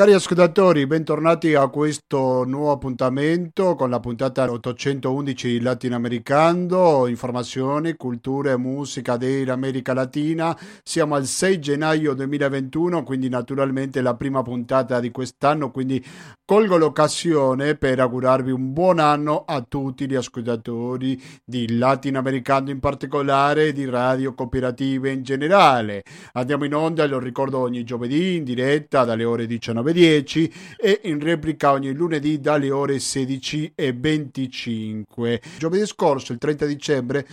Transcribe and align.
cari 0.00 0.14
ascoltatori, 0.14 0.86
bentornati 0.86 1.52
a 1.52 1.68
questo 1.68 2.44
nuovo 2.46 2.70
appuntamento 2.70 3.74
con 3.74 3.90
la 3.90 4.00
puntata 4.00 4.50
811 4.50 5.46
di 5.46 5.60
Latinoamericano, 5.60 7.06
informazioni, 7.06 7.96
cultura 7.96 8.52
e 8.52 8.56
musica 8.56 9.18
dell'America 9.18 9.92
Latina. 9.92 10.58
Siamo 10.82 11.16
al 11.16 11.26
6 11.26 11.58
gennaio 11.58 12.14
2021, 12.14 13.02
quindi 13.02 13.28
naturalmente 13.28 14.00
la 14.00 14.16
prima 14.16 14.40
puntata 14.40 15.00
di 15.00 15.10
quest'anno, 15.10 15.70
quindi 15.70 16.02
colgo 16.46 16.78
l'occasione 16.78 17.76
per 17.76 18.00
augurarvi 18.00 18.50
un 18.50 18.72
buon 18.72 19.00
anno 19.00 19.44
a 19.46 19.60
tutti 19.60 20.08
gli 20.08 20.14
ascoltatori 20.14 21.22
di 21.44 21.76
Latinoamericano 21.76 22.70
in 22.70 22.80
particolare 22.80 23.66
e 23.66 23.72
di 23.74 23.84
radio 23.84 24.32
cooperative 24.32 25.12
in 25.12 25.22
generale. 25.22 26.02
Andiamo 26.32 26.64
in 26.64 26.74
onda, 26.74 27.06
lo 27.06 27.18
ricordo 27.18 27.58
ogni 27.58 27.84
giovedì 27.84 28.36
in 28.36 28.44
diretta 28.44 29.04
dalle 29.04 29.24
ore 29.24 29.46
19.10 29.92 30.52
e 30.76 31.00
in 31.04 31.20
replica 31.20 31.70
ogni 31.72 31.92
lunedì 31.92 32.40
dalle 32.40 32.70
ore 32.70 32.96
16.25. 32.96 35.40
Giovedì 35.58 35.86
scorso, 35.86 36.32
il 36.32 36.38
30 36.38 36.66
dicembre, 36.66 37.26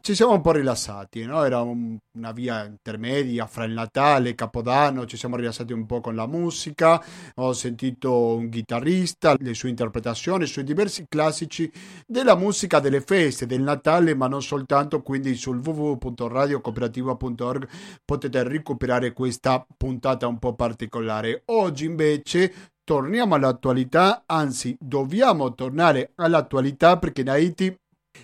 ci 0.00 0.14
siamo 0.14 0.34
un 0.34 0.40
po' 0.40 0.52
rilassati, 0.52 1.24
no? 1.24 1.44
era 1.44 1.60
un, 1.60 1.96
una 2.12 2.32
via 2.32 2.64
intermedia 2.64 3.46
fra 3.46 3.64
il 3.64 3.72
Natale 3.72 4.30
e 4.30 4.34
Capodanno, 4.34 5.04
ci 5.06 5.16
siamo 5.16 5.36
rilassati 5.36 5.72
un 5.72 5.86
po' 5.86 6.00
con 6.00 6.14
la 6.14 6.26
musica, 6.26 7.02
ho 7.36 7.52
sentito 7.52 8.36
un 8.36 8.48
chitarrista, 8.48 9.34
le 9.38 9.54
sue 9.54 9.68
interpretazioni 9.70 10.46
sui 10.46 10.64
diversi 10.64 11.06
classici 11.08 11.70
della 12.06 12.36
musica 12.36 12.80
delle 12.80 13.00
feste, 13.00 13.46
del 13.46 13.62
Natale, 13.62 14.14
ma 14.14 14.28
non 14.28 14.42
soltanto, 14.42 15.02
quindi 15.02 15.34
sul 15.34 15.60
www.radiocooperativa.org 15.64 17.68
potete 18.04 18.42
recuperare 18.42 19.12
questa 19.12 19.64
puntata 19.76 20.26
un 20.26 20.38
po' 20.38 20.54
particolare. 20.54 21.42
Oggi 21.46 21.86
invece 21.86 22.52
torniamo 22.84 23.34
all'attualità, 23.34 24.24
anzi 24.26 24.76
dobbiamo 24.78 25.54
tornare 25.54 26.12
all'attualità 26.16 26.98
perché 26.98 27.22
in 27.22 27.30
Haiti 27.30 27.76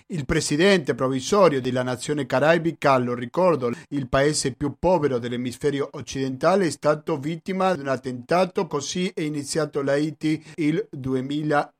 il 0.07 0.25
presidente 0.25 0.95
provvisorio 0.95 1.61
della 1.61 1.83
nazione 1.83 2.25
caraibica, 2.25 2.97
lo 2.97 3.13
ricordo, 3.13 3.71
il 3.89 4.07
paese 4.07 4.53
più 4.53 4.75
povero 4.79 5.19
dell'emisfero 5.19 5.89
occidentale, 5.93 6.67
è 6.67 6.69
stato 6.69 7.17
vittima 7.17 7.73
di 7.75 7.81
un 7.81 7.87
attentato, 7.87 8.67
così 8.67 9.11
è 9.13 9.21
iniziato 9.21 9.81
l'Haiti 9.81 10.43
il 10.55 10.87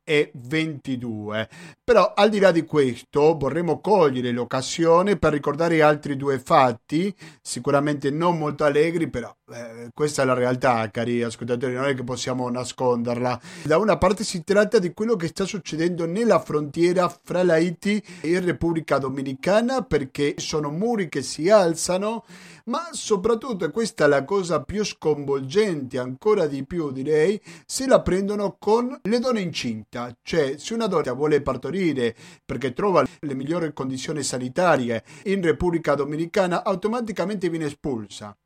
2022. 0.04 1.48
Però 1.82 2.12
al 2.14 2.30
di 2.30 2.38
là 2.38 2.50
di 2.50 2.64
questo 2.64 3.36
vorremmo 3.36 3.80
cogliere 3.80 4.30
l'occasione 4.30 5.16
per 5.16 5.32
ricordare 5.32 5.82
altri 5.82 6.16
due 6.16 6.38
fatti, 6.38 7.14
sicuramente 7.40 8.10
non 8.10 8.38
molto 8.38 8.64
allegri, 8.64 9.08
però 9.08 9.34
eh, 9.52 9.90
questa 9.92 10.22
è 10.22 10.24
la 10.24 10.34
realtà, 10.34 10.90
cari 10.90 11.22
ascoltatori, 11.22 11.74
non 11.74 11.86
è 11.86 11.94
che 11.94 12.04
possiamo 12.04 12.48
nasconderla. 12.48 13.40
Da 13.64 13.78
una 13.78 13.98
parte 13.98 14.24
si 14.24 14.42
tratta 14.42 14.78
di 14.78 14.92
quello 14.94 15.16
che 15.16 15.28
sta 15.28 15.44
succedendo 15.44 16.06
nella 16.06 16.40
frontiera 16.40 17.08
fra 17.22 17.42
l'Haiti 17.42 18.02
e 18.20 18.40
Repubblica 18.40 18.98
Dominicana 18.98 19.82
perché 19.82 20.34
sono 20.38 20.70
muri 20.70 21.08
che 21.08 21.22
si 21.22 21.50
alzano, 21.50 22.24
ma 22.66 22.88
soprattutto, 22.92 23.66
e 23.66 23.70
questa 23.70 24.06
è 24.06 24.08
la 24.08 24.24
cosa 24.24 24.62
più 24.62 24.84
sconvolgente, 24.84 25.98
ancora 25.98 26.46
di 26.46 26.64
più 26.64 26.90
direi, 26.90 27.40
se 27.66 27.86
la 27.86 28.00
prendono 28.00 28.56
con 28.58 28.98
le 29.02 29.18
donne 29.18 29.40
incinta, 29.94 30.16
cioè 30.22 30.54
se 30.58 30.74
una 30.74 30.86
donna 30.86 31.12
vuole 31.12 31.40
partorire 31.40 32.14
perché 32.44 32.72
trova 32.72 33.04
le 33.20 33.34
migliori 33.34 33.72
condizioni 33.72 34.22
sanitarie 34.22 35.04
in 35.24 35.40
Repubblica 35.40 35.94
Dominicana, 35.94 36.64
automaticamente 36.64 37.48
viene 37.48 37.66
espulsa. 37.66 38.36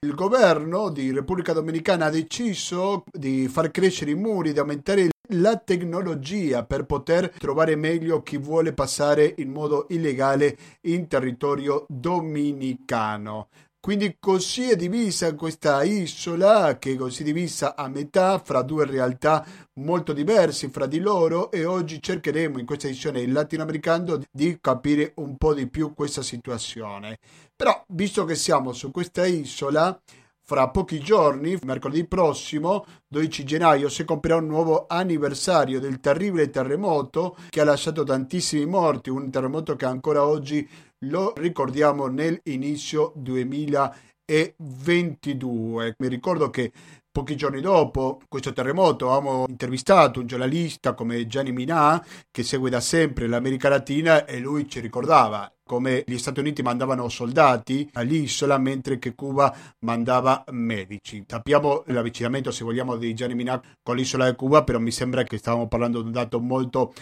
Il 0.00 0.14
governo 0.14 0.90
di 0.90 1.10
Repubblica 1.10 1.54
Dominicana 1.54 2.06
ha 2.06 2.10
deciso 2.10 3.04
di 3.10 3.48
far 3.48 3.70
crescere 3.70 4.10
i 4.10 4.14
muri, 4.14 4.52
di 4.52 4.58
aumentare 4.58 5.08
la 5.28 5.56
tecnologia 5.56 6.62
per 6.64 6.84
poter 6.84 7.30
trovare 7.30 7.74
meglio 7.74 8.22
chi 8.22 8.36
vuole 8.36 8.74
passare 8.74 9.34
in 9.38 9.50
modo 9.50 9.86
illegale 9.88 10.58
in 10.82 11.08
territorio 11.08 11.86
dominicano. 11.88 13.48
Quindi 13.84 14.16
così 14.18 14.70
è 14.70 14.76
divisa 14.76 15.34
questa 15.34 15.82
isola, 15.82 16.78
che 16.78 16.92
è 16.92 16.96
così 16.96 17.22
divisa 17.22 17.76
a 17.76 17.86
metà 17.88 18.38
fra 18.38 18.62
due 18.62 18.86
realtà 18.86 19.44
molto 19.74 20.14
diverse 20.14 20.70
fra 20.70 20.86
di 20.86 21.00
loro 21.00 21.50
e 21.50 21.66
oggi 21.66 22.00
cercheremo 22.00 22.58
in 22.58 22.64
questa 22.64 22.86
edizione 22.86 23.26
latinoamericana 23.26 24.18
di 24.30 24.56
capire 24.58 25.12
un 25.16 25.36
po' 25.36 25.52
di 25.52 25.68
più 25.68 25.92
questa 25.92 26.22
situazione. 26.22 27.18
Però, 27.54 27.84
visto 27.88 28.24
che 28.24 28.36
siamo 28.36 28.72
su 28.72 28.90
questa 28.90 29.26
isola, 29.26 30.00
fra 30.46 30.70
pochi 30.70 30.98
giorni, 31.00 31.58
mercoledì 31.62 32.06
prossimo, 32.06 32.86
12 33.06 33.44
gennaio, 33.44 33.90
si 33.90 34.04
compirà 34.04 34.36
un 34.36 34.46
nuovo 34.46 34.86
anniversario 34.88 35.78
del 35.78 36.00
terribile 36.00 36.48
terremoto 36.48 37.36
che 37.50 37.60
ha 37.60 37.64
lasciato 37.64 38.02
tantissimi 38.02 38.64
morti, 38.64 39.10
un 39.10 39.30
terremoto 39.30 39.76
che 39.76 39.84
ancora 39.84 40.26
oggi 40.26 40.66
lo 41.08 41.32
ricordiamo 41.36 42.06
nell'inizio 42.06 43.12
2022. 43.16 45.96
Mi 45.98 46.08
ricordo 46.08 46.50
che 46.50 46.70
Pochi 47.14 47.36
giorni 47.36 47.60
dopo 47.60 48.20
questo 48.28 48.52
terremoto 48.52 49.12
abbiamo 49.12 49.44
intervistato 49.48 50.18
un 50.18 50.26
giornalista 50.26 50.94
come 50.94 51.28
Gianni 51.28 51.52
Minà 51.52 52.04
che 52.28 52.42
segue 52.42 52.70
da 52.70 52.80
sempre 52.80 53.28
l'America 53.28 53.68
Latina 53.68 54.24
e 54.24 54.40
lui 54.40 54.68
ci 54.68 54.80
ricordava 54.80 55.48
come 55.64 56.02
gli 56.08 56.18
Stati 56.18 56.40
Uniti 56.40 56.62
mandavano 56.62 57.08
soldati 57.08 57.88
all'isola 57.92 58.58
mentre 58.58 58.98
che 58.98 59.14
Cuba 59.14 59.56
mandava 59.82 60.42
medici. 60.50 61.22
Sappiamo 61.24 61.84
l'avvicinamento, 61.86 62.50
se 62.50 62.64
vogliamo, 62.64 62.96
di 62.96 63.14
Gianni 63.14 63.36
Minà 63.36 63.62
con 63.80 63.94
l'isola 63.94 64.28
di 64.28 64.34
Cuba, 64.34 64.64
però 64.64 64.80
mi 64.80 64.90
sembra 64.90 65.22
che 65.22 65.38
stavamo 65.38 65.68
parlando 65.68 66.00
di 66.00 66.06
un 66.06 66.12
dato 66.12 66.40
molto 66.40 66.92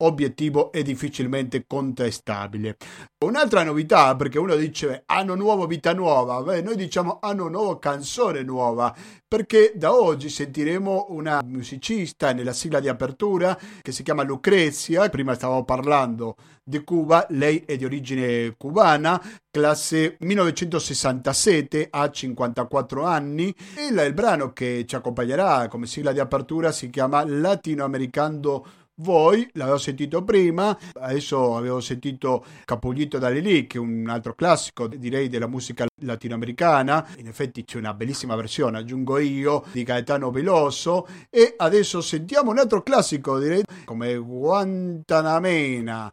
obiettivo 0.00 0.72
e 0.72 0.82
difficilmente 0.82 1.64
contestabile. 1.66 2.76
Un'altra 3.24 3.62
novità, 3.62 4.16
perché 4.16 4.38
uno 4.38 4.56
dice 4.56 5.02
anno 5.06 5.34
nuovo, 5.34 5.66
vita 5.66 5.92
nuova, 5.92 6.42
Beh, 6.42 6.62
noi 6.62 6.76
diciamo 6.76 7.18
anno 7.20 7.48
nuovo, 7.48 7.78
canzone 7.78 8.42
nuova, 8.42 8.94
perché 9.26 9.72
da 9.74 9.94
oggi 9.94 10.28
sentiremo 10.28 11.06
una 11.10 11.42
musicista 11.44 12.32
nella 12.32 12.52
sigla 12.52 12.80
di 12.80 12.88
apertura 12.88 13.58
che 13.82 13.92
si 13.92 14.02
chiama 14.02 14.22
Lucrezia, 14.22 15.08
prima 15.08 15.34
stavamo 15.34 15.64
parlando 15.64 16.36
di 16.70 16.82
Cuba, 16.84 17.26
lei 17.30 17.62
è 17.66 17.76
di 17.76 17.84
origine 17.84 18.54
cubana, 18.56 19.20
classe 19.50 20.16
1967, 20.20 21.88
ha 21.90 22.10
54 22.10 23.04
anni. 23.04 23.54
E 23.76 23.86
il, 23.90 23.98
il 24.06 24.14
brano 24.14 24.52
che 24.52 24.84
ci 24.86 24.94
accompagnerà 24.94 25.68
come 25.68 25.86
sigla 25.86 26.12
di 26.12 26.20
apertura 26.20 26.72
si 26.72 26.88
chiama 26.88 27.24
Latinoamericano 27.26 28.64
voi, 29.00 29.48
l'avevo 29.54 29.78
sentito 29.78 30.22
prima, 30.22 30.76
adesso 31.00 31.56
avevo 31.56 31.80
sentito 31.80 32.44
Capuglito 32.64 33.18
da 33.18 33.28
Lili, 33.28 33.66
che 33.66 33.78
è 33.78 33.80
un 33.80 34.06
altro 34.08 34.34
classico, 34.34 34.86
direi, 34.86 35.28
della 35.28 35.46
musica 35.46 35.86
latinoamericana. 36.02 37.06
In 37.18 37.26
effetti 37.26 37.64
c'è 37.64 37.78
una 37.78 37.94
bellissima 37.94 38.36
versione, 38.36 38.78
aggiungo 38.78 39.18
io, 39.18 39.64
di 39.72 39.82
Gaetano 39.82 40.30
Veloso. 40.30 41.06
E 41.30 41.54
adesso 41.56 42.00
sentiamo 42.00 42.50
un 42.50 42.58
altro 42.58 42.82
classico, 42.82 43.38
direi, 43.38 43.62
come 43.84 44.16
Guantanamena. 44.16 46.12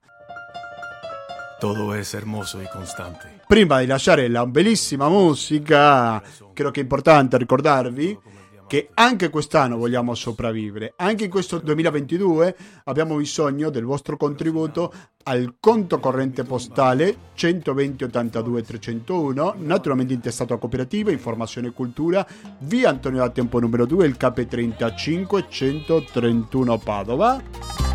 Todo 1.59 1.95
es 1.95 2.13
hermoso 2.13 2.61
y 2.61 2.67
constante. 2.71 3.41
Prima 3.47 3.79
di 3.79 3.87
lasciare 3.87 4.27
la 4.27 4.45
bellissima 4.45 5.09
musica, 5.09 6.21
credo 6.53 6.69
che 6.69 6.81
è 6.81 6.83
importante 6.83 7.37
ricordarvi 7.37 8.35
che 8.67 8.89
anche 8.93 9.29
quest'anno 9.29 9.77
vogliamo 9.77 10.13
sopravvivere. 10.13 10.93
Anche 10.97 11.25
in 11.25 11.29
questo 11.29 11.57
2022 11.59 12.55
abbiamo 12.83 13.15
bisogno 13.15 13.69
del 13.69 13.85
vostro 13.85 14.17
contributo 14.17 14.93
al 15.23 15.55
conto 15.59 15.99
corrente 15.99 16.43
postale 16.43 17.15
120 17.33 18.03
82 18.05 18.63
301, 18.63 19.55
naturalmente 19.57 20.13
intestato 20.13 20.53
a 20.53 20.59
cooperativa, 20.59 21.11
informazione 21.11 21.69
e 21.69 21.71
cultura, 21.71 22.25
via 22.59 22.89
Antonio 22.89 23.19
da 23.19 23.29
Tempo 23.29 23.59
numero 23.59 23.85
2, 23.85 24.05
il 24.05 24.17
KP35 24.19 25.45
131 25.49 26.77
Padova. 26.77 27.86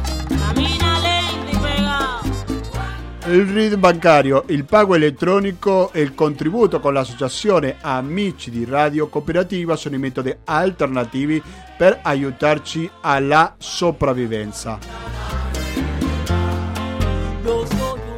Il 3.27 3.47
RID 3.47 3.77
bancario, 3.77 4.45
il 4.49 4.65
pago 4.65 4.97
elettronico 4.97 5.93
e 5.93 6.01
il 6.01 6.15
contributo 6.15 6.81
con 6.81 6.93
l'associazione 6.93 7.77
Amici 7.81 8.51
di 8.51 8.65
Radio 8.65 9.07
Cooperativa 9.07 9.77
sono 9.77 9.95
i 9.95 9.99
metodi 9.99 10.35
alternativi 10.45 11.41
per 11.77 12.01
aiutarci 12.03 12.91
alla 13.01 13.55
sopravvivenza. 13.59 15.12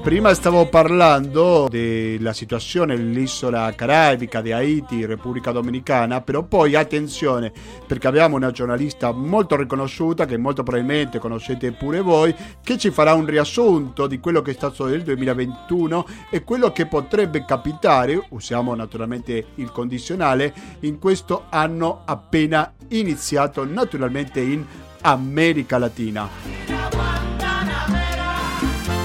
Prima 0.04 0.34
stavo 0.34 0.66
parlando 0.68 1.66
della 1.70 2.34
situazione 2.34 2.94
nell'isola 2.94 3.72
caraibica 3.74 4.42
di 4.42 4.52
Haiti, 4.52 5.06
Repubblica 5.06 5.50
Dominicana, 5.50 6.20
però 6.20 6.42
poi 6.42 6.74
attenzione 6.74 7.50
perché 7.86 8.06
abbiamo 8.06 8.36
una 8.36 8.50
giornalista 8.50 9.12
molto 9.12 9.56
riconosciuta 9.56 10.26
che 10.26 10.36
molto 10.36 10.62
probabilmente 10.62 11.18
conoscete 11.18 11.72
pure 11.72 12.02
voi, 12.02 12.34
che 12.62 12.76
ci 12.76 12.90
farà 12.90 13.14
un 13.14 13.24
riassunto 13.24 14.06
di 14.06 14.20
quello 14.20 14.42
che 14.42 14.50
è 14.50 14.54
stato 14.54 14.84
nel 14.84 15.02
2021 15.02 16.06
e 16.28 16.44
quello 16.44 16.70
che 16.70 16.84
potrebbe 16.84 17.46
capitare, 17.46 18.26
usiamo 18.28 18.74
naturalmente 18.74 19.46
il 19.54 19.72
condizionale, 19.72 20.52
in 20.80 20.98
questo 20.98 21.46
anno 21.48 22.02
appena 22.04 22.74
iniziato 22.88 23.64
naturalmente 23.64 24.40
in 24.40 24.62
America 25.00 25.78
Latina. 25.78 27.03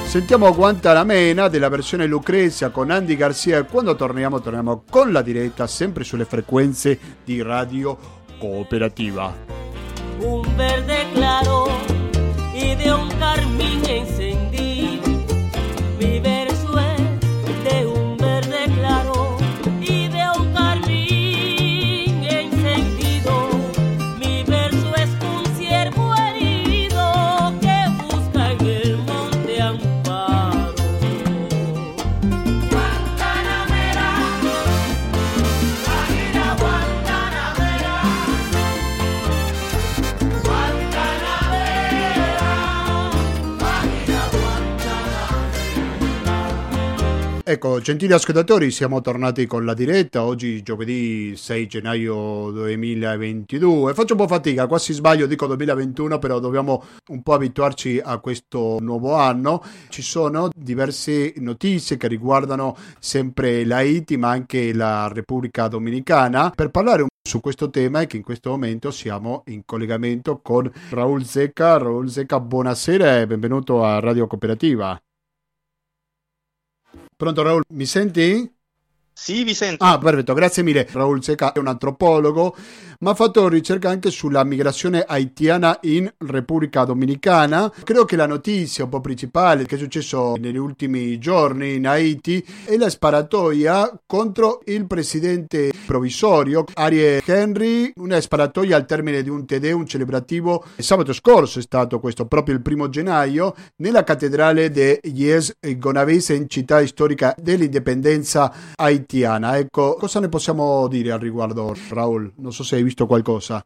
Sentiamo 0.09 0.51
Guantanamera 0.55 1.49
della 1.49 1.69
versione 1.69 2.07
Lucrezia 2.07 2.71
con 2.71 2.89
Andy 2.89 3.15
Garcia 3.15 3.59
e 3.59 3.65
quando 3.65 3.95
torniamo 3.95 4.41
torniamo 4.41 4.81
con 4.89 5.11
la 5.11 5.21
diretta 5.21 5.67
sempre 5.67 6.03
sulle 6.03 6.25
frequenze 6.25 6.97
di 7.23 7.43
Radio 7.43 7.95
Cooperativa. 8.39 9.31
Un 10.21 10.41
verde 10.55 10.98
Ecco, 47.49 47.79
gentili 47.81 48.13
ascoltatori, 48.13 48.69
siamo 48.69 49.01
tornati 49.01 49.47
con 49.47 49.65
la 49.65 49.73
diretta, 49.73 50.23
oggi 50.23 50.61
giovedì 50.61 51.35
6 51.35 51.65
gennaio 51.65 52.51
2022. 52.51 53.95
Faccio 53.95 54.13
un 54.13 54.19
po' 54.19 54.27
fatica, 54.27 54.67
quasi 54.67 54.93
sbaglio, 54.93 55.25
dico 55.25 55.47
2021, 55.47 56.19
però 56.19 56.37
dobbiamo 56.37 56.83
un 57.07 57.23
po' 57.23 57.33
abituarci 57.33 57.99
a 58.03 58.19
questo 58.19 58.77
nuovo 58.81 59.15
anno. 59.15 59.63
Ci 59.87 60.03
sono 60.03 60.49
diverse 60.55 61.33
notizie 61.37 61.97
che 61.97 62.07
riguardano 62.07 62.77
sempre 62.99 63.65
l'Haiti, 63.65 64.15
ma 64.17 64.29
anche 64.29 64.71
la 64.71 65.09
Repubblica 65.11 65.67
Dominicana. 65.67 66.51
Per 66.51 66.69
parlare 66.69 67.01
un 67.01 67.07
su 67.27 67.39
questo 67.41 67.71
tema 67.71 68.01
e 68.01 68.05
che 68.05 68.17
in 68.17 68.23
questo 68.23 68.51
momento 68.51 68.91
siamo 68.91 69.41
in 69.47 69.63
collegamento 69.65 70.39
con 70.43 70.71
Raul 70.91 71.25
Zecca. 71.25 71.77
Raul 71.77 72.11
Zecca, 72.11 72.39
buonasera 72.39 73.21
e 73.21 73.25
benvenuto 73.25 73.83
a 73.83 73.99
Radio 73.99 74.27
Cooperativa. 74.27 74.99
Pronto 77.19 77.41
Raul, 77.41 77.63
mi 77.73 77.85
senti? 77.85 78.49
Sì, 79.11 79.43
vi 79.43 79.53
sento. 79.53 79.83
Ah, 79.83 79.97
perfetto, 79.97 80.33
grazie 80.33 80.63
mille. 80.63 80.87
Raul 80.89 81.21
Seca 81.21 81.51
è 81.51 81.59
un 81.59 81.67
antropologo, 81.67 82.55
ma 83.01 83.11
ha 83.11 83.15
fatto 83.15 83.47
ricerca 83.47 83.89
anche 83.89 84.11
sulla 84.11 84.43
migrazione 84.43 85.03
haitiana 85.07 85.79
in 85.83 86.11
Repubblica 86.17 86.83
Dominicana. 86.83 87.71
Credo 87.83 88.03
che 88.03 88.17
la 88.17 88.25
notizia 88.25 88.83
un 88.83 88.89
po' 88.89 88.99
principale 88.99 89.65
che 89.65 89.75
è 89.75 89.77
successo 89.77 90.35
negli 90.35 90.57
ultimi 90.57 91.17
giorni 91.17 91.75
in 91.75 91.87
Haiti 91.87 92.45
è 92.65 92.75
la 92.75 92.89
sparatoria 92.89 94.01
contro 94.05 94.59
il 94.65 94.85
presidente 94.85 95.71
provvisorio 95.85 96.65
Ariel 96.73 97.21
Henry, 97.25 97.91
una 97.95 98.19
sparatoria 98.19 98.75
al 98.75 98.85
termine 98.85 99.23
di 99.23 99.29
un 99.29 99.45
Tedeum 99.45 99.85
celebrativo. 99.85 100.65
Sabato 100.77 101.13
scorso 101.13 101.59
è 101.59 101.61
stato 101.61 101.99
questo, 102.01 102.25
proprio 102.25 102.55
il 102.55 102.61
primo 102.61 102.89
gennaio, 102.89 103.55
nella 103.77 104.03
cattedrale 104.03 104.69
di 104.69 104.99
Yes 105.03 105.55
Gonavese 105.77 106.33
in 106.33 106.49
città 106.49 106.85
storica 106.85 107.33
dell'indipendenza 107.41 108.53
haitiana. 108.75 109.57
Ecco, 109.57 109.95
cosa 109.95 110.19
ne 110.19 110.27
possiamo 110.27 110.87
dire 110.89 111.11
al 111.11 111.19
riguardo, 111.19 111.73
Raul? 111.89 112.33
Non 112.35 112.51
so 112.51 112.63
se 112.63 112.75
hai 112.75 112.88
visto 112.89 113.05
qualcosa. 113.05 113.65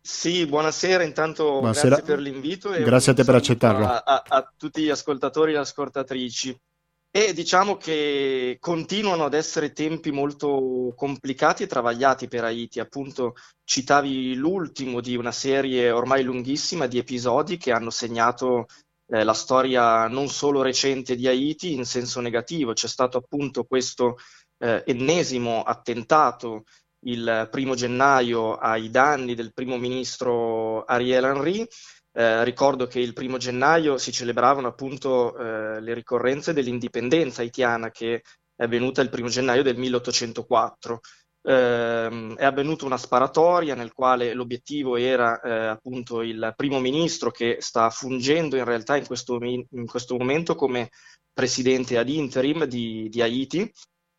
Sì, 0.00 0.46
buonasera, 0.46 1.02
intanto 1.02 1.44
Buonasera. 1.60 1.88
grazie 1.96 2.04
per 2.04 2.18
l'invito 2.20 2.72
e 2.72 2.82
Grazie 2.82 3.12
a 3.12 3.14
te 3.14 3.24
per 3.24 3.34
accettarlo. 3.34 3.86
A, 3.86 4.02
a- 4.04 4.22
a 4.26 4.52
tutti 4.56 4.82
gli 4.82 4.90
ascoltatori 4.90 5.50
e 5.50 5.54
le 5.54 5.60
ascoltatrici. 5.60 6.58
E 7.10 7.32
diciamo 7.32 7.76
che 7.76 8.56
continuano 8.60 9.24
ad 9.24 9.34
essere 9.34 9.72
tempi 9.72 10.10
molto 10.10 10.92
complicati 10.96 11.62
e 11.62 11.66
travagliati 11.68 12.26
per 12.28 12.42
Haiti. 12.44 12.80
Appunto, 12.80 13.34
citavi 13.64 14.34
l'ultimo 14.34 15.00
di 15.00 15.16
una 15.16 15.30
serie 15.32 15.90
ormai 15.92 16.24
lunghissima 16.24 16.86
di 16.86 16.98
episodi 16.98 17.56
che 17.56 17.70
hanno 17.72 17.90
segnato 17.90 18.66
eh, 19.06 19.22
la 19.22 19.32
storia 19.32 20.08
non 20.08 20.28
solo 20.28 20.60
recente 20.60 21.14
di 21.14 21.28
Haiti 21.28 21.72
in 21.72 21.84
senso 21.84 22.20
negativo. 22.20 22.72
C'è 22.72 22.88
stato 22.88 23.16
appunto 23.18 23.62
questo 23.64 24.16
eh, 24.58 24.82
ennesimo 24.84 25.62
attentato 25.62 26.64
il 27.04 27.48
primo 27.50 27.74
gennaio 27.74 28.54
ai 28.54 28.90
danni 28.90 29.34
del 29.34 29.52
primo 29.52 29.76
ministro 29.76 30.84
Ariel 30.84 31.24
Henry. 31.24 31.66
Eh, 32.16 32.44
ricordo 32.44 32.86
che 32.86 33.00
il 33.00 33.12
primo 33.12 33.38
gennaio 33.38 33.98
si 33.98 34.12
celebravano 34.12 34.68
appunto 34.68 35.36
eh, 35.36 35.80
le 35.80 35.94
ricorrenze 35.94 36.52
dell'indipendenza 36.52 37.42
haitiana 37.42 37.90
che 37.90 38.22
è 38.54 38.62
avvenuta 38.62 39.02
il 39.02 39.10
primo 39.10 39.28
gennaio 39.28 39.62
del 39.62 39.76
1804. 39.76 41.00
Ehm, 41.46 42.36
è 42.36 42.44
avvenuta 42.44 42.86
una 42.86 42.96
sparatoria 42.96 43.74
nel 43.74 43.92
quale 43.92 44.32
l'obiettivo 44.32 44.96
era 44.96 45.38
eh, 45.40 45.66
appunto 45.66 46.22
il 46.22 46.54
primo 46.56 46.80
ministro 46.80 47.30
che 47.30 47.58
sta 47.60 47.90
fungendo 47.90 48.56
in 48.56 48.64
realtà 48.64 48.96
in 48.96 49.04
questo, 49.06 49.38
in 49.42 49.86
questo 49.86 50.16
momento 50.16 50.54
come 50.54 50.88
presidente 51.34 51.98
ad 51.98 52.08
interim 52.08 52.64
di, 52.64 53.08
di 53.10 53.20
Haiti, 53.20 53.70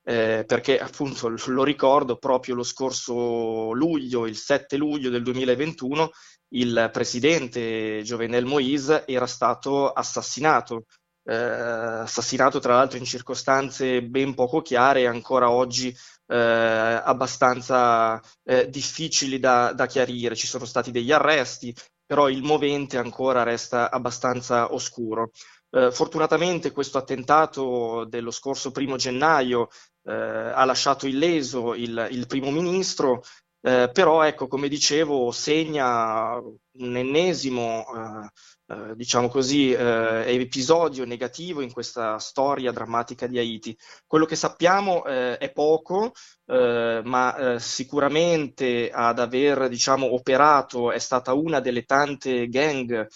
eh, 0.07 0.43
perché 0.45 0.77
appunto 0.77 1.33
lo 1.47 1.63
ricordo 1.63 2.17
proprio 2.17 2.53
lo 2.53 2.63
scorso 2.63 3.71
luglio, 3.71 4.27
il 4.27 4.35
7 4.35 4.77
luglio 4.77 5.09
del 5.09 5.23
2021, 5.23 6.11
il 6.49 6.89
presidente 6.93 8.01
Jovenel 8.03 8.45
Moïse 8.45 9.03
era 9.07 9.25
stato 9.25 9.89
assassinato, 9.91 10.85
eh, 11.23 11.33
assassinato 11.35 12.59
tra 12.59 12.75
l'altro 12.75 12.99
in 12.99 13.05
circostanze 13.05 14.03
ben 14.03 14.35
poco 14.35 14.61
chiare 14.61 15.01
e 15.01 15.07
ancora 15.07 15.49
oggi 15.49 15.87
eh, 16.27 16.35
abbastanza 16.37 18.21
eh, 18.43 18.69
difficili 18.69 19.39
da, 19.39 19.73
da 19.73 19.87
chiarire. 19.87 20.35
Ci 20.35 20.47
sono 20.47 20.65
stati 20.65 20.91
degli 20.91 21.11
arresti, 21.11 21.75
però 22.05 22.29
il 22.29 22.43
movente 22.43 22.97
ancora 22.99 23.41
resta 23.41 23.89
abbastanza 23.89 24.71
oscuro. 24.71 25.31
Eh, 25.71 25.91
fortunatamente 25.91 26.71
questo 26.71 26.97
attentato 26.97 28.05
dello 28.05 28.31
scorso 28.31 28.71
primo 28.71 28.95
gennaio 28.95 29.67
eh, 30.05 30.13
ha 30.13 30.63
lasciato 30.65 31.07
illeso 31.07 31.73
il, 31.73 32.07
il 32.11 32.27
primo 32.27 32.51
ministro, 32.51 33.23
eh, 33.61 33.89
però 33.91 34.21
ecco, 34.23 34.47
come 34.47 34.67
dicevo, 34.67 35.31
segna 35.31 36.35
un 36.37 36.97
ennesimo, 36.97 37.85
eh, 37.95 38.29
eh, 38.67 38.95
diciamo 38.95 39.27
così, 39.27 39.71
eh, 39.71 40.23
episodio 40.27 41.05
negativo 41.05 41.61
in 41.61 41.71
questa 41.71 42.19
storia 42.19 42.71
drammatica 42.71 43.25
di 43.25 43.39
Haiti. 43.39 43.75
Quello 44.05 44.25
che 44.25 44.35
sappiamo 44.35 45.03
eh, 45.05 45.37
è 45.37 45.51
poco, 45.51 46.11
ma 46.47 47.55
sicuramente 47.57 48.91
ad 48.91 49.17
aver, 49.17 49.67
diciamo, 49.67 50.13
operato 50.13 50.91
è 50.91 50.99
stata 50.99 51.33
una 51.33 51.59
delle 51.59 51.85
tante 51.85 52.47
gang, 52.49 53.07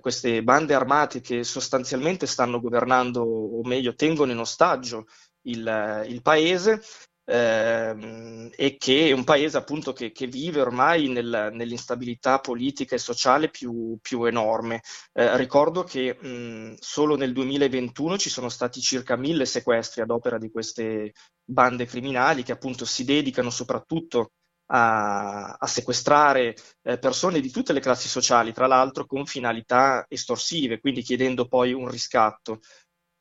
queste 0.00 0.42
bande 0.42 0.74
armate 0.74 1.20
che 1.20 1.44
sostanzialmente 1.44 2.26
stanno 2.26 2.58
governando, 2.58 3.22
o 3.22 3.60
meglio, 3.62 3.94
tengono 3.94 4.32
in 4.32 4.38
ostaggio 4.38 5.06
il, 5.46 6.04
il 6.08 6.22
paese 6.22 6.80
ehm, 7.24 8.50
e 8.54 8.76
che 8.76 9.08
è 9.08 9.12
un 9.12 9.24
paese 9.24 9.56
appunto 9.56 9.92
che, 9.92 10.12
che 10.12 10.26
vive 10.26 10.60
ormai 10.60 11.08
nel- 11.08 11.50
nell'instabilità 11.52 12.38
politica 12.40 12.94
e 12.94 12.98
sociale 12.98 13.50
più, 13.50 13.98
più 14.00 14.24
enorme. 14.24 14.80
Eh, 15.12 15.36
ricordo 15.36 15.82
che 15.84 16.14
mh, 16.20 16.76
solo 16.78 17.16
nel 17.16 17.32
2021 17.32 18.16
ci 18.18 18.30
sono 18.30 18.48
stati 18.48 18.80
circa 18.80 19.16
mille 19.16 19.46
sequestri 19.46 20.02
ad 20.02 20.10
opera 20.10 20.38
di 20.38 20.50
queste 20.50 21.12
bande 21.44 21.86
criminali 21.86 22.42
che 22.42 22.52
appunto 22.52 22.84
si 22.84 23.04
dedicano 23.04 23.50
soprattutto 23.50 24.32
a, 24.68 25.52
a 25.58 25.66
sequestrare 25.66 26.54
eh, 26.82 26.98
persone 26.98 27.40
di 27.40 27.50
tutte 27.50 27.72
le 27.72 27.80
classi 27.80 28.08
sociali, 28.08 28.52
tra 28.52 28.66
l'altro 28.66 29.06
con 29.06 29.24
finalità 29.26 30.04
estorsive, 30.08 30.80
quindi 30.80 31.02
chiedendo 31.02 31.46
poi 31.46 31.72
un 31.72 31.88
riscatto. 31.88 32.60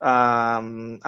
A, 0.08 0.60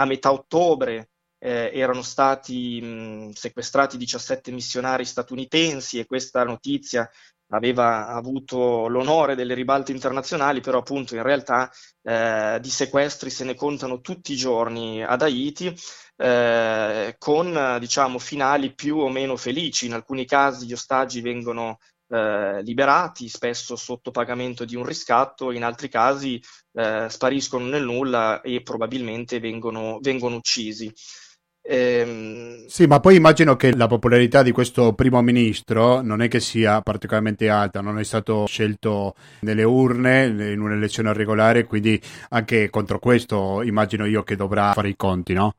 metà 0.06 0.32
ottobre 0.32 1.10
eh, 1.40 1.70
erano 1.74 2.02
stati 2.02 2.82
mh, 2.82 3.32
sequestrati 3.32 3.98
17 3.98 4.52
missionari 4.52 5.06
statunitensi 5.06 6.00
e 6.00 6.06
questa 6.08 6.44
notizia 6.44 7.08
aveva 7.50 8.08
avuto 8.08 8.88
l'onore 8.88 9.36
delle 9.36 9.54
ribalte 9.54 9.92
internazionali, 9.92 10.62
però 10.62 10.80
appunto 10.80 11.16
in 11.16 11.24
realtà 11.24 11.70
eh, 12.02 12.58
di 12.62 12.70
sequestri 12.70 13.30
se 13.30 13.44
ne 13.46 13.56
contano 13.56 14.02
tutti 14.02 14.34
i 14.34 14.36
giorni 14.36 15.04
ad 15.04 15.22
Haiti. 15.22 15.74
Eh, 16.20 17.16
con 17.20 17.78
diciamo 17.80 18.18
finali 18.18 18.74
più 18.74 18.98
o 18.98 19.10
meno 19.10 19.38
felici. 19.38 19.86
In 19.86 19.94
alcuni 19.94 20.26
casi 20.26 20.66
gli 20.66 20.74
ostaggi 20.74 21.22
vengono 21.22 21.78
eh, 22.10 22.62
liberati, 22.64 23.28
spesso 23.30 23.76
sotto 23.76 24.12
pagamento 24.12 24.66
di 24.66 24.76
un 24.76 24.86
riscatto, 24.86 25.52
in 25.52 25.64
altri 25.64 25.90
casi 25.90 26.42
eh, 26.74 27.08
spariscono 27.10 27.66
nel 27.66 27.84
nulla 27.84 28.42
e 28.42 28.62
probabilmente 28.62 29.40
vengono, 29.40 30.00
vengono 30.02 30.36
uccisi. 30.36 30.94
Ehm... 31.70 32.66
Sì, 32.68 32.86
ma 32.86 33.02
poi 33.02 33.18
immagino 33.18 33.58
che 33.58 33.76
la 33.76 33.88
popolarità 33.88 34.42
di 34.42 34.52
questo 34.52 34.94
primo 34.94 35.22
ministro 35.22 36.02
non 36.02 36.22
è 36.22 36.30
che 36.30 36.40
sia 36.40 36.82
particolarmente 36.82 37.50
alta, 37.50 37.82
non 37.82 38.00
è 38.00 38.04
stato 38.04 38.46
scelto 38.48 39.16
nelle 39.42 39.64
urne 39.64 40.28
in 40.28 40.62
un'elezione 40.62 41.12
regolare, 41.12 41.66
quindi 41.66 42.02
anche 42.30 42.70
contro 42.70 43.00
questo 43.00 43.62
immagino 43.64 44.06
io 44.06 44.24
che 44.24 44.38
dovrà 44.38 44.72
fare 44.72 44.90
i 44.90 44.96
conti, 44.96 45.34
no? 45.34 45.56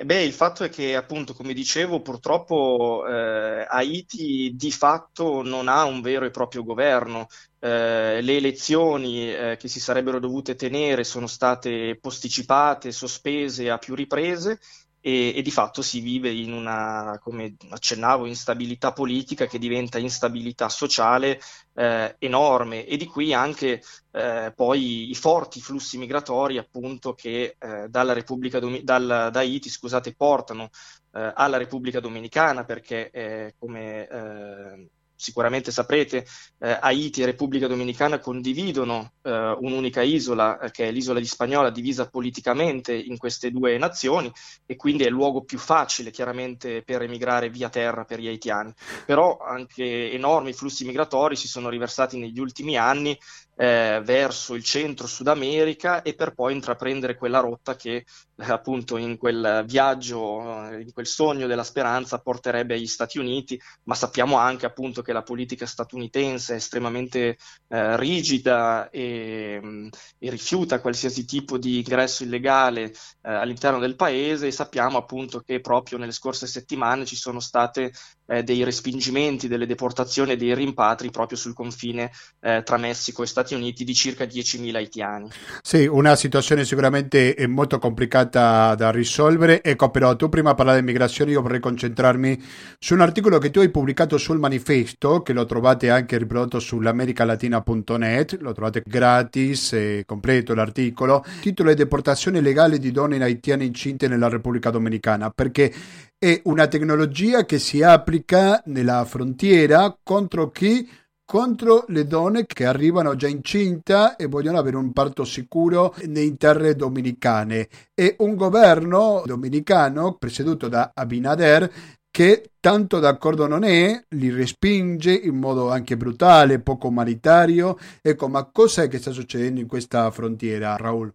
Beh, 0.00 0.22
il 0.22 0.32
fatto 0.32 0.62
è 0.62 0.68
che, 0.68 0.94
appunto, 0.94 1.34
come 1.34 1.52
dicevo, 1.52 2.00
purtroppo 2.00 3.04
eh, 3.08 3.66
Haiti 3.68 4.52
di 4.54 4.70
fatto 4.70 5.42
non 5.42 5.66
ha 5.66 5.84
un 5.86 6.00
vero 6.02 6.24
e 6.24 6.30
proprio 6.30 6.62
governo. 6.62 7.26
Eh, 7.58 8.20
le 8.22 8.36
elezioni 8.36 9.28
eh, 9.34 9.56
che 9.58 9.66
si 9.66 9.80
sarebbero 9.80 10.20
dovute 10.20 10.54
tenere 10.54 11.02
sono 11.02 11.26
state 11.26 11.98
posticipate, 12.00 12.92
sospese 12.92 13.70
a 13.70 13.78
più 13.78 13.96
riprese 13.96 14.60
e, 15.00 15.32
e, 15.36 15.42
di 15.42 15.50
fatto 15.50 15.82
si 15.82 16.00
vive 16.00 16.30
in 16.30 16.52
una, 16.52 17.18
come 17.22 17.56
accennavo, 17.70 18.26
instabilità 18.26 18.92
politica 18.92 19.46
che 19.46 19.58
diventa 19.58 19.98
instabilità 19.98 20.68
sociale 20.68 21.40
eh, 21.74 22.16
enorme. 22.18 22.84
E 22.86 22.96
di 22.96 23.06
qui 23.06 23.32
anche 23.32 23.82
eh, 24.12 24.52
poi 24.54 25.10
i 25.10 25.14
forti 25.14 25.60
flussi 25.60 25.98
migratori 25.98 26.58
appunto 26.58 27.14
che 27.14 27.56
eh, 27.58 27.88
dalla 27.88 28.12
Repubblica 28.12 28.58
Domi- 28.58 28.82
dal, 28.82 29.28
da 29.30 29.40
Haiti 29.40 29.68
scusate, 29.68 30.14
portano 30.14 30.70
eh, 31.12 31.32
alla 31.34 31.56
Repubblica 31.56 32.00
Dominicana 32.00 32.64
perché 32.64 33.10
eh, 33.10 33.54
come 33.58 34.06
eh, 34.08 34.88
sicuramente 35.18 35.72
saprete, 35.72 36.24
eh, 36.60 36.78
Haiti 36.80 37.22
e 37.22 37.26
Repubblica 37.26 37.66
Dominicana 37.66 38.20
condividono 38.20 39.14
eh, 39.22 39.56
un'unica 39.58 40.00
isola, 40.00 40.60
eh, 40.60 40.70
che 40.70 40.86
è 40.86 40.92
l'isola 40.92 41.18
di 41.18 41.26
Spagnola, 41.26 41.70
divisa 41.70 42.08
politicamente 42.08 42.94
in 42.94 43.18
queste 43.18 43.50
due 43.50 43.76
nazioni 43.78 44.30
e 44.64 44.76
quindi 44.76 45.02
è 45.02 45.06
il 45.08 45.12
luogo 45.12 45.42
più 45.42 45.58
facile 45.58 46.12
chiaramente 46.12 46.82
per 46.82 47.02
emigrare 47.02 47.50
via 47.50 47.68
terra 47.68 48.04
per 48.04 48.20
gli 48.20 48.28
haitiani. 48.28 48.72
Però 49.04 49.38
anche 49.38 50.12
enormi 50.12 50.52
flussi 50.52 50.84
migratori 50.84 51.34
si 51.34 51.48
sono 51.48 51.68
riversati 51.68 52.16
negli 52.16 52.38
ultimi 52.38 52.76
anni 52.76 53.18
eh, 53.60 54.00
verso 54.04 54.54
il 54.54 54.62
centro 54.62 55.08
Sud 55.08 55.26
America 55.26 56.02
e 56.02 56.14
per 56.14 56.32
poi 56.32 56.52
intraprendere 56.52 57.16
quella 57.16 57.40
rotta 57.40 57.74
che 57.74 58.04
eh, 58.36 58.52
appunto 58.52 58.96
in 58.96 59.16
quel 59.16 59.64
viaggio, 59.66 60.70
eh, 60.70 60.82
in 60.82 60.92
quel 60.92 61.08
sogno 61.08 61.48
della 61.48 61.64
speranza 61.64 62.20
porterebbe 62.20 62.74
agli 62.74 62.86
Stati 62.86 63.18
Uniti, 63.18 63.60
ma 63.84 63.96
sappiamo 63.96 64.36
anche 64.36 64.64
appunto 64.64 65.02
che 65.02 65.12
la 65.12 65.24
politica 65.24 65.66
statunitense 65.66 66.52
è 66.52 66.56
estremamente 66.56 67.36
eh, 67.66 67.96
rigida 67.96 68.90
e, 68.90 69.58
mm, 69.60 69.88
e, 70.18 70.30
rifiuta 70.30 70.80
qualsiasi 70.80 71.24
tipo 71.24 71.58
di 71.58 71.78
ingresso 71.78 72.22
illegale 72.22 72.92
eh, 72.92 72.92
all'interno 73.22 73.80
del 73.80 73.96
paese 73.96 74.46
e 74.46 74.52
sappiamo 74.52 74.98
appunto 74.98 75.40
che 75.40 75.60
proprio 75.60 75.98
nelle 75.98 76.12
scorse 76.12 76.46
settimane 76.46 77.04
ci 77.06 77.16
sono 77.16 77.40
state 77.40 77.90
eh, 78.28 78.42
dei 78.42 78.62
respingimenti, 78.62 79.48
delle 79.48 79.66
deportazioni 79.66 80.32
e 80.32 80.36
dei 80.36 80.54
rimpatri 80.54 81.10
proprio 81.10 81.36
sul 81.38 81.54
confine 81.54 82.10
tra 82.38 82.76
Messico 82.76 83.22
e 83.22 83.26
Stati 83.26 83.54
Uniti 83.54 83.84
di 83.84 83.94
circa 83.94 84.24
10.000 84.24 84.74
haitiani. 84.74 85.28
Sì, 85.62 85.86
una 85.86 86.14
situazione 86.14 86.64
sicuramente 86.64 87.34
molto 87.48 87.78
complicata 87.78 88.74
da 88.74 88.90
risolvere. 88.90 89.62
Ecco, 89.62 89.90
però 89.90 90.14
tu 90.16 90.28
prima 90.28 90.54
parlavi 90.54 90.80
di 90.80 90.86
migrazione, 90.86 91.32
io 91.32 91.42
vorrei 91.42 91.60
concentrarmi 91.60 92.42
su 92.78 92.94
un 92.94 93.00
articolo 93.00 93.38
che 93.38 93.50
tu 93.50 93.60
hai 93.60 93.70
pubblicato 93.70 94.18
sul 94.18 94.38
manifesto, 94.38 95.22
che 95.22 95.32
lo 95.32 95.44
trovate 95.44 95.90
anche 95.90 96.18
riprodotto 96.18 96.58
sull'americalatina.net, 96.58 98.38
lo 98.40 98.52
trovate 98.52 98.82
gratis 98.84 99.72
e 99.72 100.04
completo 100.06 100.54
l'articolo. 100.54 101.24
Il 101.26 101.40
titolo 101.40 101.70
è 101.70 101.74
Deportazione 101.74 102.40
legale 102.40 102.78
di 102.78 102.90
donne 102.90 103.22
haitiane 103.22 103.64
incinte 103.64 104.08
nella 104.08 104.28
Repubblica 104.28 104.70
Dominicana, 104.70 105.30
perché 105.30 105.72
è 106.18 106.40
una 106.44 106.66
tecnologia 106.66 107.44
che 107.44 107.60
si 107.60 107.80
applica 107.80 108.60
nella 108.66 109.04
frontiera 109.04 109.96
contro 110.02 110.50
chi 110.50 110.88
contro 111.24 111.84
le 111.88 112.06
donne 112.06 112.44
che 112.46 112.64
arrivano 112.64 113.14
già 113.14 113.28
incinta 113.28 114.16
e 114.16 114.26
vogliono 114.26 114.58
avere 114.58 114.76
un 114.76 114.92
parto 114.92 115.24
sicuro 115.24 115.94
nei 116.06 116.36
terre 116.36 116.74
dominicane 116.74 117.68
e 117.94 118.16
un 118.18 118.34
governo 118.34 119.22
dominicano 119.26 120.14
presieduto 120.14 120.68
da 120.68 120.90
Abinader 120.92 121.70
che 122.10 122.52
tanto 122.58 122.98
d'accordo 122.98 123.46
non 123.46 123.62
è, 123.62 124.02
li 124.08 124.30
respinge 124.30 125.12
in 125.12 125.36
modo 125.36 125.70
anche 125.70 125.96
brutale, 125.96 126.58
poco 126.58 126.88
umanitario. 126.88 127.78
Ecco, 128.02 128.28
ma 128.28 128.44
cosa 128.50 128.82
è 128.82 128.88
che 128.88 128.98
sta 128.98 129.12
succedendo 129.12 129.60
in 129.60 129.68
questa 129.68 130.10
frontiera, 130.10 130.74
Raul? 130.76 131.12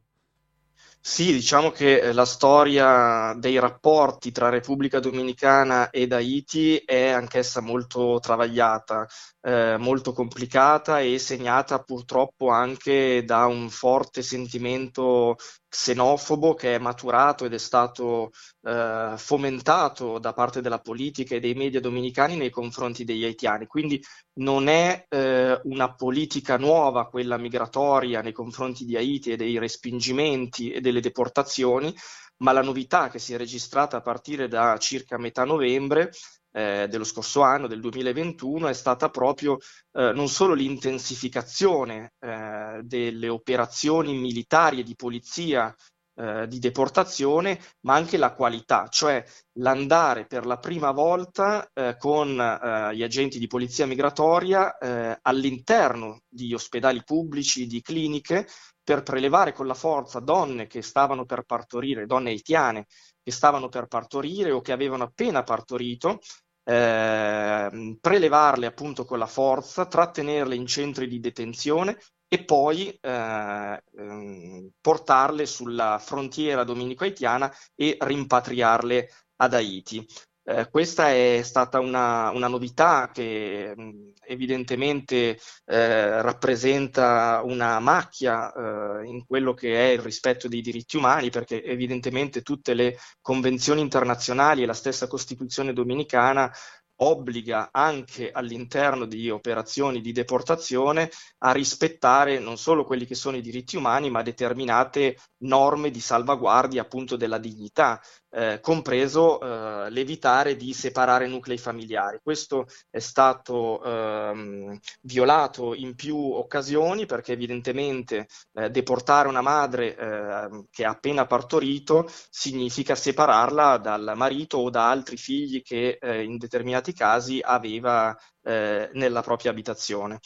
Sì, 1.06 1.34
diciamo 1.34 1.70
che 1.72 2.00
eh, 2.00 2.14
la 2.14 2.24
storia 2.26 3.34
dei 3.38 3.60
rapporti 3.60 4.32
tra 4.32 4.48
Repubblica 4.50 5.00
Dominicana 5.02 5.90
ed 5.90 6.14
Haiti 6.14 6.78
è 6.78 7.10
anch'essa 7.10 7.60
molto 7.62 8.20
travagliata, 8.22 9.06
eh, 9.42 9.76
molto 9.78 10.14
complicata 10.14 11.02
e 11.02 11.20
segnata 11.20 11.80
purtroppo 11.84 12.50
anche 12.50 13.24
da 13.26 13.46
un 13.48 13.70
forte 13.70 14.22
sentimento 14.22 15.36
xenofobo 15.74 16.54
che 16.54 16.76
è 16.76 16.78
maturato 16.78 17.46
ed 17.46 17.54
è 17.54 17.58
stato 17.58 18.32
eh, 18.62 19.16
fomentato 19.18 20.20
da 20.20 20.32
parte 20.32 20.62
della 20.62 20.80
politica 20.80 21.34
e 21.36 21.40
dei 21.40 21.56
media 21.56 21.80
dominicani 21.82 22.36
nei 22.36 22.52
confronti 22.52 23.04
degli 23.04 23.24
haitiani. 23.24 23.66
Quindi 23.66 24.00
non 24.34 24.68
è 24.68 25.06
eh, 25.10 25.60
una 25.64 25.96
politica 25.96 26.58
nuova 26.58 27.08
quella 27.08 27.38
migratoria 27.38 28.22
nei 28.22 28.34
confronti 28.34 28.86
di 28.86 28.96
Haiti 28.96 29.32
e 29.32 29.36
dei 29.36 29.58
respingimenti 29.58 30.72
e 30.72 30.80
delle 30.80 31.02
deportazioni, 31.02 31.94
ma 32.38 32.52
la 32.52 32.62
novità 32.62 33.10
che 33.10 33.18
si 33.18 33.34
è 33.34 33.38
registrata 33.38 33.98
a 33.98 34.02
partire 34.02 34.48
da 34.48 34.78
circa 34.78 35.18
metà 35.18 35.44
novembre 35.44 36.12
eh, 36.54 36.88
dello 36.88 37.04
scorso 37.04 37.42
anno, 37.42 37.68
del 37.68 37.82
2021, 37.82 38.68
è 38.68 38.74
stata 38.74 39.10
proprio 39.10 39.58
eh, 39.92 40.12
non 40.14 40.30
solo 40.30 40.54
l'intensificazione 40.54 42.14
eh, 42.20 42.80
delle 42.84 43.28
operazioni 43.28 44.14
militari 44.14 44.80
e 44.80 44.84
di 44.84 44.96
polizia 44.96 45.76
eh, 46.16 46.48
di 46.48 46.60
deportazione, 46.60 47.60
ma 47.82 47.96
anche 47.96 48.18
la 48.18 48.34
qualità, 48.34 48.88
cioè 48.88 49.24
l'andare 49.54 50.28
per 50.28 50.46
la 50.46 50.60
prima 50.60 50.92
volta 50.92 51.68
eh, 51.74 51.96
con 51.98 52.40
eh, 52.40 52.96
gli 52.96 53.02
agenti 53.02 53.40
di 53.40 53.48
polizia 53.48 53.88
migratoria 53.88 54.78
all'interno 55.22 56.22
di 56.28 56.54
ospedali 56.54 57.04
pubblici, 57.04 57.66
di 57.66 57.82
cliniche, 57.82 58.48
per 58.84 59.02
prelevare 59.02 59.54
con 59.54 59.66
la 59.66 59.74
forza 59.74 60.20
donne 60.20 60.68
che 60.68 60.82
stavano 60.82 61.26
per 61.26 61.44
partorire, 61.44 62.06
donne 62.06 62.32
haitiane 62.32 62.86
che 63.24 63.32
stavano 63.32 63.70
per 63.70 63.88
partorire 63.88 64.52
o 64.52 64.60
che 64.60 64.74
avevano 64.74 65.04
appena 65.04 65.44
partorito 65.44 66.20
eh, 66.64 67.98
prelevarle 68.00 68.66
appunto 68.66 69.06
con 69.06 69.20
la 69.20 69.28
forza, 69.28 69.86
trattenerle 69.86 70.56
in 70.56 70.66
centri 70.66 71.08
di 71.08 71.20
detenzione 71.20 71.98
e 72.28 72.44
poi 72.46 72.90
eh, 72.90 73.84
ehm, 73.98 74.70
portarle 74.82 75.46
sulla 75.46 76.00
frontiera 76.00 76.64
dominico-haitiana 76.64 77.54
e 77.76 77.98
rimpatriarle 78.00 79.10
ad 79.38 79.54
Haiti. 79.54 80.06
Eh, 80.46 80.68
questa 80.70 81.10
è 81.10 81.40
stata 81.42 81.80
una, 81.80 82.30
una 82.32 82.48
novità 82.50 83.10
che 83.14 83.74
mh, 83.74 84.12
evidentemente 84.28 85.40
eh, 85.66 86.22
rappresenta 86.22 87.42
una 87.46 87.80
macchia 87.80 88.52
eh, 88.52 89.06
in 89.06 89.26
quello 89.26 89.54
che 89.54 89.74
è 89.74 89.94
il 89.94 90.00
rispetto 90.00 90.50
dei 90.50 90.60
diritti 90.62 90.98
umani, 90.98 91.30
perché 91.30 91.64
evidentemente 91.64 92.42
tutte 92.42 92.74
le 92.74 92.98
convenzioni 93.22 93.80
internazionali 93.80 94.64
e 94.64 94.66
la 94.66 94.74
stessa 94.74 95.08
Costituzione 95.08 95.72
dominicana 95.72 96.52
obbliga 96.98 97.70
anche 97.72 98.32
all'interno 98.32 99.06
di 99.06 99.30
operazioni 99.30 100.00
di 100.02 100.12
deportazione 100.12 101.10
a 101.40 101.52
rispettare 101.52 102.40
non 102.40 102.58
solo 102.58 102.84
quelli 102.86 103.06
che 103.06 103.16
sono 103.16 103.38
i 103.38 103.42
diritti 103.42 103.78
umani, 103.78 104.10
ma 104.10 104.22
determinate 104.22 105.18
norme 105.44 105.90
di 105.90 106.00
salvaguardia 106.00 106.82
appunto 106.82 107.16
della 107.16 107.40
dignità 107.40 108.00
eh, 108.34 108.60
compreso 108.62 109.40
eh, 109.40 109.90
l'evitare 109.92 110.56
di 110.56 110.74
separare 110.74 111.28
nuclei 111.28 111.58
familiari. 111.58 112.20
Questo 112.22 112.66
è 112.90 113.00
stato 113.00 113.84
ehm, 113.84 114.80
violato 115.02 115.74
in 115.76 115.96
più 115.96 116.18
occasioni 116.18 117.06
perché 117.06 117.34
evidentemente 117.34 118.28
eh, 118.54 118.70
deportare 118.70 119.28
una 119.28 119.42
madre 119.42 119.96
ehm, 119.96 120.66
che 120.72 120.86
ha 120.86 120.90
appena 120.90 121.26
partorito 121.26 122.10
significa 122.30 122.96
separarla 122.96 123.78
dal 123.78 124.14
marito 124.16 124.58
o 124.58 124.70
da 124.70 124.90
altri 124.90 125.18
figli 125.18 125.62
che 125.62 125.98
eh, 126.02 126.24
in 126.24 126.38
determinati 126.38 126.94
casi 126.94 127.40
aveva 127.44 128.18
eh, 128.44 128.90
nella 128.94 129.22
propria 129.22 129.52
abitazione. 129.52 130.20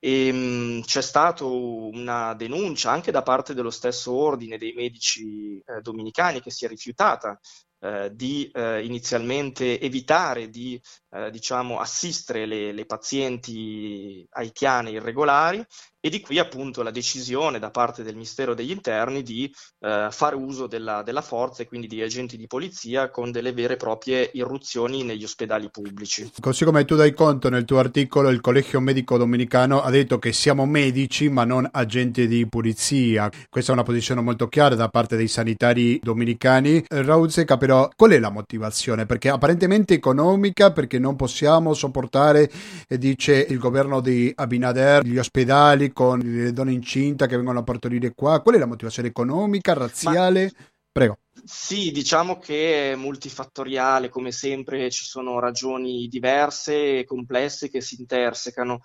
E, 0.00 0.32
mh, 0.32 0.82
c'è 0.82 1.02
stata 1.02 1.44
una 1.44 2.34
denuncia 2.34 2.90
anche 2.90 3.10
da 3.10 3.22
parte 3.22 3.54
dello 3.54 3.70
stesso 3.70 4.12
ordine 4.12 4.56
dei 4.58 4.72
medici 4.72 5.58
eh, 5.58 5.80
dominicani 5.80 6.40
che 6.40 6.50
si 6.50 6.64
è 6.64 6.68
rifiutata 6.68 7.38
eh, 7.80 8.10
di 8.12 8.50
eh, 8.52 8.84
inizialmente 8.84 9.80
evitare 9.80 10.48
di 10.48 10.80
eh, 11.10 11.30
diciamo, 11.30 11.78
assistere 11.78 12.46
le, 12.46 12.72
le 12.72 12.84
pazienti 12.84 14.26
haitiane 14.30 14.90
irregolari 14.90 15.64
e 16.00 16.10
di 16.10 16.20
qui 16.20 16.38
appunto 16.38 16.82
la 16.82 16.92
decisione 16.92 17.58
da 17.58 17.70
parte 17.70 18.04
del 18.04 18.14
Ministero 18.14 18.54
degli 18.54 18.70
Interni 18.70 19.22
di 19.22 19.52
eh, 19.80 20.08
fare 20.10 20.36
uso 20.36 20.68
della, 20.68 21.02
della, 21.02 21.22
forza 21.22 21.62
e 21.62 21.66
quindi 21.66 21.88
di 21.88 22.00
agenti 22.00 22.36
di 22.36 22.46
polizia 22.46 23.10
con 23.10 23.32
delle 23.32 23.52
vere 23.52 23.74
e 23.74 23.76
proprie 23.76 24.30
irruzioni 24.32 25.02
negli 25.02 25.24
ospedali 25.24 25.68
pubblici. 25.70 26.30
Così 26.38 26.64
come 26.64 26.84
tu 26.84 26.94
dai 26.94 27.12
conto 27.12 27.48
nel 27.48 27.64
tuo 27.64 27.78
articolo, 27.78 28.28
il 28.28 28.40
Collegio 28.40 28.80
Medico 28.80 29.18
Dominicano 29.18 29.82
ha 29.82 29.90
detto 29.90 30.18
che 30.18 30.32
siamo 30.32 30.66
medici 30.66 31.28
ma 31.28 31.44
non 31.44 31.68
agenti 31.70 32.28
di 32.28 32.46
polizia. 32.46 33.28
Questa 33.48 33.72
è 33.72 33.74
una 33.74 33.82
posizione 33.82 34.20
molto 34.20 34.46
chiara 34.48 34.76
da 34.76 34.88
parte 34.88 35.16
dei 35.16 35.28
sanitari 35.28 35.98
dominicani. 36.00 36.84
Raul 36.88 37.30
Seca 37.30 37.56
però 37.68 37.90
qual 37.94 38.12
è 38.12 38.18
la 38.18 38.30
motivazione? 38.30 39.04
Perché 39.04 39.28
apparentemente 39.28 39.92
economica, 39.92 40.72
perché 40.72 40.98
non 40.98 41.16
possiamo 41.16 41.74
sopportare, 41.74 42.50
dice 42.88 43.44
il 43.46 43.58
governo 43.58 44.00
di 44.00 44.32
Abinader, 44.34 45.04
gli 45.04 45.18
ospedali 45.18 45.92
con 45.92 46.18
le 46.18 46.54
donne 46.54 46.72
incinta 46.72 47.26
che 47.26 47.36
vengono 47.36 47.58
a 47.58 47.64
partorire 47.64 48.14
qua? 48.14 48.40
Qual 48.40 48.54
è 48.54 48.58
la 48.58 48.64
motivazione 48.64 49.08
economica, 49.08 49.74
razziale? 49.74 50.44
Ma... 50.44 50.64
Prego. 50.90 51.18
Sì, 51.44 51.90
diciamo 51.90 52.38
che 52.38 52.92
è 52.92 52.96
multifattoriale, 52.96 54.08
come 54.08 54.32
sempre 54.32 54.88
ci 54.90 55.04
sono 55.04 55.38
ragioni 55.38 56.08
diverse 56.08 57.00
e 57.00 57.04
complesse 57.04 57.68
che 57.68 57.82
si 57.82 57.96
intersecano. 57.98 58.80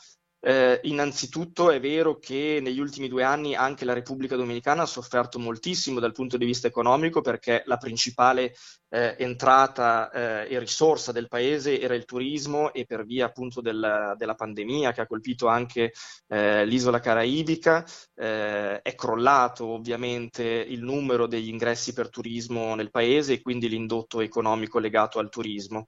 Eh, 0.46 0.82
innanzitutto 0.84 1.72
è 1.72 1.80
vero 1.80 2.20
che 2.20 2.60
negli 2.62 2.82
ultimi 2.82 3.08
due 3.08 3.24
anni 3.24 3.56
anche 3.56 3.86
la 3.86 3.94
Repubblica 3.94 4.36
Dominicana 4.36 4.82
ha 4.82 4.86
sofferto 4.86 5.40
moltissimo 5.40 6.02
dal 6.02 6.12
punto 6.12 6.36
di 6.36 6.44
vista 6.44 6.68
economico 6.68 7.22
perché 7.22 7.64
la 7.66 7.78
principale 7.78 8.54
eh, 8.90 9.16
entrata 9.20 10.12
eh, 10.12 10.54
e 10.54 10.60
risorsa 10.60 11.14
del 11.14 11.30
paese 11.30 11.80
era 11.80 11.96
il 11.96 12.04
turismo 12.04 12.74
e 12.74 12.84
per 12.86 13.06
via 13.06 13.28
appunto 13.28 13.62
del, 13.62 14.16
della 14.18 14.36
pandemia 14.36 14.92
che 14.92 15.00
ha 15.00 15.08
colpito 15.08 15.48
anche 15.48 15.94
eh, 16.28 16.66
l'isola 16.66 17.00
caraibica 17.00 17.86
eh, 18.14 18.82
è 18.82 18.96
crollato 18.96 19.68
ovviamente 19.68 20.44
il 20.44 20.84
numero 20.84 21.26
degli 21.26 21.48
ingressi 21.48 21.94
per 21.94 22.10
turismo 22.10 22.76
nel 22.76 22.92
paese 22.92 23.32
e 23.32 23.42
quindi 23.42 23.70
l'indotto 23.70 24.20
economico 24.20 24.80
legato 24.80 25.20
al 25.20 25.30
turismo 25.30 25.86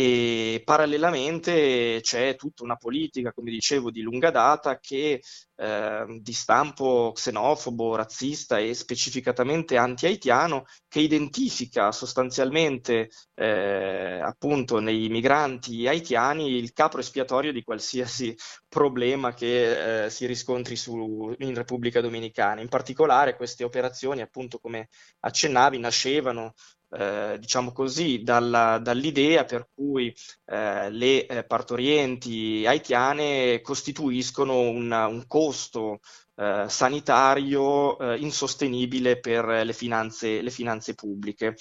e 0.00 0.62
parallelamente 0.64 1.98
c'è 2.00 2.36
tutta 2.36 2.62
una 2.62 2.76
politica, 2.76 3.32
come 3.32 3.50
dicevo, 3.50 3.90
di 3.90 4.00
lunga 4.00 4.30
data 4.30 4.78
che 4.78 5.20
eh, 5.56 6.20
di 6.20 6.32
stampo 6.32 7.10
xenofobo, 7.12 7.96
razzista 7.96 8.58
e 8.58 8.74
specificatamente 8.74 9.76
anti-haitiano 9.76 10.66
che 10.86 11.00
identifica 11.00 11.90
sostanzialmente 11.90 13.08
eh, 13.34 14.20
appunto 14.22 14.78
nei 14.78 15.08
migranti 15.08 15.88
haitiani 15.88 16.46
il 16.46 16.72
capro 16.72 17.00
espiatorio 17.00 17.50
di 17.52 17.64
qualsiasi 17.64 18.36
problema 18.68 19.34
che 19.34 20.04
eh, 20.04 20.10
si 20.10 20.26
riscontri 20.26 20.76
su, 20.76 21.34
in 21.38 21.54
Repubblica 21.56 22.00
Dominicana. 22.00 22.60
In 22.60 22.68
particolare 22.68 23.34
queste 23.34 23.64
operazioni, 23.64 24.20
appunto 24.20 24.60
come 24.60 24.90
accennavi, 25.18 25.76
nascevano 25.80 26.54
eh, 26.90 27.36
diciamo 27.38 27.72
così, 27.72 28.22
dalla, 28.22 28.78
dall'idea 28.78 29.44
per 29.44 29.68
cui 29.74 30.14
eh, 30.46 30.90
le 30.90 31.26
eh, 31.26 31.44
partorienti 31.44 32.64
haitiane 32.66 33.60
costituiscono 33.60 34.58
un, 34.60 34.90
un 34.90 35.26
costo 35.26 36.00
eh, 36.36 36.66
sanitario 36.68 37.98
eh, 37.98 38.18
insostenibile 38.18 39.18
per 39.20 39.44
le 39.44 39.72
finanze, 39.72 40.40
le 40.40 40.50
finanze 40.50 40.94
pubbliche. 40.94 41.56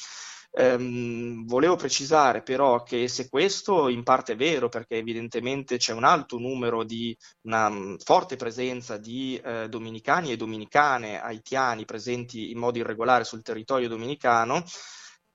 Um, 0.50 1.46
volevo 1.46 1.75
precisare 1.75 2.41
però 2.41 2.81
che 2.81 3.07
se 3.07 3.29
questo 3.29 3.89
in 3.89 4.01
parte 4.01 4.34
è 4.34 4.36
vero, 4.36 4.69
perché 4.69 4.96
evidentemente 4.96 5.77
c'è 5.77 5.93
un 5.93 6.03
alto 6.03 6.39
numero 6.39 6.84
di 6.84 7.15
una 7.41 7.67
um, 7.67 7.98
forte 7.98 8.38
presenza 8.38 8.98
di 8.98 9.39
uh, 9.43 9.67
dominicani 9.67 10.31
e 10.31 10.38
dominicane 10.38 11.22
haitiani 11.22 11.86
presenti 11.86 12.50
in 12.50 12.57
modo 12.57 12.79
irregolare 12.79 13.24
sul 13.24 13.43
territorio 13.43 13.88
dominicano, 13.88 14.63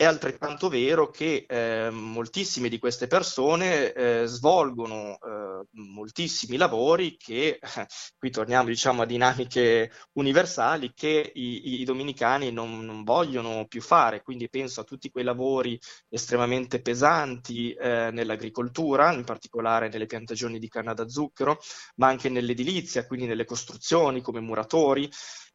è 0.02 0.04
altrettanto 0.04 0.68
vero 0.68 1.10
che 1.10 1.46
eh, 1.48 1.88
moltissime 1.90 2.68
di 2.68 2.80
queste 2.80 3.06
persone 3.06 3.92
eh, 3.92 4.26
svolgono 4.26 5.16
eh, 5.16 5.66
moltissimi 5.74 6.56
lavori 6.56 7.16
che, 7.16 7.60
qui 8.18 8.30
torniamo 8.30 8.66
diciamo, 8.66 9.02
a 9.02 9.06
dinamiche 9.06 9.92
universali, 10.14 10.92
che 10.92 11.30
i, 11.32 11.80
i 11.80 11.84
dominicani 11.84 12.50
non, 12.50 12.84
non, 12.84 13.04
vogliono 13.04 13.66
più 13.66 13.80
fare. 13.80 14.22
Quindi 14.22 14.48
penso 14.48 14.80
a 14.80 14.84
tutti 14.84 15.08
quei 15.08 15.22
lavori 15.22 15.78
estremamente 16.08 16.82
pesanti 16.82 17.72
eh, 17.72 18.10
nell'agricoltura, 18.10 19.12
in 19.12 19.22
particolare 19.22 19.88
nelle 19.88 20.06
piantagioni 20.06 20.58
di 20.58 20.68
canna 20.68 20.94
da 20.94 21.08
zucchero, 21.08 21.60
ma 21.96 22.08
anche 22.08 22.28
nell'edilizia, 22.28 23.06
quindi 23.06 23.26
nelle 23.26 23.44
costruzioni 23.44 24.20
come 24.20 24.40
muratori 24.40 25.08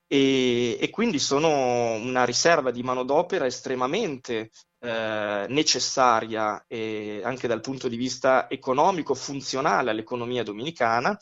e, 0.07 0.77
e 0.79 0.89
quindi 0.89 1.19
sono 1.19 1.91
una 1.93 2.23
riserva 2.23 2.71
di 2.71 2.81
manodopera 2.81 3.45
estremamente 3.45 4.51
eh, 4.79 5.45
necessaria 5.49 6.63
e 6.67 7.21
anche 7.23 7.47
dal 7.47 7.61
punto 7.61 7.87
di 7.87 7.97
vista 7.97 8.49
economico, 8.49 9.13
funzionale 9.13 9.91
all'economia 9.91 10.43
dominicana. 10.43 11.17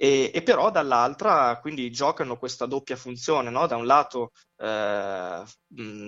E, 0.00 0.30
e, 0.32 0.42
però 0.42 0.70
dall'altra 0.70 1.58
quindi 1.60 1.90
giocano 1.90 2.36
questa 2.36 2.66
doppia 2.66 2.96
funzione, 2.96 3.50
no? 3.50 3.66
da 3.66 3.76
un 3.76 3.86
lato 3.86 4.30
eh, 4.60 5.44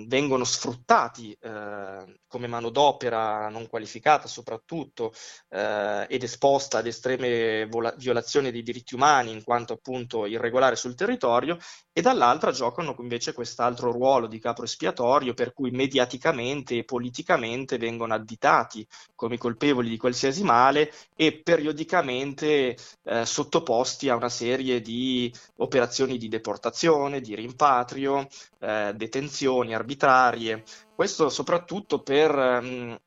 vengono 0.07 0.45
sfruttati 0.45 1.37
eh, 1.41 2.19
come 2.27 2.47
manodopera 2.47 3.49
non 3.49 3.69
qualificata 3.69 4.27
soprattutto 4.27 5.13
eh, 5.51 6.07
ed 6.09 6.23
esposta 6.23 6.79
ad 6.79 6.87
estreme 6.87 7.67
vola- 7.67 7.95
violazioni 7.97 8.51
dei 8.51 8.63
diritti 8.63 8.95
umani 8.95 9.31
in 9.31 9.45
quanto 9.45 9.75
appunto 9.75 10.27
irregolare 10.27 10.77
sul 10.77 10.95
territorio 10.95 11.59
e 11.93 12.01
dall'altra 12.01 12.51
giocano 12.51 12.97
invece 12.99 13.33
quest'altro 13.33 13.93
ruolo 13.93 14.27
di 14.27 14.39
capro 14.39 14.65
espiatorio 14.65 15.35
per 15.35 15.53
cui 15.53 15.71
mediaticamente 15.71 16.79
e 16.79 16.85
politicamente 16.85 17.79
vengono 17.79 18.15
additati 18.15 18.87
come 19.15 19.39
colpevoli 19.39 19.89
di 19.89 19.97
qualsiasi 19.97 20.43
male 20.43 20.93
e 21.15 21.41
periodicamente 21.43 22.77
eh, 23.05 23.27
sottoposti 23.27 24.09
a 24.09 24.17
una 24.17 24.29
serie 24.29 24.81
di 24.81 25.33
operazioni 25.57 26.17
di 26.19 26.29
deportazione, 26.29 27.21
di 27.21 27.35
rimpatrio, 27.35 28.29
eh, 28.61 28.93
detenzioni 28.95 29.75
arbitrarie, 29.75 30.63
questo 30.95 31.29
soprattutto 31.29 32.03
per 32.03 32.31
ehm, 32.37 32.99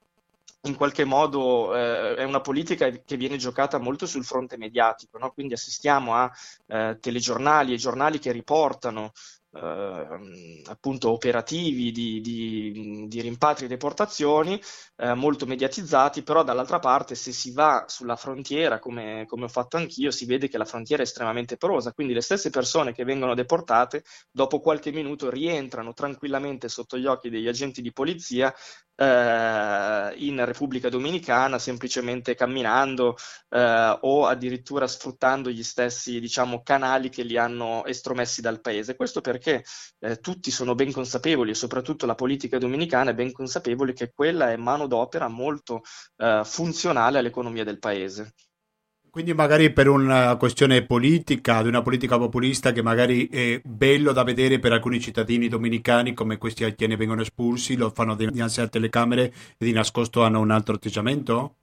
in 0.66 0.76
qualche 0.76 1.04
modo 1.04 1.76
eh, 1.76 2.16
è 2.16 2.24
una 2.24 2.40
politica 2.40 2.90
che 2.90 3.18
viene 3.18 3.38
giocata 3.38 3.78
molto 3.80 4.06
sul 4.06 4.24
fronte 4.24 4.58
mediatico, 4.58 5.18
no? 5.18 5.32
quindi 5.32 5.54
assistiamo 5.54 6.16
a 6.16 6.32
eh, 6.68 6.98
telegiornali 7.00 7.74
e 7.74 7.78
giornali 7.78 8.20
che 8.20 8.32
riportano 8.32 9.12
eh, 9.54 10.62
appunto 10.66 11.12
operativi 11.12 11.92
di, 11.92 12.22
di, 12.22 13.06
di, 13.08 13.22
rimpatri 13.22 13.66
e 13.66 13.68
deportazioni 13.68 14.60
eh, 14.98 15.14
molto 15.14 15.46
mediatizzati, 15.46 16.24
però 16.24 16.44
dall'altra 16.44 16.80
parte 16.80 17.16
se 17.16 17.32
si 17.32 17.52
va 17.52 17.86
sulla 17.88 18.16
frontiera, 18.16 18.80
come, 18.80 19.26
come, 19.28 19.46
ho 19.46 19.50
fatto 19.50 19.78
anch'io, 19.78 20.12
si 20.12 20.26
vede 20.26 20.48
che 20.48 20.58
la 20.58 20.66
frontiera 20.66 21.04
è 21.04 21.06
estremamente 21.06 21.58
porosa, 21.58 21.94
quindi 21.94 22.14
le 22.14 22.22
stesse 22.22 22.50
persone 22.50 22.94
che 22.94 23.04
vengono 23.04 23.36
deportate 23.36 24.04
dopo 24.32 24.60
qualche 24.60 24.92
minuto 24.92 25.30
rientrano 25.30 25.94
tranquillamente 25.94 26.68
sotto 26.68 26.98
gli 26.98 27.06
occhi 27.06 27.30
degli 27.30 27.48
agenti 27.48 27.82
di 27.82 27.92
polizia 27.92 28.54
eh, 28.96 30.14
in 30.18 30.44
Repubblica 30.46 30.90
Dominicana 30.90 31.60
semplicemente 31.60 32.36
camminando 32.36 33.16
eh, 33.50 33.98
o 34.02 34.26
addirittura 34.26 34.88
sfruttando 34.88 35.50
gli 35.50 35.64
stessi 35.64 36.20
diciamo, 36.20 36.62
canali 36.64 37.10
che 37.10 37.24
li 37.24 37.38
hanno 37.38 37.86
estromessi 37.86 38.42
dal 38.42 38.62
paese. 38.62 38.96
Questo 38.96 39.22
perché 39.22 39.64
eh, 40.00 40.18
tutti 40.20 40.52
sono 40.52 40.76
ben 40.76 40.92
consapevoli 40.92 41.52
e 41.52 41.56
soprattutto 41.56 42.06
la 42.06 42.16
politica 42.16 42.58
dominicana 42.58 43.12
è 43.12 43.16
ben 43.16 43.32
consapevole 43.32 43.94
che 43.94 44.12
quella 44.14 44.52
è 44.52 44.56
manodopera 44.58 45.28
molto 45.28 45.82
eh, 46.18 46.42
funzionale 46.44 47.20
all'economia 47.20 47.64
del 47.64 47.80
paese. 47.80 48.34
Quindi 49.14 49.36
magari 49.36 49.72
per 49.72 49.90
una 49.90 50.36
questione 50.38 50.88
politica, 50.88 51.62
di 51.62 51.68
una 51.68 51.84
politica 51.84 52.18
populista 52.18 52.72
che 52.72 52.82
magari 52.82 53.28
è 53.28 53.62
bello 53.64 54.12
da 54.12 54.24
vedere 54.24 54.58
per 54.58 54.72
alcuni 54.72 55.00
cittadini 55.00 55.48
dominicani 55.48 56.16
come 56.16 56.40
questi 56.40 56.64
haitiani 56.64 56.96
vengono 56.96 57.22
espulsi, 57.22 57.76
lo 57.76 57.92
fanno 57.92 58.16
dinanzi 58.16 58.60
alle 58.60 58.70
telecamere 58.70 59.26
e 59.26 59.66
di 59.66 59.72
nascosto 59.72 60.24
hanno 60.24 60.40
un 60.40 60.50
altro 60.50 60.74
atteggiamento? 60.74 61.58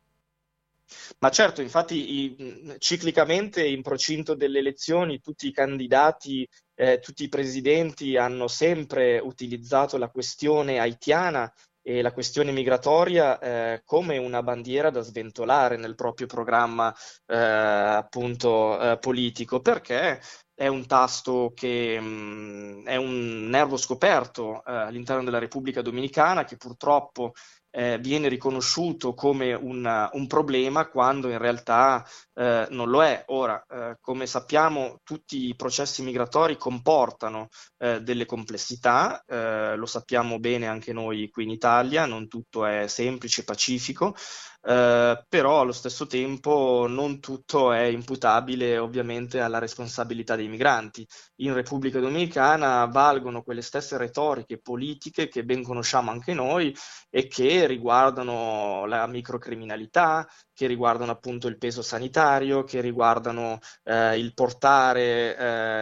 Ma 1.19 1.31
certo, 1.31 1.61
infatti 1.61 2.77
ciclicamente 2.79 3.67
in 3.67 3.83
procinto 3.83 4.37
delle 4.37 4.61
elezioni 4.61 5.21
tutti 5.21 5.49
i 5.49 5.53
candidati, 5.53 6.49
eh, 6.77 7.01
tutti 7.01 7.25
i 7.25 7.29
presidenti 7.29 8.17
hanno 8.17 8.47
sempre 8.47 9.19
utilizzato 9.19 9.99
la 9.99 10.09
questione 10.09 10.79
haitiana 10.79 11.53
e 11.83 12.03
la 12.03 12.13
questione 12.13 12.53
migratoria 12.53 13.39
eh, 13.39 13.83
come 13.85 14.19
una 14.19 14.43
bandiera 14.43 14.91
da 14.91 15.01
sventolare 15.01 15.77
nel 15.77 15.95
proprio 15.95 16.27
programma 16.27 16.95
eh, 17.27 17.37
appunto 17.37 18.81
eh, 18.81 18.99
politico, 18.99 19.61
perché 19.61 20.21
è 20.55 20.67
un 20.67 20.87
tasto 20.87 21.53
che 21.55 21.99
mh, 21.99 22.05
mm, 22.05 22.87
è 22.87 22.97
un 22.97 23.49
nervo 23.49 23.77
scoperto 23.79 24.63
eh, 24.65 24.73
all'interno 24.73 25.25
della 25.25 25.39
Repubblica 25.39 25.81
Dominicana 25.81 26.45
che 26.45 26.57
purtroppo 26.57 27.33
eh, 27.71 27.99
viene 27.99 28.29
riconosciuto 28.29 29.15
come 29.15 29.53
un, 29.55 30.09
un, 30.13 30.27
problema 30.27 30.89
quando 30.89 31.29
in 31.29 31.39
realtà 31.39 32.05
eh, 32.35 32.67
non 32.71 32.89
lo 32.91 33.03
è. 33.03 33.25
Ora, 33.29 33.65
eh, 33.69 33.97
come 34.01 34.27
sappiamo, 34.27 35.01
tutti 35.05 35.47
i 35.47 35.57
processi 35.57 36.03
migratori 36.03 36.57
comportano 36.57 37.49
eh, 37.79 38.01
delle 38.01 38.27
complessità, 38.27 39.23
eh, 39.27 39.77
lo 39.77 39.87
sappiamo 39.87 40.39
bene 40.39 40.67
anche 40.67 40.93
noi 40.93 41.29
qui 41.31 41.45
in 41.45 41.51
Italia, 41.51 42.07
non 42.07 42.29
tutto 42.29 42.65
è 42.65 42.87
semplice, 42.89 43.45
pacifico, 43.45 44.15
eh, 44.63 45.25
però 45.29 45.61
allo 45.61 45.73
stesso 45.73 46.07
tempo 46.07 46.87
non 46.89 47.19
tutto 47.21 47.73
è 47.73 47.85
imputabile 47.85 48.79
ovviamente 48.79 49.41
alla 49.41 49.59
responsabilità 49.59 50.37
dei 50.37 50.49
migranti. 50.49 51.07
In 51.37 51.55
Repubblica 51.55 51.99
Dominicana 51.99 52.85
valgono 52.87 53.43
quelle 53.43 53.63
stesse 53.63 53.97
retoriche 53.97 54.61
politiche 54.61 55.29
che 55.29 55.45
ben 55.45 55.63
conosciamo 55.63 56.11
anche 56.11 56.35
noi 56.35 56.75
e 57.09 57.27
che 57.27 57.67
riguardano 57.67 58.85
la 58.87 59.07
microcriminalità, 59.07 60.29
che 60.53 60.67
riguardano 60.67 61.13
appunto 61.13 61.49
il 61.49 61.59
peso 61.59 61.83
sanitario, 61.83 62.65
che 62.65 62.81
riguardano 62.81 63.59
eh, 63.85 64.19
il 64.19 64.35
portare 64.35 65.37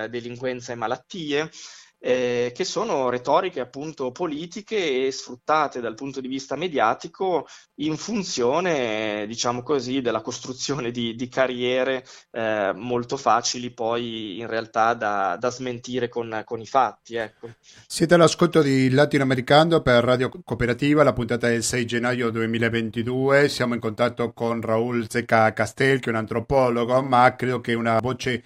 eh, 0.05 0.09
delinquenza 0.09 0.73
e 0.73 0.77
malattie 0.77 1.51
eh, 2.01 2.53
che 2.55 2.65
sono 2.65 3.09
retoriche 3.11 3.61
appunto 3.61 4.13
politiche 4.13 5.07
e 5.07 5.11
sfruttate 5.11 5.81
dal 5.81 5.95
punto 5.95 6.21
di 6.21 6.29
vista 6.29 6.57
mediatico 6.57 7.47
in 7.77 7.97
funzione, 7.97 9.25
diciamo 9.27 9.63
così, 9.63 10.01
della 10.01 10.21
costruzione 10.21 10.91
di, 10.91 11.15
di 11.15 11.29
carriere 11.29 12.05
eh, 12.31 12.73
molto 12.75 13.17
facili 13.17 13.71
poi 13.73 14.39
in 14.39 14.47
realtà 14.47 14.95
da, 14.95 15.37
da 15.39 15.51
smentire 15.51 16.09
con, 16.09 16.43
con, 16.45 16.61
i 16.61 16.67
fatti. 16.67 17.17
Ecco. 17.17 17.51
Siete 17.87 18.15
all'ascolto 18.15 18.63
di 18.63 18.91
Latinoamericano 18.91 19.81
per 19.81 20.05
Radio 20.05 20.31
Cooperativa, 20.45 21.03
la 21.03 21.13
puntata 21.13 21.49
del 21.49 21.63
6 21.63 21.87
gennaio 21.87 22.31
2022. 22.31 23.49
Siamo 23.49 23.75
in 23.75 23.81
contatto 23.81 24.33
con 24.33 24.61
Raul 24.61 25.07
Zecca 25.09 25.53
Castel, 25.53 26.01
che 26.01 26.07
è 26.07 26.13
un 26.13 26.19
antropologo, 26.19 27.03
ma 27.03 27.35
credo 27.35 27.61
che 27.61 27.75
una 27.75 27.99
voce 28.01 28.43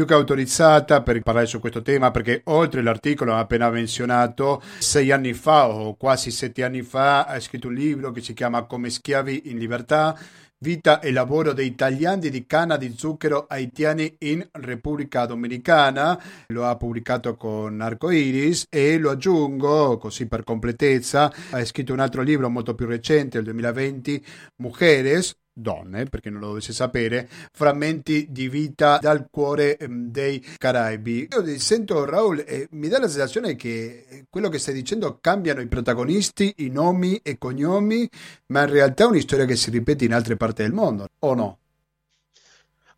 più 0.00 0.08
che 0.08 0.14
autorizzata 0.14 1.02
per 1.02 1.20
parlare 1.20 1.44
su 1.44 1.60
questo 1.60 1.82
tema 1.82 2.10
perché 2.10 2.40
oltre 2.44 2.80
l'articolo 2.80 3.36
appena 3.36 3.68
menzionato, 3.68 4.62
sei 4.78 5.10
anni 5.10 5.34
fa 5.34 5.68
o 5.68 5.94
quasi 5.94 6.30
sette 6.30 6.64
anni 6.64 6.80
fa 6.80 7.24
ha 7.24 7.38
scritto 7.38 7.68
un 7.68 7.74
libro 7.74 8.10
che 8.10 8.22
si 8.22 8.32
chiama 8.32 8.64
Come 8.64 8.88
schiavi 8.88 9.50
in 9.50 9.58
libertà, 9.58 10.18
vita 10.60 11.00
e 11.00 11.12
lavoro 11.12 11.52
dei 11.52 11.74
tagliandi 11.74 12.30
di 12.30 12.46
canna 12.46 12.78
di 12.78 12.94
zucchero 12.96 13.44
haitiani 13.46 14.16
in 14.20 14.48
Repubblica 14.52 15.26
Dominicana. 15.26 16.18
Lo 16.46 16.64
ha 16.64 16.76
pubblicato 16.76 17.36
con 17.36 17.78
Arcoiris 17.78 18.68
e 18.70 18.96
lo 18.96 19.10
aggiungo, 19.10 19.98
così 19.98 20.26
per 20.28 20.44
completezza, 20.44 21.30
ha 21.50 21.62
scritto 21.66 21.92
un 21.92 22.00
altro 22.00 22.22
libro 22.22 22.48
molto 22.48 22.74
più 22.74 22.86
recente, 22.86 23.36
il 23.36 23.44
2020, 23.44 24.24
Mujeres, 24.62 25.34
donne, 25.60 26.04
perché 26.04 26.30
non 26.30 26.40
lo 26.40 26.48
dovesse 26.48 26.72
sapere, 26.72 27.28
frammenti 27.52 28.26
di 28.30 28.48
vita 28.48 28.98
dal 29.00 29.28
cuore 29.30 29.76
ehm, 29.76 30.10
dei 30.10 30.44
Caraibi. 30.58 31.28
Io 31.30 31.58
sento 31.58 32.04
Raul 32.04 32.44
e 32.46 32.68
mi 32.72 32.88
dà 32.88 32.98
la 32.98 33.08
sensazione 33.08 33.56
che 33.56 34.26
quello 34.28 34.48
che 34.48 34.58
stai 34.58 34.74
dicendo 34.74 35.18
cambiano 35.20 35.60
i 35.60 35.68
protagonisti, 35.68 36.54
i 36.58 36.68
nomi 36.68 37.20
e 37.22 37.38
cognomi, 37.38 38.08
ma 38.46 38.62
in 38.62 38.70
realtà 38.70 39.04
è 39.04 39.06
una 39.06 39.20
storia 39.20 39.44
che 39.44 39.56
si 39.56 39.70
ripete 39.70 40.04
in 40.04 40.14
altre 40.14 40.36
parti 40.36 40.62
del 40.62 40.72
mondo, 40.72 41.08
o 41.20 41.34
no? 41.34 41.58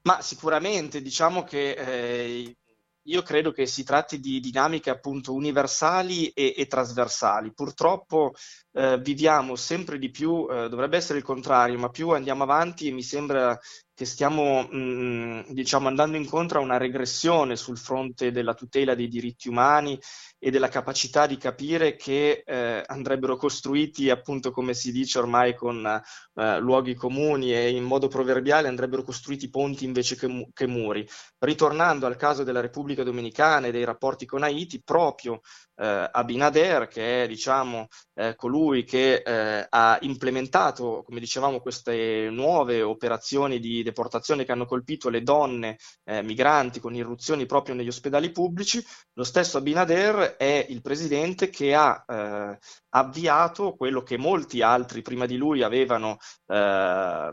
Ma 0.03 0.21
sicuramente, 0.21 1.01
diciamo 1.01 1.45
che 1.45 1.73
eh, 1.73 2.57
io 3.05 3.23
credo 3.23 3.51
che 3.51 3.67
si 3.67 3.83
tratti 3.85 4.21
di 4.21 4.39
dinamiche 4.41 4.91
appunto 4.91 5.35
universali 5.35 6.29
e, 6.29 6.55
e 6.57 6.67
trasversali. 6.67 7.53
Purtroppo 7.53 8.33
eh, 8.73 8.99
viviamo 8.99 9.57
sempre 9.57 9.99
di 9.99 10.11
più, 10.11 10.47
eh, 10.51 10.69
dovrebbe 10.69 10.97
essere 10.97 11.19
il 11.19 11.25
contrario, 11.25 11.79
ma 11.79 11.89
più 11.89 12.11
andiamo 12.11 12.45
avanti 12.45 12.89
e 12.89 12.93
mi 12.93 13.03
sembra 13.03 13.59
che 13.95 14.05
stiamo 14.05 14.63
mh, 14.63 14.77
mm, 14.77 15.41
diciamo, 15.51 15.89
andando 15.89 16.17
incontro 16.17 16.59
a 16.59 16.63
una 16.63 16.79
regressione 16.79 17.57
sul 17.57 17.79
fronte 17.79 18.33
della 18.33 18.55
tutela 18.55 18.95
dei 18.95 19.09
diritti 19.09 19.49
umani 19.49 19.99
e 20.39 20.51
della 20.51 20.69
capacità 20.69 21.27
di 21.27 21.37
capire 21.37 21.95
che 21.97 22.43
eh, 22.45 22.83
andrebbero 22.87 23.37
costruiti, 23.37 24.11
appunto 24.11 24.51
come 24.51 24.75
si 24.75 24.91
dice 24.93 25.19
ormai 25.19 25.55
con 25.55 25.85
eh, 25.87 26.59
luoghi 26.59 26.95
comuni 26.95 27.55
e 27.55 27.71
in 27.71 27.85
modo 27.85 28.09
proverbiale, 28.09 28.69
andrebbero 28.69 29.03
costruiti 29.03 29.51
ponti 29.51 29.85
invece 29.85 30.17
che, 30.17 30.27
mu- 30.27 30.53
che, 30.53 30.67
muri. 30.67 31.07
Ritornando 31.39 32.07
al 32.07 32.17
caso 32.17 32.43
della 32.43 32.61
Repubblica 32.61 33.03
Dominicana 33.03 33.67
e 33.67 33.73
dei 33.73 33.85
rapporti 33.85 34.27
con 34.27 34.43
Haiti, 34.43 34.83
proprio 34.83 35.41
eh, 35.77 36.09
Abinader, 36.11 36.89
che 36.89 37.25
è 37.25 37.27
diciamo, 37.29 37.89
eh, 38.15 38.35
colui 38.35 38.85
che 38.85 39.23
eh, 39.25 39.67
ha 39.69 39.99
implementato, 40.01 41.03
come 41.05 41.21
dicevamo, 41.21 41.61
queste 41.61 42.29
nuove 42.31 42.83
operazioni 42.83 43.59
di 43.61 43.82
deportazione 43.83 44.45
che 44.45 44.53
hanno 44.53 44.67
colpito 44.67 45.09
le 45.09 45.23
donne 45.23 45.79
eh, 46.05 46.23
migranti 46.23 46.81
con 46.81 46.95
irruzioni 46.95 47.47
proprio 47.47 47.75
negli 47.75 47.89
ospedali 47.89 48.31
pubblici, 48.31 48.85
lo 49.15 49.25
stesso 49.25 49.59
Abinader 49.59 50.37
è 50.37 50.67
il 50.69 50.81
presidente 50.81 51.51
che 51.51 51.75
ha 51.75 52.05
eh, 52.07 52.59
avviato 52.91 53.75
quello 53.75 54.03
che 54.03 54.17
molti 54.19 54.63
altri 54.63 55.03
prima 55.03 55.27
di 55.27 55.37
lui 55.37 55.63
avevano 55.63 56.19
eh, 56.47 57.31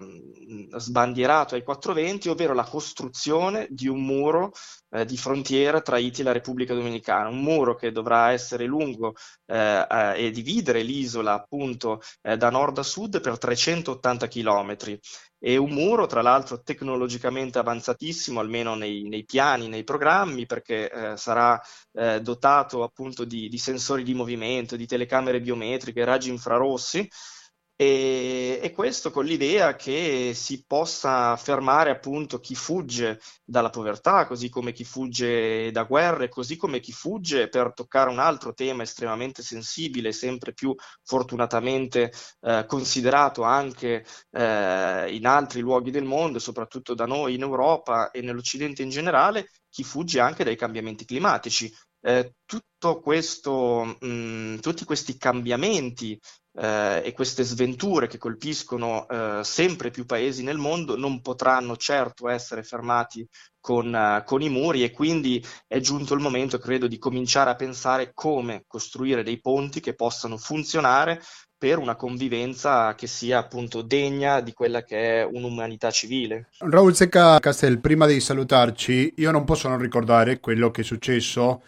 sbandierato 0.77 1.55
ai 1.55 1.63
420, 1.63 2.29
ovvero 2.29 2.53
la 2.53 2.63
costruzione 2.63 3.67
di 3.69 3.88
un 3.88 4.03
muro 4.03 4.51
eh, 4.91 5.06
di 5.06 5.17
frontiera 5.17 5.82
tra 5.82 5.95
Haiti 5.95 6.21
e 6.21 6.23
la 6.23 6.32
Repubblica 6.32 6.73
Dominicana, 6.73 7.30
un 7.30 7.41
muro 7.41 7.75
che 7.75 7.91
dovrà 7.91 8.32
essere 8.32 8.65
lungo 8.65 9.13
eh, 9.45 9.86
eh, 9.89 10.25
e 10.25 10.32
dividere 10.32 10.82
l'isola 10.82 11.34
appunto 11.34 12.02
eh, 12.21 12.38
da 12.38 12.49
nord 12.49 12.78
a 12.78 12.84
sud 12.84 13.21
per 13.21 13.38
380 13.38 14.28
chilometri 14.28 14.99
e 15.41 15.56
un 15.56 15.71
muro, 15.71 16.06
tra 16.06 16.21
l'altro, 16.21 16.62
tecnologicamente 16.62 17.60
avanzatissimo, 17.60 18.41
almeno 18.41 18.75
nei, 18.75 19.04
nei 19.04 19.23
piani, 19.23 19.69
nei 19.69 19.86
programmi, 19.86 20.45
perché 20.45 20.91
eh, 20.91 21.17
sarà 21.17 21.60
eh, 21.93 22.19
dotato 22.21 22.84
appunto 22.84 23.23
di, 23.23 23.47
di, 23.47 23.58
sensori 23.58 24.04
di 24.04 24.13
movimento, 24.13 24.75
di 24.75 24.86
telecamere 24.86 25.39
biometriche, 25.39 26.04
raggi 26.04 26.30
infrarossi. 26.30 27.08
E, 27.81 28.59
e, 28.61 28.71
questo 28.73 29.09
con 29.09 29.23
l'idea 29.23 29.77
che 29.77 30.33
si 30.35 30.65
possa 30.67 31.37
fermare 31.37 31.91
appunto 31.91 32.41
chi 32.41 32.53
fugge 32.53 33.21
dalla 33.45 33.69
povertà, 33.69 34.27
così 34.27 34.49
come 34.49 34.73
chi 34.73 34.83
fugge 34.83 35.71
da 35.71 35.83
guerre, 35.83 36.27
così 36.27 36.57
come 36.57 36.81
chi 36.81 36.91
fugge 36.91 37.47
per 37.47 37.71
toccare 37.73 38.09
un 38.09 38.19
altro 38.19 38.53
tema 38.53 38.83
estremamente 38.83 39.41
sensibile, 39.43 40.11
sempre 40.11 40.51
più 40.51 40.75
fortunatamente 41.05 42.11
eh, 42.41 42.65
considerato 42.67 43.43
anche 43.43 44.05
eh, 44.31 45.15
in 45.15 45.25
altri 45.25 45.61
luoghi 45.61 45.89
del 45.89 46.03
mondo, 46.03 46.39
soprattutto 46.39 46.93
da 46.93 47.05
noi 47.05 47.35
in 47.35 47.43
Europa 47.43 48.11
e 48.11 48.19
nell'Occidente 48.19 48.81
in 48.81 48.89
generale, 48.89 49.51
chi 49.69 49.85
fugge 49.85 50.19
anche 50.19 50.43
dai 50.43 50.57
cambiamenti 50.57 51.05
climatici. 51.05 51.73
Eh, 52.01 52.33
questo, 53.01 53.97
mh, 53.99 54.59
tutti 54.59 54.85
questi 54.85 55.17
cambiamenti 55.17 56.19
eh, 56.53 57.01
e 57.05 57.13
queste 57.13 57.43
sventure 57.43 58.07
che 58.07 58.17
colpiscono 58.17 59.07
eh, 59.07 59.41
sempre 59.43 59.91
più 59.91 60.05
paesi 60.05 60.43
nel 60.43 60.57
mondo 60.57 60.97
non 60.97 61.21
potranno 61.21 61.77
certo 61.77 62.27
essere 62.27 62.63
fermati 62.63 63.27
con, 63.59 63.93
uh, 63.93 64.23
con, 64.23 64.41
i 64.41 64.49
muri 64.49 64.83
e 64.83 64.91
quindi 64.91 65.45
è 65.67 65.79
giunto 65.79 66.13
il 66.13 66.21
momento, 66.21 66.57
credo, 66.57 66.88
di 66.88 66.97
cominciare 66.97 67.49
a 67.49 67.55
pensare 67.55 68.12
come 68.13 68.63
costruire 68.67 69.21
dei 69.21 69.41
ponti 69.41 69.81
che 69.81 69.95
possano 69.95 70.38
funzionare 70.38 71.21
per 71.57 71.77
una 71.77 71.97
convivenza 71.97 72.95
che 72.95 73.05
sia 73.05 73.38
appunto 73.38 73.81
degna 73.81 74.39
di 74.39 74.53
quella 74.53 74.81
che 74.81 75.19
è 75.19 75.23
un'umanità 75.25 75.91
civile. 75.91 76.47
Raul 76.59 76.95
Secca 76.95 77.38
Castel, 77.39 77.81
prima 77.81 78.05
di 78.05 78.21
salutarci, 78.21 79.15
io 79.17 79.31
non 79.31 79.43
posso 79.43 79.67
non 79.67 79.77
ricordare 79.77 80.39
quello 80.39 80.71
che 80.71 80.81
è 80.81 80.85
successo 80.85 81.62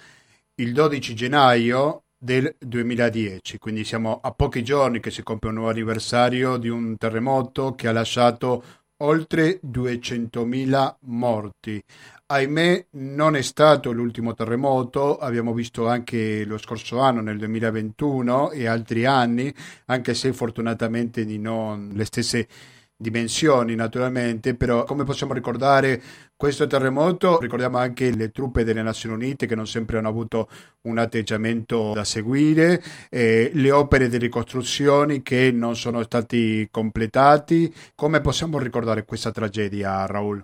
il 0.55 0.71
12 0.71 1.13
gennaio 1.13 2.00
del 2.23 2.55
2010, 2.59 3.57
quindi 3.57 3.83
siamo 3.83 4.19
a 4.21 4.31
pochi 4.31 4.63
giorni 4.63 4.99
che 4.99 5.09
si 5.09 5.23
compie 5.23 5.49
un 5.49 5.55
nuovo 5.55 5.71
anniversario 5.71 6.57
di 6.57 6.69
un 6.69 6.95
terremoto 6.95 7.73
che 7.73 7.87
ha 7.87 7.91
lasciato 7.91 8.63
oltre 8.97 9.59
200.000 9.65 10.97
morti. 11.05 11.83
Ahimè, 12.27 12.85
non 12.91 13.35
è 13.35 13.41
stato 13.41 13.91
l'ultimo 13.91 14.35
terremoto, 14.35 15.17
abbiamo 15.17 15.51
visto 15.51 15.87
anche 15.87 16.45
lo 16.45 16.59
scorso 16.59 16.99
anno, 16.99 17.21
nel 17.21 17.39
2021, 17.39 18.51
e 18.51 18.67
altri 18.67 19.05
anni, 19.05 19.51
anche 19.85 20.13
se 20.13 20.31
fortunatamente 20.31 21.25
di 21.25 21.39
non 21.39 21.89
le 21.91 22.05
stesse 22.05 22.47
dimensioni 23.01 23.75
naturalmente, 23.75 24.55
però 24.55 24.83
come 24.83 25.03
possiamo 25.03 25.33
ricordare 25.33 26.01
questo 26.35 26.67
terremoto, 26.67 27.39
ricordiamo 27.39 27.77
anche 27.77 28.15
le 28.15 28.31
truppe 28.31 28.63
delle 28.63 28.81
Nazioni 28.81 29.15
Unite 29.15 29.47
che 29.47 29.55
non 29.55 29.67
sempre 29.67 29.97
hanno 29.97 30.07
avuto 30.07 30.47
un 30.83 30.97
atteggiamento 30.99 31.93
da 31.93 32.03
seguire, 32.03 32.81
eh, 33.09 33.51
le 33.53 33.71
opere 33.71 34.07
di 34.07 34.17
ricostruzione 34.17 35.21
che 35.21 35.51
non 35.51 35.75
sono 35.75 36.03
stati 36.03 36.67
completati. 36.71 37.73
Come 37.95 38.21
possiamo 38.21 38.59
ricordare 38.59 39.05
questa 39.05 39.31
tragedia, 39.31 40.05
Raul? 40.05 40.41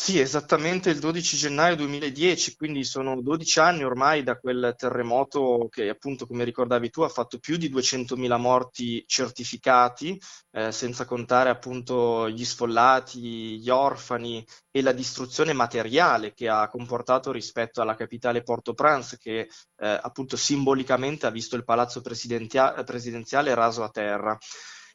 Sì, 0.00 0.20
esattamente 0.20 0.90
il 0.90 1.00
12 1.00 1.36
gennaio 1.36 1.74
2010, 1.74 2.54
quindi 2.56 2.84
sono 2.84 3.20
12 3.20 3.58
anni 3.58 3.82
ormai 3.82 4.22
da 4.22 4.38
quel 4.38 4.74
terremoto 4.76 5.66
che 5.70 5.88
appunto, 5.88 6.24
come 6.26 6.44
ricordavi 6.44 6.88
tu, 6.88 7.02
ha 7.02 7.08
fatto 7.08 7.38
più 7.40 7.56
di 7.56 7.68
200.000 7.68 8.38
morti 8.38 9.02
certificati, 9.08 10.18
eh, 10.52 10.70
senza 10.70 11.04
contare 11.04 11.50
appunto 11.50 12.30
gli 12.30 12.44
sfollati, 12.44 13.58
gli 13.58 13.68
orfani 13.70 14.46
e 14.70 14.82
la 14.82 14.92
distruzione 14.92 15.52
materiale 15.52 16.32
che 16.32 16.48
ha 16.48 16.68
comportato 16.68 17.32
rispetto 17.32 17.82
alla 17.82 17.96
capitale 17.96 18.42
Port-au-Prince, 18.44 19.18
che 19.18 19.40
eh, 19.40 19.98
appunto 20.00 20.36
simbolicamente 20.36 21.26
ha 21.26 21.30
visto 21.30 21.56
il 21.56 21.64
palazzo 21.64 22.00
presidenziale 22.00 23.54
raso 23.54 23.82
a 23.82 23.90
terra. 23.90 24.38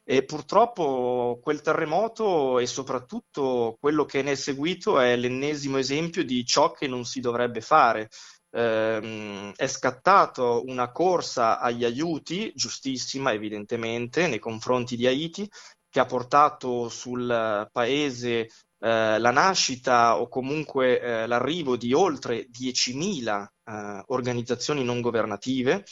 E 0.06 0.22
purtroppo 0.24 1.40
quel 1.42 1.62
terremoto 1.62 2.58
e 2.58 2.66
soprattutto 2.66 3.76
quello 3.80 4.04
che 4.04 4.20
ne 4.20 4.32
è 4.32 4.34
seguito 4.34 5.00
è 5.00 5.16
l'ennesimo 5.16 5.78
esempio 5.78 6.22
di 6.24 6.44
ciò 6.44 6.72
che 6.72 6.86
non 6.86 7.04
si 7.04 7.20
dovrebbe 7.20 7.62
fare. 7.62 8.10
Eh, 8.50 9.52
è 9.56 9.66
scattata 9.66 10.42
una 10.42 10.92
corsa 10.92 11.58
agli 11.58 11.84
aiuti, 11.84 12.52
giustissima 12.54 13.32
evidentemente, 13.32 14.28
nei 14.28 14.38
confronti 14.38 14.94
di 14.96 15.06
Haiti, 15.06 15.48
che 15.88 16.00
ha 16.00 16.04
portato 16.04 16.90
sul 16.90 17.68
paese 17.72 18.48
eh, 18.84 19.18
la 19.18 19.30
nascita 19.30 20.20
o 20.20 20.28
comunque 20.28 21.00
eh, 21.00 21.26
l'arrivo 21.26 21.76
di 21.76 21.94
oltre 21.94 22.48
10.000 22.50 23.46
eh, 23.64 24.02
organizzazioni 24.08 24.84
non 24.84 25.00
governative 25.00 25.84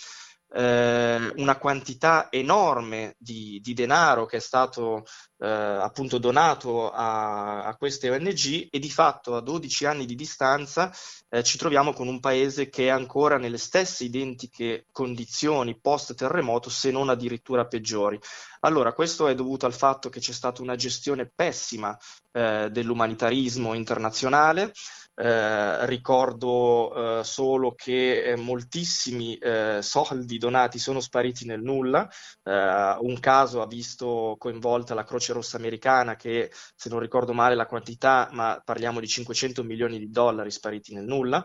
eh, 0.55 1.33
una 1.37 1.57
quantità 1.59 2.29
enorme 2.31 3.15
di, 3.19 3.61
di, 3.63 3.75
denaro 3.75 4.27
che 4.27 4.37
è 4.37 4.41
stato 4.41 5.05
eh, 5.43 5.49
appunto 5.49 6.19
donato 6.19 6.93
a, 6.93 7.65
a, 7.65 7.77
queste 7.77 8.11
ONG 8.11 8.69
e 8.71 8.79
di 8.79 8.91
fatto 8.91 9.35
a 9.35 9.41
12 9.41 9.85
anni 9.87 10.07
di 10.07 10.15
distanza 10.15 10.93
eh, 11.29 11.43
ci 11.43 11.59
troviamo 11.59 11.93
con 11.93 12.07
un 12.07 12.21
paese 12.21 12.69
che 12.69 12.87
è 12.87 12.91
ancora 12.91 13.39
nelle 13.39 13.59
stesse 13.59 14.05
identiche 14.05 14.87
condizioni 14.93 15.81
post 15.81 16.15
terremoto 16.15 16.71
se 16.71 16.93
non 16.93 17.09
addirittura 17.09 17.67
peggiori. 17.67 18.21
Allora, 18.61 18.93
questo 18.93 19.27
è 19.27 19.35
dovuto 19.35 19.67
al 19.67 19.75
fatto 19.75 20.09
che 20.09 20.21
c'è 20.21 20.33
stata 20.33 20.63
una 20.63 20.77
gestione 20.77 21.29
pessima 21.35 21.99
eh, 22.31 22.69
dell'umanitarismo 22.71 23.75
internazionale, 23.75 24.73
eh, 25.15 25.85
ricordo 25.87 27.21
eh, 27.21 27.25
solo 27.25 27.75
che 27.75 28.23
eh, 28.23 28.37
moltissimi 28.37 29.37
eh, 29.37 29.81
soldi 29.83 30.39
donati 30.39 30.79
sono 30.79 31.01
spariti 31.01 31.45
nel 31.45 31.61
nulla. 31.61 32.09
Eh, 32.43 32.97
un 33.01 33.19
caso 33.21 33.61
ha 33.61 33.67
visto 33.67 34.37
coinvolta 34.39 34.95
la 34.95 35.05
Croce 35.05 35.32
Rossa 35.33 35.57
americana 35.57 36.17
che, 36.17 36.51
se 36.75 36.89
non 36.89 36.99
ricordo 37.01 37.33
male 37.33 37.55
la 37.55 37.67
quantità, 37.67 38.29
ma 38.33 38.61
parliamo 38.65 39.01
di 39.01 39.07
500 39.09 39.63
milioni 39.65 39.99
di 39.99 40.11
dollari 40.11 40.51
spariti 40.51 40.95
nel 40.95 41.05
nulla. 41.05 41.45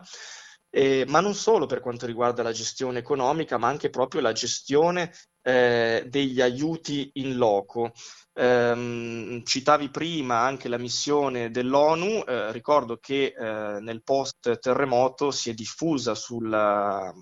Eh, 0.70 1.04
ma 1.08 1.20
non 1.20 1.34
solo 1.34 1.66
per 1.66 1.80
quanto 1.80 2.04
riguarda 2.06 2.42
la 2.42 2.52
gestione 2.52 2.98
economica, 2.98 3.56
ma 3.56 3.68
anche 3.68 3.88
proprio 3.90 4.20
la 4.20 4.32
gestione 4.32 5.12
eh, 5.42 6.04
degli 6.08 6.40
aiuti 6.40 7.10
in 7.14 7.36
loco. 7.36 7.92
Eh, 8.34 9.42
citavi 9.44 9.88
prima 9.90 10.40
anche 10.40 10.68
la 10.68 10.78
missione 10.78 11.50
dell'ONU, 11.50 12.24
eh, 12.26 12.52
ricordo 12.52 12.98
che 12.98 13.34
eh, 13.36 13.80
nel 13.80 14.02
post 14.02 14.58
terremoto 14.58 15.30
si 15.30 15.50
è 15.50 15.54
diffusa 15.54 16.14
sulla, 16.14 17.12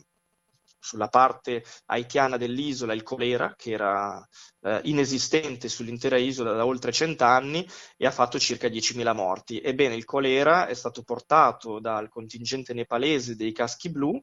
sulla 0.87 1.09
parte 1.09 1.65
haitiana 1.87 2.37
dell'isola 2.37 2.95
il 2.95 3.03
colera, 3.03 3.55
che 3.57 3.73
era 3.73 4.25
eh, 4.61 4.81
inesistente 4.85 5.69
sull'intera 5.69 6.17
isola 6.17 6.53
da 6.53 6.65
oltre 6.65 6.93
cent'anni 6.93 7.67
e 7.97 8.07
ha 8.07 8.13
fatto 8.13 8.39
circa 8.39 8.69
10.000 8.69 9.13
morti. 9.13 9.61
Ebbene, 9.61 9.97
il 9.97 10.05
colera 10.05 10.69
è 10.69 10.75
stato 10.75 11.03
portato 11.03 11.81
dal 11.81 12.09
contingente 12.09 12.73
nepalese 12.73 13.35
dei 13.35 13.53
caschi 13.53 13.91
blu 13.91 14.21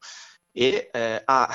e 0.56 0.90
eh, 0.94 1.22
ha, 1.26 1.50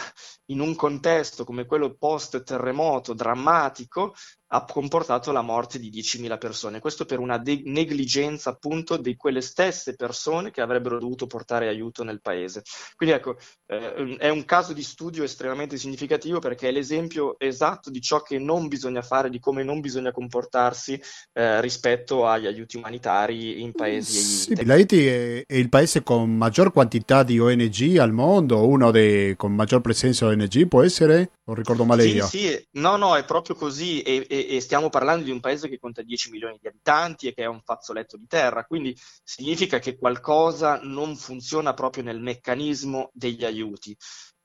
in 0.47 0.61
un 0.61 0.75
contesto 0.75 1.45
come 1.45 1.65
quello 1.65 1.95
post 1.97 2.43
terremoto 2.43 3.15
drammatico, 3.15 4.15
ha 4.49 4.65
comportato 4.65 5.33
la 5.33 5.43
morte 5.43 5.79
di 5.79 5.91
10.000 5.91 6.39
persone. 6.39 6.81
Questo 6.81 7.05
per 7.05 7.19
una 7.19 7.39
de- 7.39 7.63
negligenza 7.65 8.51
appunto 8.51 8.97
di 8.97 9.17
quelle 9.17 9.41
stesse 9.41 9.95
persone 9.95 10.51
che 10.51 10.61
avrebbero 10.61 10.99
dovuto 10.99 11.27
portare 11.27 11.69
aiuto 11.69 12.03
nel 12.05 12.21
paese. 12.21 12.63
Quindi 12.97 13.15
ecco, 13.17 13.37
eh, 13.67 14.17
è 14.17 14.29
un 14.29 14.45
caso 14.45 14.73
di 14.73 14.83
studio 14.83 15.23
estremamente 15.23 15.77
significativo 15.77 16.39
perché 16.39 16.69
è 16.69 16.73
l'esempio 16.73 17.39
esatto 17.39 17.91
di 17.91 18.01
ciò 18.01 18.23
che 18.23 18.39
non 18.39 18.69
bisogna 18.69 19.03
fare, 19.03 19.29
di 19.29 19.39
come 19.39 19.63
non 19.63 19.81
bisogna 19.81 20.13
comportarsi 20.13 21.01
eh, 21.33 21.61
rispetto 21.61 22.27
agli 22.27 22.47
aiuti 22.47 22.77
umanitari 22.77 23.61
in 23.63 23.73
paesi. 23.73 24.19
Sì, 24.19 24.65
l'Haiti 24.65 25.07
è, 25.07 25.45
è, 25.47 25.55
il 25.55 25.69
paese 25.69 26.03
con 26.03 26.35
maggior 26.35 26.73
quantità 26.73 27.23
di 27.23 27.39
ONG 27.39 27.99
al 27.99 28.13
mondo, 28.13 28.67
uno 28.67 28.91
dei, 28.91 29.37
con 29.37 29.55
maggior 29.55 29.81
presenza 29.83 30.27
ONG, 30.27 30.67
può 30.67 30.83
essere? 30.83 31.33
Non 31.45 31.57
ricordo 31.57 31.85
male 31.85 32.03
sì, 32.03 32.15
io. 32.15 32.27
Sì, 32.27 32.67
no, 32.73 32.97
no, 32.97 33.17
è 33.17 33.25
proprio 33.25 33.57
così. 33.57 34.03
E, 34.03 34.27
e, 34.29 34.38
e, 34.47 34.61
stiamo 34.61 34.89
parlando 34.89 35.25
di 35.25 35.31
un 35.31 35.41
paese 35.41 35.69
che 35.69 35.79
conta 35.79 36.03
10 36.03 36.31
milioni 36.31 36.59
di 36.61 36.69
abitanti 36.69 37.29
e 37.29 37.35
che 37.35 37.43
è 37.43 37.47
un 37.47 37.61
fazzoletto 37.63 38.17
di 38.17 38.27
terra, 38.27 38.65
quindi 38.65 38.97
significa 39.23 39.79
che 39.79 39.97
qualcosa 39.97 40.81
non 40.83 41.17
funziona 41.17 41.75
proprio 41.75 42.03
nel 42.03 42.21
meccanismo 42.21 43.11
degli 43.13 43.45
aiuti. 43.45 43.97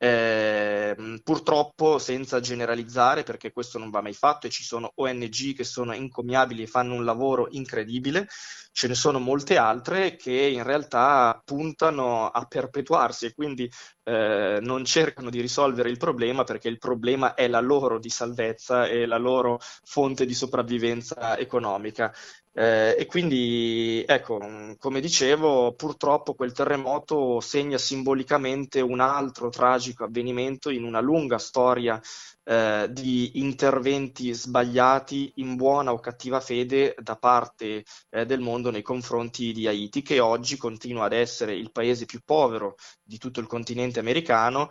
Eh, 0.04 1.22
purtroppo, 1.24 1.98
senza 1.98 2.42
generalizzare, 2.42 3.24
perché 3.24 3.54
questo 3.54 3.78
non 3.80 3.90
va 3.90 4.02
mai 4.02 4.12
fatto 4.12 4.48
e 4.48 4.50
ci 4.50 4.62
sono 4.62 4.92
ONG 4.96 5.54
che 5.56 5.64
sono 5.64 5.94
incommiabili 5.94 6.64
e 6.64 6.68
fanno 6.68 6.96
un 6.96 7.06
lavoro 7.06 7.48
incredibile, 7.52 8.28
ce 8.74 8.90
ne 8.90 8.96
sono 8.96 9.20
molte 9.20 9.56
altre 9.56 10.18
che 10.18 10.34
in 10.34 10.64
realtà 10.64 11.42
puntano 11.46 12.28
a 12.28 12.44
perpetuarsi 12.46 13.28
e 13.28 13.34
quindi 13.34 13.72
eh, 14.04 14.60
non 14.62 14.84
cercano 14.84 15.30
di 15.30 15.40
risolvere 15.40 15.90
il 15.90 15.98
problema 15.98 16.44
perché 16.44 16.68
il 16.68 16.80
problema 16.80 17.34
è 17.34 17.48
la 17.48 17.62
loro 17.62 17.98
di 17.98 18.10
salvezza 18.10 18.88
e 18.88 19.06
la 19.06 19.18
loro 19.18 19.60
fonte 19.86 20.26
di 20.26 20.34
sopravvivenza 20.34 21.38
economica. 21.38 22.14
Eh, 22.56 22.96
e 23.00 23.06
quindi, 23.08 24.04
ecco, 24.06 24.76
come 24.78 25.00
dicevo, 25.02 25.74
purtroppo 25.74 26.36
quel 26.36 26.52
terremoto 26.52 27.40
segna 27.40 27.80
simbolicamente 27.80 28.80
un 28.80 29.00
altro 29.00 29.50
tragico 29.50 30.04
avvenimento 30.04 30.70
in 30.70 30.84
una 30.84 31.00
lunga 31.00 31.40
storia 31.40 32.00
eh, 32.44 32.88
di 32.92 33.40
interventi 33.40 34.34
sbagliati 34.34 35.34
in 35.38 35.56
buona 35.56 35.94
o 35.94 36.00
cattiva 36.00 36.40
fede 36.40 36.96
da 37.00 37.16
parte 37.16 37.84
eh, 38.12 38.26
del 38.26 38.40
mondo 38.40 38.70
nei 38.70 38.84
confronti 38.84 39.52
di 39.52 39.68
Haiti, 39.68 40.04
che 40.04 40.20
oggi 40.20 40.56
continua 40.56 41.06
ad 41.06 41.14
essere 41.14 41.56
il 41.56 41.72
paese 41.72 42.06
più 42.06 42.22
povero 42.24 42.76
di 43.02 43.18
tutto 43.18 43.40
il 43.40 43.48
continente 43.48 44.00
americano 44.00 44.70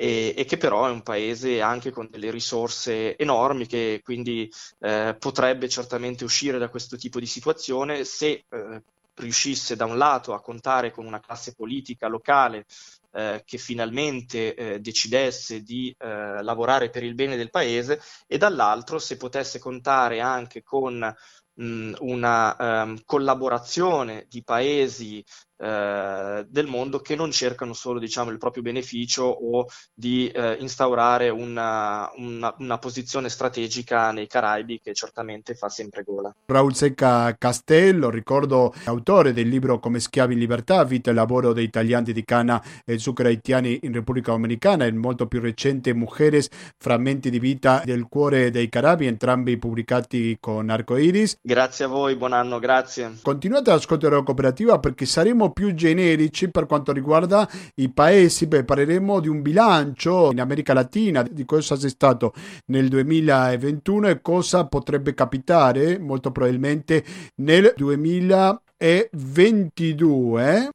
e, 0.00 0.32
e, 0.36 0.44
che 0.44 0.58
però 0.58 0.86
è 0.86 0.90
un 0.90 1.02
paese 1.02 1.60
anche 1.60 1.90
con 1.90 2.06
delle 2.08 2.30
risorse 2.30 3.16
enormi 3.16 3.66
che 3.66 4.00
quindi 4.04 4.48
eh, 4.78 5.16
potrebbe 5.18 5.68
certamente 5.68 6.22
uscire 6.22 6.58
da 6.58 6.68
questo 6.68 6.96
tipo 6.96 7.18
di 7.18 7.26
situazione. 7.26 8.04
Se 8.04 8.44
eh, 8.48 8.82
riuscisse 9.16 9.74
da 9.74 9.86
un 9.86 9.98
lato 9.98 10.34
a 10.34 10.40
contare 10.40 10.92
con 10.92 11.04
una 11.04 11.18
classe 11.18 11.52
politica 11.52 12.06
locale 12.06 12.66
eh, 13.10 13.42
che 13.44 13.58
finalmente 13.58 14.54
eh, 14.54 14.78
decidesse 14.78 15.62
di 15.62 15.92
eh, 15.98 16.42
lavorare 16.42 16.90
per 16.90 17.02
il 17.02 17.16
bene 17.16 17.34
del 17.34 17.50
paese 17.50 18.00
e 18.28 18.38
dall'altro 18.38 19.00
se 19.00 19.16
potesse 19.16 19.58
contare 19.58 20.20
anche 20.20 20.62
con 20.62 21.12
mh, 21.54 21.92
una 21.98 22.82
um, 22.84 22.98
collaborazione 23.04 24.26
di 24.28 24.44
paesi 24.44 25.24
eh, 25.58 26.46
del 26.48 26.66
mondo 26.66 27.00
che 27.00 27.16
non 27.16 27.32
cercano 27.32 27.72
solo 27.72 27.98
diciamo, 27.98 28.30
il 28.30 28.38
proprio 28.38 28.62
beneficio 28.62 29.24
o 29.24 29.66
di 29.92 30.28
eh, 30.28 30.56
instaurare 30.60 31.30
una, 31.30 32.08
una, 32.16 32.54
una, 32.58 32.78
posizione 32.78 33.28
strategica 33.28 34.12
nei 34.12 34.28
Caraibi 34.28 34.80
che 34.80 34.94
certamente 34.94 35.54
fa 35.54 35.68
sempre 35.68 36.04
gola. 36.04 36.32
Raul 36.46 36.74
Secca 36.74 37.34
Castello, 37.36 38.08
ricordo 38.08 38.72
autore 38.84 39.32
del 39.32 39.48
libro 39.48 39.80
Come 39.80 39.98
schiavi 39.98 40.34
in 40.34 40.38
libertà, 40.38 40.84
vita 40.84 41.10
e 41.10 41.14
lavoro 41.14 41.52
dei 41.52 41.70
taglianti 41.70 42.12
di 42.12 42.24
canna 42.24 42.62
e 42.84 42.98
zucchero 42.98 43.28
haitiani 43.28 43.80
in 43.82 43.92
Repubblica 43.92 44.30
Dominicana, 44.30 44.84
il 44.84 44.94
molto 44.94 45.26
più 45.26 45.40
recente 45.40 45.92
Mujeres, 45.92 46.48
frammenti 46.76 47.30
di 47.30 47.40
vita 47.40 47.82
del 47.84 48.06
cuore 48.08 48.52
dei 48.52 48.68
Caraibi, 48.68 49.06
entrambi 49.06 49.58
pubblicati 49.58 50.36
con 50.38 50.70
Arcoiris. 50.70 51.38
Grazie 51.42 51.86
a 51.86 51.88
voi, 51.88 52.14
buon 52.14 52.32
anno, 52.32 52.60
grazie. 52.60 53.18
Continuate 53.22 53.70
ad 53.70 53.78
ascoltare 53.78 54.14
la 54.14 54.22
cooperativa 54.22 54.78
perché 54.78 55.04
saremo 55.04 55.46
più 55.50 55.74
generici 55.74 56.50
per 56.50 56.64
quanto 56.66 56.92
riguarda 56.92 57.48
i 57.76 57.90
paesi, 57.90 58.46
beh, 58.46 58.64
parleremo 58.64 59.20
di 59.20 59.28
un 59.28 59.42
bilancio 59.42 60.32
in 60.32 60.40
America 60.40 60.72
Latina, 60.72 61.22
di 61.22 61.44
cosa 61.44 61.76
c'è 61.76 61.88
stato 61.88 62.32
nel 62.66 62.88
2021 62.88 64.08
e 64.08 64.20
cosa 64.20 64.66
potrebbe 64.66 65.14
capitare 65.14 65.98
molto 65.98 66.30
probabilmente 66.30 67.02
nel 67.36 67.72
2022. 67.76 70.70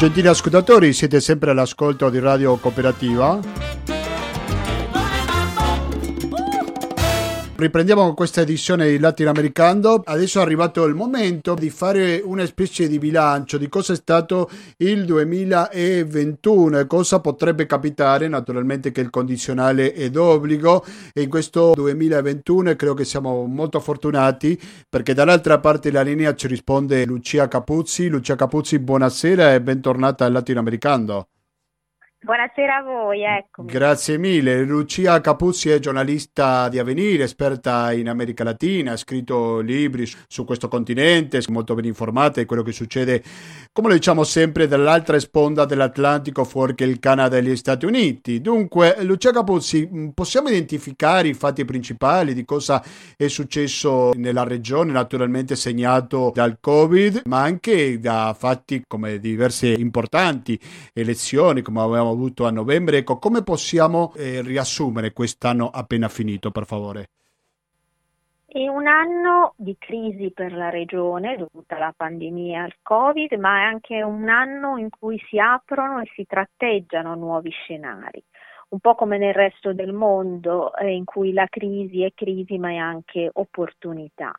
Gentili 0.00 0.28
ascoltatori, 0.28 0.94
siete 0.94 1.20
sempre 1.20 1.50
all'ascolto 1.50 2.08
di 2.08 2.18
Radio 2.20 2.56
Cooperativa. 2.56 3.38
Riprendiamo 7.60 8.14
questa 8.14 8.40
edizione 8.40 8.88
di 8.88 8.98
Latinoamericano. 8.98 10.00
Adesso 10.02 10.38
è 10.38 10.42
arrivato 10.42 10.86
il 10.86 10.94
momento 10.94 11.52
di 11.52 11.68
fare 11.68 12.22
una 12.24 12.46
specie 12.46 12.88
di 12.88 12.98
bilancio 12.98 13.58
di 13.58 13.68
cosa 13.68 13.92
è 13.92 13.96
stato 13.96 14.48
il 14.78 15.04
2021 15.04 16.78
e 16.78 16.86
cosa 16.86 17.20
potrebbe 17.20 17.66
capitare. 17.66 18.28
Naturalmente 18.28 18.92
che 18.92 19.02
il 19.02 19.10
condizionale 19.10 19.92
è 19.92 20.08
d'obbligo 20.08 20.82
e 21.12 21.20
in 21.20 21.28
questo 21.28 21.72
2021 21.74 22.74
credo 22.76 22.94
che 22.94 23.04
siamo 23.04 23.44
molto 23.44 23.78
fortunati 23.78 24.58
perché 24.88 25.12
dall'altra 25.12 25.60
parte 25.60 25.90
della 25.90 26.00
linea 26.00 26.34
ci 26.34 26.46
risponde 26.46 27.04
Lucia 27.04 27.46
Capuzzi. 27.46 28.08
Lucia 28.08 28.36
Capuzzi, 28.36 28.78
buonasera 28.78 29.52
e 29.52 29.60
bentornata 29.60 30.24
al 30.24 30.32
Latinoamericano. 30.32 31.26
Buonasera 32.22 32.76
a 32.76 32.82
voi, 32.82 33.22
ecco. 33.22 33.64
Grazie 33.64 34.18
mille. 34.18 34.62
Lucia 34.64 35.22
Capuzzi 35.22 35.70
è 35.70 35.78
giornalista 35.78 36.68
di 36.68 36.78
Avvenire, 36.78 37.24
esperta 37.24 37.92
in 37.92 38.10
America 38.10 38.44
Latina, 38.44 38.92
ha 38.92 38.96
scritto 38.98 39.60
libri 39.60 40.06
su 40.28 40.44
questo 40.44 40.68
continente, 40.68 41.40
molto 41.48 41.74
ben 41.74 41.86
informata 41.86 42.38
di 42.38 42.44
quello 42.44 42.62
che 42.62 42.72
succede, 42.72 43.22
come 43.72 43.88
lo 43.88 43.94
diciamo 43.94 44.22
sempre, 44.22 44.68
dall'altra 44.68 45.18
sponda 45.18 45.64
dell'Atlantico 45.64 46.44
fuori 46.44 46.74
che 46.74 46.84
il 46.84 46.98
Canada 46.98 47.38
e 47.38 47.42
gli 47.42 47.56
Stati 47.56 47.86
Uniti. 47.86 48.42
Dunque, 48.42 49.02
Lucia 49.02 49.30
Capuzzi, 49.30 49.88
mm, 49.90 50.08
possiamo 50.10 50.50
identificare 50.50 51.28
i 51.28 51.32
fatti 51.34 51.64
principali 51.64 52.34
di 52.34 52.44
cosa 52.44 52.84
è 53.16 53.28
successo 53.28 54.10
nella 54.14 54.44
regione, 54.44 54.92
naturalmente 54.92 55.56
segnato 55.56 56.32
dal 56.34 56.58
Covid, 56.60 57.22
ma 57.24 57.40
anche 57.40 57.98
da 57.98 58.36
fatti 58.38 58.84
come 58.86 59.18
diverse 59.18 59.68
importanti 59.68 60.60
elezioni, 60.92 61.62
come 61.62 61.80
avevamo 61.80 62.08
avuto 62.10 62.46
a 62.46 62.50
novembre. 62.50 62.98
Ecco, 62.98 63.18
come 63.18 63.42
possiamo 63.42 64.12
eh, 64.16 64.42
riassumere 64.42 65.12
quest'anno 65.12 65.70
appena 65.70 66.08
finito, 66.08 66.50
per 66.50 66.66
favore? 66.66 67.08
È 68.52 68.66
un 68.66 68.88
anno 68.88 69.54
di 69.56 69.76
crisi 69.78 70.32
per 70.32 70.52
la 70.52 70.70
regione 70.70 71.36
dovuta 71.36 71.76
alla 71.76 71.94
pandemia 71.96 72.64
al 72.64 72.74
Covid, 72.82 73.32
ma 73.34 73.60
è 73.60 73.62
anche 73.62 74.02
un 74.02 74.28
anno 74.28 74.76
in 74.76 74.88
cui 74.90 75.22
si 75.28 75.38
aprono 75.38 76.00
e 76.00 76.10
si 76.16 76.26
tratteggiano 76.26 77.14
nuovi 77.14 77.50
scenari. 77.50 78.20
Un 78.70 78.80
po' 78.80 78.96
come 78.96 79.18
nel 79.18 79.34
resto 79.34 79.72
del 79.72 79.92
mondo, 79.92 80.74
eh, 80.74 80.90
in 80.92 81.04
cui 81.04 81.32
la 81.32 81.46
crisi 81.48 82.02
è 82.02 82.12
crisi, 82.12 82.58
ma 82.58 82.70
è 82.70 82.76
anche 82.76 83.30
opportunità. 83.32 84.32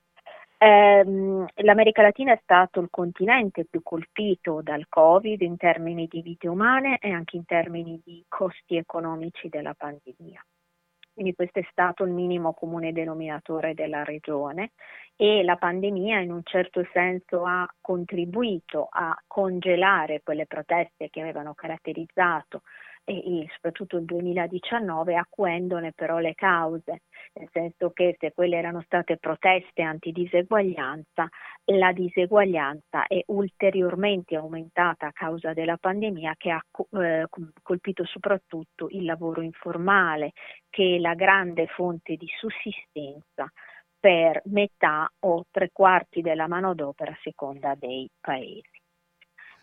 Ehm, 0.63 1.47
L'America 1.63 2.03
Latina 2.03 2.33
è 2.33 2.39
stato 2.43 2.81
il 2.81 2.89
continente 2.91 3.65
più 3.65 3.81
colpito 3.81 4.61
dal 4.61 4.85
Covid 4.87 5.41
in 5.41 5.57
termini 5.57 6.05
di 6.07 6.21
vite 6.21 6.47
umane 6.47 6.99
e 6.99 7.09
anche 7.09 7.35
in 7.35 7.45
termini 7.45 7.99
di 8.03 8.23
costi 8.27 8.75
economici 8.75 9.49
della 9.49 9.73
pandemia. 9.73 10.45
Quindi 11.13 11.33
questo 11.33 11.57
è 11.57 11.67
stato 11.71 12.03
il 12.03 12.11
minimo 12.11 12.53
comune 12.53 12.93
denominatore 12.93 13.73
della 13.73 14.03
regione 14.03 14.73
e 15.15 15.43
la 15.43 15.55
pandemia 15.55 16.19
in 16.19 16.31
un 16.31 16.41
certo 16.43 16.87
senso 16.93 17.43
ha 17.43 17.67
contribuito 17.81 18.87
a 18.89 19.19
congelare 19.25 20.21
quelle 20.23 20.45
proteste 20.45 21.09
che 21.09 21.21
avevano 21.21 21.55
caratterizzato 21.55 22.61
e, 23.03 23.47
soprattutto 23.53 23.97
il 23.97 24.05
2019 24.05 25.15
acuendone 25.15 25.91
però 25.93 26.19
le 26.19 26.33
cause, 26.35 27.01
nel 27.33 27.49
senso 27.51 27.91
che 27.91 28.15
se 28.19 28.31
quelle 28.33 28.57
erano 28.57 28.81
state 28.81 29.17
proteste 29.17 29.81
antidiseguaglianza, 29.81 31.27
la 31.65 31.91
diseguaglianza 31.91 33.07
è 33.07 33.21
ulteriormente 33.27 34.35
aumentata 34.35 35.07
a 35.07 35.11
causa 35.11 35.53
della 35.53 35.77
pandemia 35.77 36.35
che 36.37 36.51
ha 36.51 36.63
eh, 36.99 37.25
colpito 37.61 38.05
soprattutto 38.05 38.87
il 38.89 39.05
lavoro 39.05 39.41
informale, 39.41 40.31
che 40.69 40.95
è 40.95 40.99
la 40.99 41.13
grande 41.13 41.67
fonte 41.67 42.15
di 42.15 42.27
sussistenza 42.37 43.51
per 43.99 44.41
metà 44.45 45.07
o 45.19 45.45
tre 45.51 45.69
quarti 45.71 46.21
della 46.21 46.47
manodopera 46.47 47.11
a 47.11 47.19
seconda 47.21 47.75
dei 47.75 48.09
paesi. 48.19 48.80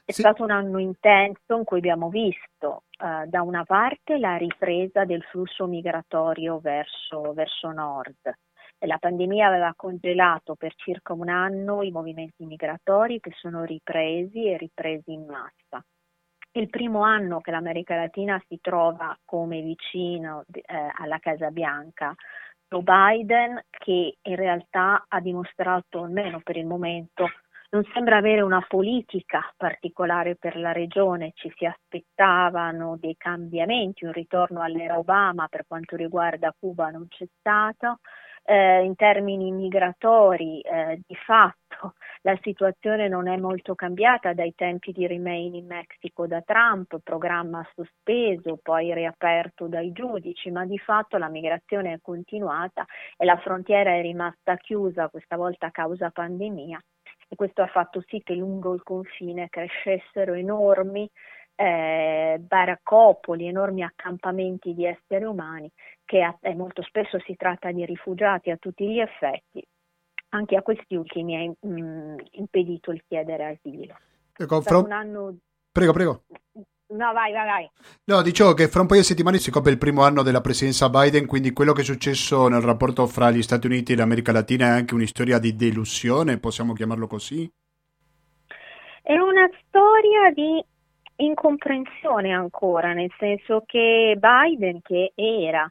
È 0.09 0.13
sì. 0.13 0.23
stato 0.23 0.43
un 0.43 0.51
anno 0.51 0.79
intenso 0.79 1.55
in 1.55 1.65
cui 1.65 1.77
abbiamo 1.77 2.09
visto 2.09 2.85
eh, 2.99 3.27
da 3.27 3.43
una 3.43 3.63
parte 3.67 4.17
la 4.17 4.39
ripresa 4.39 5.05
del 5.05 5.23
flusso 5.25 5.67
migratorio 5.67 6.61
verso, 6.61 7.35
verso 7.35 7.71
nord. 7.73 8.17
La 8.87 8.97
pandemia 8.97 9.49
aveva 9.49 9.75
congelato 9.77 10.55
per 10.55 10.75
circa 10.77 11.13
un 11.13 11.29
anno 11.29 11.83
i 11.83 11.91
movimenti 11.91 12.47
migratori 12.47 13.21
che 13.21 13.33
sono 13.37 13.65
ripresi 13.65 14.47
e 14.47 14.57
ripresi 14.57 15.13
in 15.13 15.27
massa. 15.27 15.85
Il 16.53 16.71
primo 16.71 17.03
anno 17.03 17.43
che 17.43 17.51
l'America 17.51 17.95
Latina 17.95 18.43
si 18.49 18.59
trova 18.63 19.15
come 19.27 19.61
vicino 19.61 20.47
eh, 20.51 20.63
alla 20.97 21.19
Casa 21.19 21.51
Bianca, 21.51 22.15
Joe 22.67 22.81
Biden, 22.83 23.63
che 23.69 24.17
in 24.23 24.37
realtà 24.37 25.05
ha 25.07 25.21
dimostrato, 25.21 26.05
almeno 26.05 26.41
per 26.43 26.57
il 26.57 26.65
momento, 26.65 27.27
non 27.71 27.85
sembra 27.93 28.17
avere 28.17 28.41
una 28.41 28.65
politica 28.67 29.53
particolare 29.57 30.37
per 30.37 30.57
la 30.57 30.73
regione, 30.73 31.33
ci 31.35 31.53
si 31.57 31.67
aspettavano 31.67 32.97
dei 32.99 33.15
cambiamenti, 33.19 34.05
un 34.05 34.13
ritorno 34.13 34.63
all'era 34.63 34.99
Obama 34.99 35.49
per 35.49 35.65
quanto 35.67 35.97
riguarda 35.97 36.55
Cuba 36.59 36.89
non 36.91 37.07
c'è 37.09 37.27
stato. 37.39 37.99
Eh, 38.51 38.83
in 38.83 38.95
termini 38.95 39.53
migratori, 39.53 40.63
eh, 40.63 41.03
di 41.07 41.15
fatto 41.17 41.95
la 42.23 42.39
situazione 42.41 43.07
non 43.07 43.29
è 43.29 43.37
molto 43.37 43.75
cambiata 43.75 44.33
dai 44.33 44.55
tempi 44.55 44.93
di 44.93 45.07
Remain 45.07 45.55
in 45.55 45.67
Mexico 45.67 46.27
da 46.27 46.41
Trump, 46.41 46.99
programma 47.03 47.63
sospeso, 47.75 48.59
poi 48.63 48.95
riaperto 48.95 49.67
dai 49.67 49.93
giudici, 49.93 50.51
ma 50.51 50.65
di 50.65 50.79
fatto 50.79 51.19
la 51.19 51.29
migrazione 51.29 51.93
è 51.93 51.99
continuata 52.01 52.87
e 53.19 53.27
la 53.27 53.37
frontiera 53.37 53.91
è 53.95 54.01
rimasta 54.01 54.57
chiusa, 54.57 55.11
questa 55.11 55.37
volta 55.37 55.67
a 55.67 55.71
causa 55.71 56.11
pandemia, 56.11 56.81
e 57.29 57.37
questo 57.37 57.63
ha 57.63 57.67
fatto 57.67 58.03
sì 58.09 58.23
che 58.25 58.35
lungo 58.35 58.75
il 58.75 58.83
confine 58.83 59.49
crescessero 59.49 60.33
enormi 60.33 61.09
eh, 61.55 62.37
baraccopoli, 62.39 63.47
enormi 63.47 63.83
accampamenti 63.83 64.75
di 64.75 64.87
esseri 64.87 65.25
umani 65.25 65.71
che 66.05 66.23
a, 66.23 66.37
eh, 66.41 66.55
molto 66.55 66.83
spesso 66.83 67.19
si 67.21 67.35
tratta 67.37 67.73
di 67.73 67.85
rifugiati 67.85 68.51
a 68.51 68.57
tutti 68.57 68.89
gli 68.89 69.01
effetti. 69.01 69.63
Anche 70.31 70.57
a 70.57 70.63
questi 70.63 70.95
ultimi 70.95 71.35
è 71.35 71.67
mh, 71.67 71.81
mm, 71.81 72.17
impedito 72.33 72.93
il 72.93 73.03
chiedere 73.07 73.59
asilo. 73.59 73.97
Un 74.85 74.93
anno... 74.93 75.37
Prego, 75.73 75.93
prego. 75.93 76.23
No, 76.91 77.13
vai, 77.13 77.33
vai, 77.33 77.47
vai. 77.47 77.71
No, 78.05 78.23
dicevo 78.23 78.55
che 78.55 78.67
fra 78.67 78.81
un 78.81 78.87
paio 78.87 79.01
di 79.01 79.07
settimane 79.07 79.37
si 79.37 79.51
copre 79.51 79.71
il 79.71 79.77
primo 79.77 80.03
anno 80.05 80.23
della 80.23 80.41
presidenza 80.41 80.89
Biden, 80.89 81.27
quindi 81.27 81.53
quello 81.53 81.75
che 81.75 81.83
è 81.83 81.85
successo 81.85 82.49
nel 82.49 82.63
rapporto 82.63 83.07
fra 83.07 83.31
gli 83.31 83.43
Stati 83.43 83.67
Uniti 83.67 83.93
e 83.93 83.97
l'America 83.97 84.33
Latina 84.33 84.69
è 84.69 84.71
anche 84.71 84.95
una 84.95 85.05
storia 85.07 85.39
di 85.39 85.55
delusione, 85.55 86.39
possiamo 86.39 86.73
chiamarlo 86.73 87.07
così? 87.07 87.51
È 89.03 89.13
una 89.19 89.51
storia 89.67 90.31
di 90.33 90.65
incomprensione 91.17 92.33
ancora, 92.33 92.95
nel 92.95 93.13
senso 93.19 93.65
che 93.67 94.19
Biden, 94.19 94.81
che 94.81 95.13
era 95.15 95.69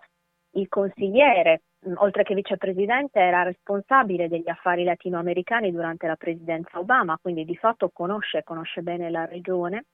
il 0.51 0.67
consigliere, 0.67 1.63
oltre 1.95 2.21
che 2.21 2.35
vicepresidente, 2.35 3.19
era 3.19 3.41
responsabile 3.41 4.27
degli 4.27 4.49
affari 4.49 4.83
latinoamericani 4.83 5.71
durante 5.71 6.05
la 6.05 6.15
presidenza 6.15 6.77
Obama, 6.77 7.17
quindi 7.19 7.43
di 7.43 7.55
fatto 7.55 7.89
conosce, 7.91 8.43
conosce 8.43 8.81
bene 8.83 9.09
la 9.09 9.25
regione 9.25 9.85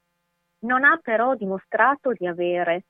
non 0.63 0.83
ha 0.83 0.99
però 1.01 1.35
dimostrato 1.35 2.11
di 2.11 2.27
avere 2.27 2.85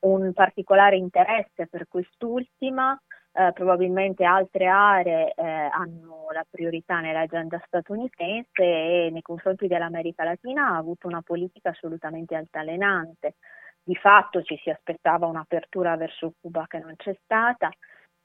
un 0.00 0.32
particolare 0.32 0.96
interesse 0.96 1.66
per 1.68 1.86
quest'ultima, 1.88 2.98
eh, 3.34 3.52
probabilmente 3.54 4.24
altre 4.24 4.66
aree 4.66 5.32
eh, 5.34 5.42
hanno 5.42 6.26
la 6.32 6.44
priorità 6.48 7.00
nell'agenda 7.00 7.62
statunitense 7.66 8.62
e 8.62 9.08
nei 9.10 9.22
confronti 9.22 9.66
dell'America 9.66 10.24
Latina 10.24 10.68
ha 10.68 10.76
avuto 10.76 11.06
una 11.06 11.22
politica 11.22 11.70
assolutamente 11.70 12.34
altalenante. 12.34 13.36
Di 13.82 13.94
fatto 13.96 14.42
ci 14.42 14.58
si 14.62 14.70
aspettava 14.70 15.26
un'apertura 15.26 15.96
verso 15.96 16.34
Cuba 16.40 16.66
che 16.68 16.78
non 16.78 16.94
c'è 16.96 17.16
stata, 17.24 17.70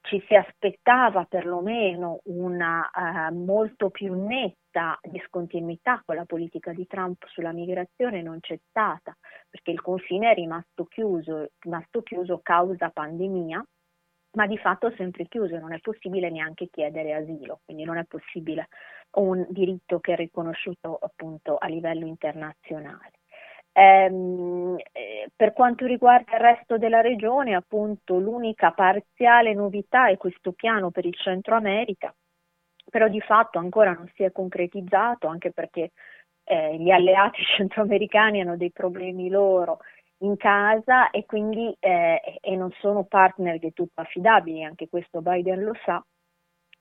ci 0.08 0.24
si 0.26 0.36
aspettava 0.36 1.26
perlomeno 1.26 2.22
una 2.26 2.89
uh, 2.93 3.34
molto 3.34 3.89
più 3.89 4.14
netta 4.14 4.97
discontinuità 5.01 6.01
con 6.05 6.16
la 6.16 6.26
politica 6.26 6.72
di 6.72 6.88
Trump 6.88 7.26
sulla 7.28 7.51
migrazione, 7.51 8.22
non 8.22 8.39
c'è 8.39 8.58
stata 8.70 9.16
perché 9.49 9.72
il 9.72 9.82
confine 9.82 10.32
è 10.32 10.34
rimasto 10.34 10.86
chiuso, 10.86 11.49
rimasto 11.60 12.01
chiuso 12.03 12.39
causa 12.41 12.89
pandemia, 12.89 13.64
ma 14.38 14.47
di 14.47 14.58
fatto 14.58 14.93
sempre 14.95 15.28
chiuso, 15.28 15.58
non 15.58 15.74
è 15.74 15.80
possibile 15.80 16.30
neanche 16.30 16.70
chiedere 16.70 17.14
asilo, 17.14 17.60
quindi 17.66 17.84
non 17.84 17.97
è 17.97 18.05
possibile 18.05 18.68
un 19.18 19.45
diritto 19.49 19.99
che 19.99 20.14
è 20.14 20.16
riconosciuto 20.16 20.95
appunto 20.95 21.58
a 21.58 21.68
livello 21.68 22.05
internazionale. 22.05 23.12
Ehm, 23.80 24.76
eh, 24.92 25.30
per 25.36 25.54
quanto 25.54 25.86
riguarda 25.86 26.34
il 26.36 26.42
resto 26.42 26.80
della 26.80 27.02
regione, 27.02 27.54
appunto, 27.54 28.18
l'unica 28.18 28.72
parziale 28.72 29.54
novità 29.54 30.10
è 30.10 30.18
questo 30.18 30.52
piano 30.52 30.90
per 30.90 31.06
il 31.06 31.14
Centro 31.16 31.56
America, 31.56 32.12
però 32.90 33.08
di 33.08 33.22
fatto 33.22 33.60
ancora 33.60 33.92
non 33.94 34.10
si 34.16 34.24
è 34.24 34.32
concretizzato, 34.32 35.28
anche 35.28 35.52
perché 35.52 35.92
eh, 36.46 36.76
gli 36.78 36.90
alleati 36.90 37.44
centroamericani 37.56 38.42
hanno 38.42 38.58
dei 38.58 38.72
problemi 38.72 39.30
loro 39.30 39.80
in 40.22 40.38
casa 40.38 41.12
e 41.12 41.26
quindi 41.26 41.76
eh, 41.80 42.40
e 42.42 42.56
non 42.56 42.72
sono 42.80 43.04
partner 43.04 43.60
del 43.60 43.74
tutto 43.74 44.02
affidabili, 44.02 44.64
anche 44.64 44.90
questo 44.90 45.22
Biden 45.22 45.64
lo 45.64 45.74
sa, 45.86 46.04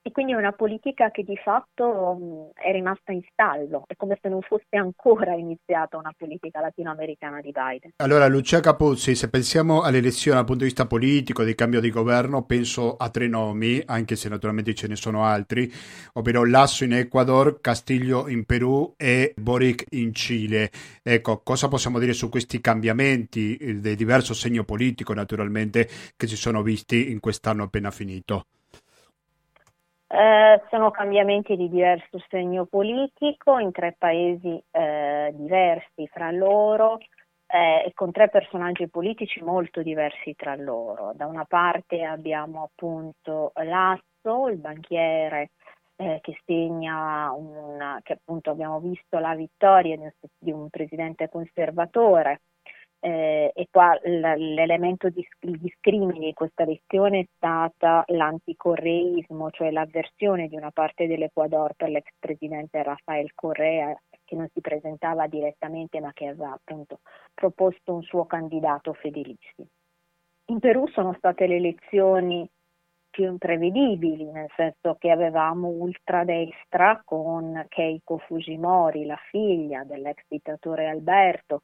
e 0.07 0.11
quindi 0.11 0.31
è 0.31 0.35
una 0.35 0.53
politica 0.53 1.11
che 1.11 1.23
di 1.23 1.35
fatto 1.35 2.53
mh, 2.55 2.61
è 2.65 2.71
rimasta 2.71 3.11
in 3.11 3.21
stallo, 3.29 3.83
è 3.87 3.95
come 3.97 4.17
se 4.21 4.29
non 4.29 4.41
fosse 4.41 4.77
ancora 4.77 5.33
iniziata 5.33 5.97
una 5.97 6.13
politica 6.17 6.61
latinoamericana 6.61 7.41
di 7.41 7.51
Biden. 7.51 7.91
Allora, 7.97 8.25
Lucia 8.27 8.61
Capuzzi, 8.61 9.15
se 9.15 9.29
pensiamo 9.29 9.81
alle 9.81 9.97
elezioni 9.97 10.37
dal 10.37 10.45
punto 10.45 10.61
di 10.61 10.69
vista 10.69 10.87
politico, 10.87 11.43
di 11.43 11.55
cambio 11.55 11.81
di 11.81 11.89
governo, 11.89 12.45
penso 12.45 12.95
a 12.95 13.09
tre 13.09 13.27
nomi, 13.27 13.81
anche 13.85 14.15
se 14.15 14.29
naturalmente 14.29 14.73
ce 14.73 14.87
ne 14.87 14.95
sono 14.95 15.25
altri, 15.25 15.69
ovvero 16.13 16.45
Lasso 16.45 16.85
in 16.85 16.93
Ecuador, 16.93 17.59
Castiglio 17.59 18.29
in 18.29 18.45
Perù 18.45 18.93
e 18.95 19.33
Boric 19.35 19.87
in 19.89 20.13
Cile. 20.13 20.71
Ecco, 21.03 21.41
cosa 21.43 21.67
possiamo 21.67 21.99
dire 21.99 22.13
su 22.13 22.29
questi 22.29 22.61
cambiamenti 22.61 23.57
eh, 23.57 23.81
di 23.81 23.95
diverso 23.95 24.33
segno 24.33 24.63
politico, 24.63 25.13
naturalmente, 25.13 25.85
che 26.15 26.27
si 26.27 26.37
sono 26.37 26.61
visti 26.61 27.11
in 27.11 27.19
quest'anno 27.19 27.63
appena 27.63 27.91
finito? 27.91 28.45
Eh, 30.09 30.61
sono 30.69 30.89
cambiamenti 30.89 31.57
di 31.57 31.67
diverso 31.67 32.17
segno 32.29 32.65
politico 32.65 33.59
in 33.59 33.71
tre 33.73 33.93
paesi 33.97 34.61
eh, 34.71 35.33
diversi 35.35 36.07
fra 36.07 36.31
loro 36.31 36.97
eh, 37.45 37.83
e 37.85 37.91
con 37.93 38.11
tre 38.11 38.29
personaggi 38.29 38.87
politici 38.87 39.43
molto 39.43 39.81
diversi 39.81 40.33
tra 40.35 40.55
loro. 40.55 41.11
Da 41.13 41.25
una 41.25 41.43
parte 41.43 42.03
abbiamo 42.03 42.63
appunto 42.63 43.51
Lasso, 43.55 44.47
il 44.47 44.57
banchiere 44.57 45.51
eh, 45.97 46.19
che 46.21 46.39
segna 46.45 47.31
una, 47.33 47.99
che 48.01 48.13
appunto 48.13 48.51
abbiamo 48.51 48.79
visto 48.79 49.19
la 49.19 49.35
vittoria 49.35 49.97
di 49.97 50.03
un, 50.03 50.11
di 50.37 50.51
un 50.51 50.69
presidente 50.69 51.27
conservatore 51.27 52.41
eh, 52.99 53.51
e 53.53 53.67
qua 53.71 53.93
l- 54.03 54.53
l'elemento 54.53 55.09
di 55.09 55.25
discrimine 55.39 56.19
di 56.19 56.33
questa 56.33 56.65
lezione 56.65 57.19
è 57.19 57.27
stata 57.35 58.03
l'anticorreismo, 58.07 59.51
cioè 59.51 59.71
l'avversione 59.71 60.47
di 60.47 60.55
una 60.55 60.71
parte 60.71 61.07
dell'Ecuador 61.07 61.73
per 61.75 61.89
l'ex 61.89 62.09
presidente 62.19 62.81
Rafael 62.83 63.31
Correa 63.35 63.95
che 64.25 64.35
non 64.35 64.49
si 64.53 64.61
presentava 64.61 65.27
direttamente 65.27 65.99
ma 66.01 66.11
che 66.13 66.27
aveva 66.27 66.51
appunto 66.51 66.99
proposto 67.33 67.93
un 67.93 68.01
suo 68.03 68.25
candidato 68.25 68.93
fedelissimo. 68.93 69.67
In 70.49 70.59
Perù 70.59 70.87
sono 70.87 71.13
state 71.17 71.47
le 71.47 71.55
elezioni 71.55 72.49
più 73.09 73.25
imprevedibili, 73.25 74.25
nel 74.25 74.49
senso 74.55 74.95
che 74.99 75.09
avevamo 75.09 75.69
ultradestra 75.69 77.01
con 77.03 77.65
Keiko 77.67 78.19
Fujimori, 78.19 79.05
la 79.05 79.17
figlia 79.31 79.83
dell'ex 79.83 80.21
dittatore 80.27 80.87
Alberto, 80.87 81.63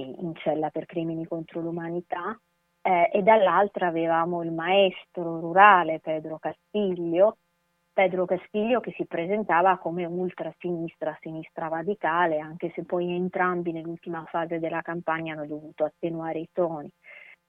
in 0.00 0.34
cella 0.36 0.70
per 0.70 0.86
crimini 0.86 1.26
contro 1.26 1.60
l'umanità, 1.60 2.38
eh, 2.86 3.10
e 3.12 3.22
dall'altra 3.22 3.86
avevamo 3.86 4.42
il 4.42 4.52
maestro 4.52 5.40
rurale 5.40 6.00
Pedro 6.00 6.38
Castiglio, 6.38 7.38
Pedro 7.94 8.26
Castiglio 8.26 8.80
che 8.80 8.92
si 8.96 9.06
presentava 9.06 9.78
come 9.78 10.04
ultra-sinistra, 10.04 11.16
sinistra 11.20 11.68
radicale, 11.68 12.40
anche 12.40 12.72
se 12.74 12.84
poi 12.84 13.14
entrambi 13.14 13.72
nell'ultima 13.72 14.24
fase 14.28 14.58
della 14.58 14.82
campagna 14.82 15.32
hanno 15.32 15.46
dovuto 15.46 15.84
attenuare 15.84 16.40
i 16.40 16.48
toni. 16.52 16.90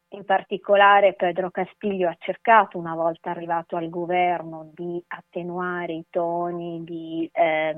In 0.10 0.24
particolare 0.24 1.16
Pedro 1.16 1.50
Castiglio 1.50 2.08
ha 2.08 2.16
cercato, 2.20 2.78
una 2.78 2.94
volta 2.94 3.32
arrivato 3.32 3.76
al 3.76 3.90
governo, 3.90 4.70
di 4.74 5.04
attenuare 5.08 5.94
i 5.94 6.06
toni, 6.10 6.84
di 6.84 7.28
eh, 7.34 7.76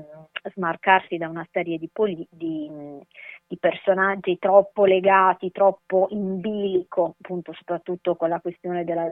smarcarsi 0.52 1.16
da 1.16 1.28
una 1.28 1.46
serie 1.50 1.78
di, 1.78 1.88
poli- 1.90 2.28
di, 2.30 2.70
di, 3.48 3.58
personaggi 3.58 4.38
troppo 4.38 4.84
legati, 4.84 5.50
troppo 5.50 6.06
in 6.10 6.40
bilico, 6.40 7.16
appunto 7.20 7.52
soprattutto 7.54 8.14
con 8.14 8.28
la 8.28 8.40
questione 8.40 8.84
della, 8.84 9.10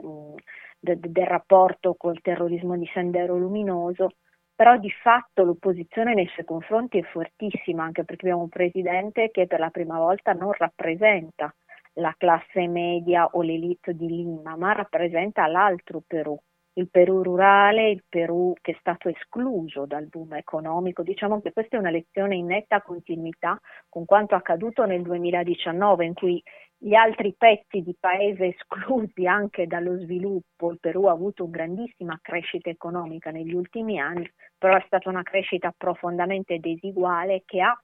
de, 0.79 0.99
del 0.99 1.25
rapporto 1.25 1.95
col 1.95 2.21
terrorismo 2.21 2.77
di 2.77 2.89
Sendero 2.93 3.35
Luminoso, 3.35 4.11
però 4.55 4.77
di 4.77 4.89
fatto 4.89 5.43
l'opposizione 5.43 6.13
nei 6.13 6.27
suoi 6.27 6.45
confronti 6.45 6.97
è 6.97 7.03
fortissima, 7.03 7.83
anche 7.83 8.03
perché 8.05 8.25
abbiamo 8.25 8.43
un 8.43 8.49
presidente 8.49 9.29
che 9.31 9.45
per 9.45 9.59
la 9.59 9.69
prima 9.69 9.97
volta 9.97 10.33
non 10.33 10.51
rappresenta 10.53 11.53
la 11.93 12.13
classe 12.17 12.67
media 12.67 13.27
o 13.33 13.41
l'elite 13.41 13.93
di 13.93 14.07
Lima, 14.07 14.55
ma 14.55 14.71
rappresenta 14.73 15.45
l'altro 15.47 16.01
Perù, 16.05 16.39
il 16.77 16.89
Perù 16.89 17.23
rurale, 17.23 17.89
il 17.89 18.03
Perù 18.07 18.53
che 18.61 18.71
è 18.71 18.77
stato 18.79 19.09
escluso 19.09 19.85
dal 19.85 20.07
boom 20.07 20.35
economico. 20.35 21.01
Diciamo 21.01 21.41
che 21.41 21.51
questa 21.51 21.75
è 21.75 21.79
una 21.79 21.89
lezione 21.89 22.35
in 22.35 22.45
netta 22.47 22.81
continuità 22.81 23.59
con 23.89 24.05
quanto 24.05 24.35
accaduto 24.35 24.85
nel 24.85 25.01
2019, 25.01 26.05
in 26.05 26.13
cui 26.13 26.41
gli 26.77 26.93
altri 26.93 27.33
pezzi 27.35 27.81
di 27.81 27.95
paese 27.99 28.53
esclusi 28.55 29.25
anche 29.25 29.65
dallo 29.65 29.97
sviluppo, 29.97 30.71
il 30.71 30.79
Perù 30.79 31.05
ha 31.05 31.11
avuto 31.11 31.43
una 31.43 31.57
grandissima 31.57 32.19
crescita 32.21 32.69
economica 32.69 33.31
negli 33.31 33.53
ultimi 33.53 33.99
anni, 33.99 34.29
però 34.57 34.77
è 34.77 34.83
stata 34.85 35.09
una 35.09 35.23
crescita 35.23 35.73
profondamente 35.75 36.59
desiguale 36.59 37.41
che 37.45 37.61
ha 37.61 37.79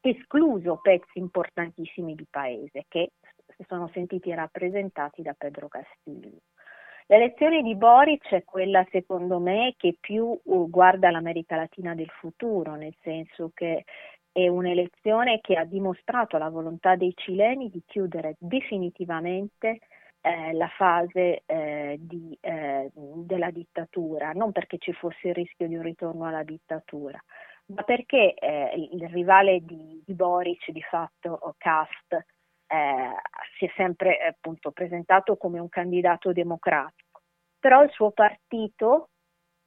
escluso 0.00 0.78
pezzi 0.82 1.18
importantissimi 1.18 2.14
di 2.14 2.26
paese 2.28 2.84
che 2.88 3.12
si 3.56 3.64
sono 3.68 3.90
sentiti 3.92 4.32
rappresentati 4.34 5.22
da 5.22 5.34
Pedro 5.36 5.68
Castillo. 5.68 6.40
L'elezione 7.06 7.62
di 7.62 7.74
Boric 7.74 8.30
è 8.30 8.44
quella, 8.44 8.86
secondo 8.90 9.38
me, 9.38 9.74
che 9.76 9.96
più 10.00 10.38
uh, 10.42 10.70
guarda 10.70 11.10
l'America 11.10 11.54
Latina 11.54 11.94
del 11.94 12.08
futuro, 12.08 12.76
nel 12.76 12.94
senso 13.02 13.50
che 13.52 13.84
è 14.32 14.48
un'elezione 14.48 15.40
che 15.40 15.54
ha 15.54 15.64
dimostrato 15.64 16.38
la 16.38 16.48
volontà 16.48 16.96
dei 16.96 17.12
cileni 17.14 17.68
di 17.70 17.82
chiudere 17.86 18.36
definitivamente 18.38 19.80
eh, 20.22 20.52
la 20.54 20.68
fase 20.68 21.42
eh, 21.44 21.96
di, 22.00 22.36
eh, 22.40 22.90
della 22.94 23.50
dittatura, 23.50 24.32
non 24.32 24.50
perché 24.50 24.78
ci 24.78 24.92
fosse 24.94 25.28
il 25.28 25.34
rischio 25.34 25.68
di 25.68 25.76
un 25.76 25.82
ritorno 25.82 26.24
alla 26.24 26.42
dittatura, 26.42 27.22
ma 27.66 27.82
perché 27.82 28.34
eh, 28.34 28.88
il 28.92 29.06
rivale 29.10 29.60
di, 29.60 30.02
di, 30.04 30.14
Boric, 30.14 30.70
di 30.70 30.80
fatto 30.80 31.54
Cast, 31.58 32.24
eh, 32.74 33.14
si 33.56 33.66
è 33.66 33.72
sempre 33.76 34.18
appunto 34.18 34.72
presentato 34.72 35.36
come 35.36 35.60
un 35.60 35.68
candidato 35.68 36.32
democratico, 36.32 37.22
però 37.58 37.82
il 37.82 37.90
suo 37.90 38.10
partito 38.10 39.10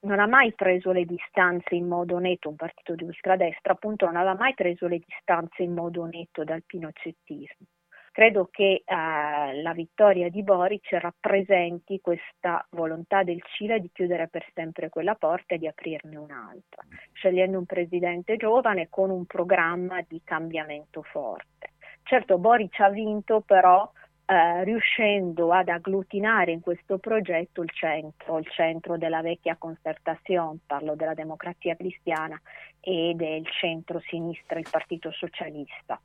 non 0.02 0.20
ha 0.20 0.28
mai 0.28 0.54
preso 0.54 0.92
le 0.92 1.06
distanze 1.06 1.76
in 1.76 1.88
modo 1.88 2.20
netto, 2.20 2.50
un 2.50 2.56
partito 2.56 2.96
di 2.96 3.04
ultradestra 3.04 3.74
appunto 3.74 4.06
non 4.06 4.18
aveva 4.18 4.36
mai 4.36 4.54
preso 4.54 4.88
le 4.88 5.00
distanze 5.06 5.64
in 5.64 5.74
modo 5.74 6.06
netto 6.06 6.44
dal 6.44 6.64
pinocettismo. 6.66 7.66
Credo 8.12 8.48
che 8.50 8.82
eh, 8.84 9.62
la 9.62 9.74
vittoria 9.74 10.30
di 10.30 10.42
Boric 10.42 10.92
rappresenti 10.94 12.02
questa 12.02 12.66
volontà 12.72 13.22
del 13.22 13.40
Cile 13.44 13.80
di 13.80 13.92
chiudere 13.94 14.28
per 14.28 14.44
sempre 14.56 14.90
quella 14.90 15.14
porta 15.14 15.54
e 15.54 15.60
di 15.60 15.68
aprirne 15.68 16.18
un'altra, 16.18 16.84
scegliendo 17.14 17.60
un 17.60 17.66
presidente 17.68 18.36
giovane 18.36 18.88
con 18.90 19.12
un 19.12 19.26
programma 19.28 20.02
di 20.08 20.20
cambiamento 20.24 21.04
forte. 21.04 21.74
Certo 22.08 22.38
Boric 22.38 22.80
ha 22.80 22.90
vinto 22.90 23.42
però 23.42 23.92
eh, 24.24 24.64
riuscendo 24.64 25.52
ad 25.52 25.68
agglutinare 25.68 26.54
in 26.54 26.62
questo 26.62 27.00
progetto 27.00 27.62
il 27.62 27.70
centro, 27.70 28.38
il 28.38 28.48
centro 28.48 28.98
della 28.98 29.22
vecchia 29.22 29.58
concertazione, 29.58 30.60
parlo 30.66 30.96
della 30.96 31.14
democrazia 31.14 31.76
cristiana 31.76 32.40
e 32.80 33.12
del 33.14 33.46
centro-sinistra, 33.46 34.58
il 34.58 34.70
Partito 34.72 35.12
Socialista. 35.12 36.00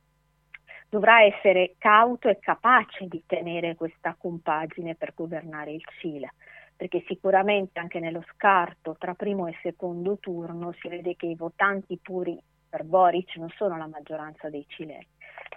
Dovrà 0.89 1.23
essere 1.23 1.75
cauto 1.77 2.27
e 2.27 2.37
capace 2.37 3.07
di 3.07 3.23
tenere 3.25 3.75
questa 3.75 4.13
compagine 4.19 4.95
per 4.95 5.13
governare 5.15 5.71
il 5.71 5.85
Cile 6.01 6.33
perché 6.75 7.01
sicuramente 7.07 7.79
anche 7.79 8.01
nello 8.01 8.25
scarto 8.33 8.97
tra 8.99 9.13
primo 9.13 9.47
e 9.47 9.55
secondo 9.61 10.17
turno 10.17 10.73
si 10.81 10.89
vede 10.89 11.15
che 11.15 11.27
i 11.27 11.35
votanti 11.35 11.97
puri 12.01 12.37
per 12.67 12.83
Boric 12.83 13.37
non 13.37 13.49
sono 13.51 13.77
la 13.77 13.87
maggioranza 13.87 14.49
dei 14.49 14.65
cileni 14.67 15.07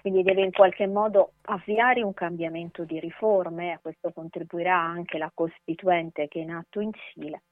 quindi 0.01 0.23
deve 0.23 0.43
in 0.43 0.53
qualche 0.53 0.87
modo 0.87 1.33
avviare 1.47 2.03
un 2.03 2.15
cambiamento 2.15 2.85
di 2.85 3.01
riforme, 3.01 3.73
a 3.73 3.79
questo 3.81 4.13
contribuirà 4.13 4.77
anche 4.77 5.19
la 5.19 5.31
Costituente 5.35 6.29
che 6.29 6.39
è 6.39 6.43
in 6.43 6.53
atto 6.53 6.81
in 6.81 6.93
Cile 6.93 7.43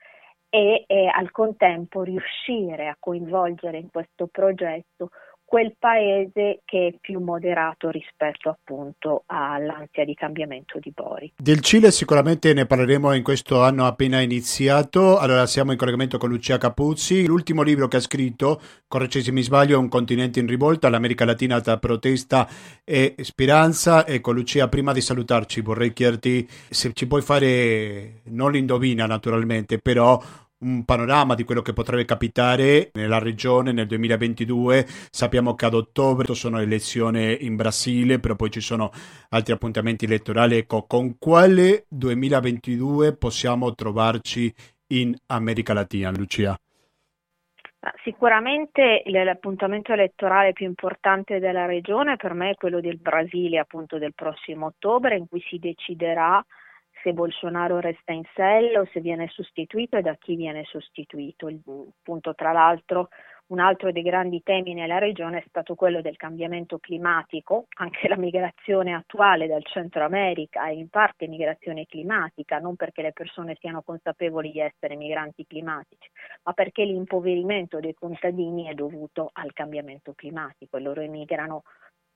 e, 0.49 0.85
e 0.87 1.07
al 1.07 1.33
contempo 1.33 2.03
riuscire 2.03 2.87
a 2.87 2.97
coinvolgere 2.99 3.79
in 3.79 3.91
questo 3.91 4.29
progetto 4.29 5.11
quel 5.55 5.76
paese 5.78 6.62
che 6.64 6.88
è 6.88 6.98
più 7.00 7.20
moderato 7.20 7.88
rispetto 7.88 8.48
appunto 8.48 9.22
all'ansia 9.26 10.05
di 10.05 10.12
cambiamento 10.12 10.80
di 10.80 10.90
Bori. 10.92 11.32
Del 11.36 11.61
Cile 11.61 11.92
sicuramente 11.92 12.52
ne 12.52 12.66
parleremo 12.66 13.12
in 13.12 13.22
questo 13.22 13.62
anno 13.62 13.86
appena 13.86 14.20
iniziato, 14.20 15.16
allora 15.16 15.46
siamo 15.46 15.70
in 15.70 15.78
collegamento 15.78 16.18
con 16.18 16.30
Lucia 16.30 16.59
Capuzzi, 16.59 17.24
l'ultimo 17.24 17.62
libro 17.62 17.86
che 17.86 17.98
ha 17.98 18.00
scritto, 18.00 18.61
corregge 18.88 19.20
se 19.20 19.30
mi 19.30 19.42
sbaglio, 19.42 19.78
Un 19.78 19.88
continente 19.88 20.40
in 20.40 20.48
rivolta, 20.48 20.88
l'America 20.88 21.24
Latina 21.24 21.61
tra 21.61 21.78
protesta 21.78 22.48
e 22.82 23.14
speranza. 23.18 24.09
Ecco 24.09 24.32
Lucia, 24.32 24.66
prima 24.66 24.92
di 24.92 25.00
salutarci 25.00 25.61
vorrei 25.61 25.92
chiederti 25.92 26.48
se 26.68 26.92
ci 26.94 27.07
puoi 27.07 27.22
fare, 27.22 28.22
non 28.24 28.50
l'indovina 28.50 29.07
naturalmente, 29.07 29.78
però 29.78 30.20
un 30.65 30.85
panorama 30.85 31.35
di 31.35 31.45
quello 31.45 31.62
che 31.62 31.73
potrebbe 31.73 32.05
capitare 32.05 32.91
nella 32.95 33.19
regione 33.19 33.73
nel 33.73 33.87
2022. 33.87 34.85
Sappiamo 35.11 35.55
che 35.55 35.67
ad 35.67 35.75
ottobre 35.75 36.35
sono 36.35 36.59
elezioni 36.59 37.45
in 37.45 37.57
Brasile, 37.57 38.19
però 38.19 38.35
poi 38.35 38.51
ci 38.51 38.61
sono 38.61 38.91
altri 39.29 39.53
appuntamenti 39.53 40.07
elettorali. 40.07 40.57
Ecco, 40.57 40.85
con 40.87 41.19
quale 41.19 41.85
2022 41.89 43.17
possiamo 43.17 43.75
trovarci 43.75 44.53
in 44.89 45.15
America 45.27 45.75
Latina, 45.75 46.11
Lucia? 46.11 46.59
Sicuramente 48.03 49.03
l'appuntamento 49.05 49.93
elettorale 49.93 50.55
più 50.55 50.65
importante 50.65 51.39
della 51.39 51.67
regione 51.67 52.17
per 52.17 52.33
me 52.33 52.51
è 52.51 52.55
quello 52.55 52.81
del 52.81 52.97
Brasile, 52.97 53.59
appunto 53.59 53.99
del 53.99 54.15
prossimo 54.15 54.67
ottobre, 54.67 55.17
in 55.17 55.29
cui 55.29 55.43
si 55.47 55.59
deciderà 55.59 56.43
se 57.05 57.12
Bolsonaro 57.12 57.80
resta 57.80 58.12
in 58.12 58.24
sella 58.34 58.80
o 58.80 58.88
se 58.90 59.00
viene 59.00 59.28
sostituito 59.28 59.98
e 59.98 60.02
da 60.02 60.16
chi 60.16 60.34
viene 60.36 60.64
sostituito. 60.64 61.48
Il 61.48 61.61
punto, 62.02 62.34
tra 62.34 62.50
l'altro, 62.50 63.11
un 63.48 63.59
altro 63.59 63.92
dei 63.92 64.02
grandi 64.02 64.42
temi 64.42 64.72
nella 64.72 64.96
regione 64.96 65.40
è 65.40 65.44
stato 65.48 65.74
quello 65.74 66.00
del 66.00 66.16
cambiamento 66.16 66.78
climatico, 66.78 67.66
anche 67.76 68.09
la 68.09 68.16
migrazione 68.16 68.94
attuale 68.94 69.46
dal 69.46 69.62
Centro 69.66 70.02
America 70.02 70.64
è 70.64 70.70
in 70.70 70.88
parte 70.88 71.28
migrazione 71.28 71.84
climatica, 71.84 72.59
non 72.59 72.74
perché 72.74 73.02
le 73.02 73.12
persone 73.12 73.55
siano 73.61 73.82
consapevoli 73.82 74.50
di 74.50 74.61
essere 74.61 74.96
migranti 74.96 75.46
climatici, 75.46 76.09
ma 76.44 76.55
perché 76.55 76.84
l'impoverimento 76.84 77.80
dei 77.80 77.92
contadini 77.92 78.64
è 78.64 78.72
dovuto 78.72 79.28
al 79.34 79.52
cambiamento 79.52 80.14
climatico 80.14 80.78
e 80.78 80.80
loro 80.80 81.02
emigrano 81.02 81.64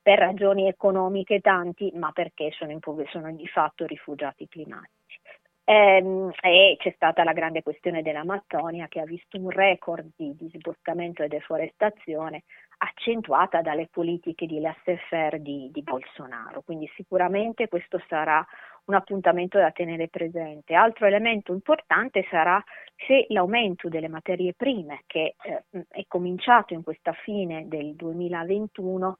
per 0.08 0.20
ragioni 0.20 0.66
economiche 0.66 1.40
tanti, 1.40 1.92
ma 1.94 2.12
perché 2.12 2.50
sono, 2.52 2.70
impover- 2.70 3.10
sono 3.10 3.30
di 3.30 3.46
fatto 3.46 3.84
rifugiati 3.84 4.48
climatici. 4.48 5.20
Ehm, 5.64 6.32
e 6.40 6.76
c'è 6.78 6.92
stata 6.94 7.24
la 7.24 7.34
grande 7.34 7.62
questione 7.62 8.00
dell'Amazzonia 8.00 8.88
che 8.88 9.00
ha 9.00 9.04
visto 9.04 9.36
un 9.36 9.50
record 9.50 10.08
di, 10.16 10.34
di 10.34 10.48
sboscamento 10.54 11.22
e 11.22 11.28
deforestazione 11.28 12.44
accentuata 12.78 13.60
dalle 13.60 13.86
politiche 13.90 14.46
di 14.46 14.60
laissez-faire 14.60 15.42
di, 15.42 15.68
di 15.70 15.82
Bolsonaro. 15.82 16.62
Quindi 16.62 16.90
sicuramente 16.94 17.68
questo 17.68 18.02
sarà 18.08 18.42
un 18.86 18.94
appuntamento 18.94 19.58
da 19.58 19.72
tenere 19.72 20.08
presente. 20.08 20.72
Altro 20.72 21.04
elemento 21.04 21.52
importante 21.52 22.26
sarà 22.30 22.64
se 23.06 23.26
l'aumento 23.28 23.90
delle 23.90 24.08
materie 24.08 24.54
prime, 24.54 25.02
che 25.06 25.34
eh, 25.42 25.64
è 25.86 26.04
cominciato 26.08 26.72
in 26.72 26.82
questa 26.82 27.12
fine 27.12 27.68
del 27.68 27.94
2021, 27.94 29.18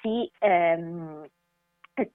si 0.00 0.30
ehm, 0.38 1.26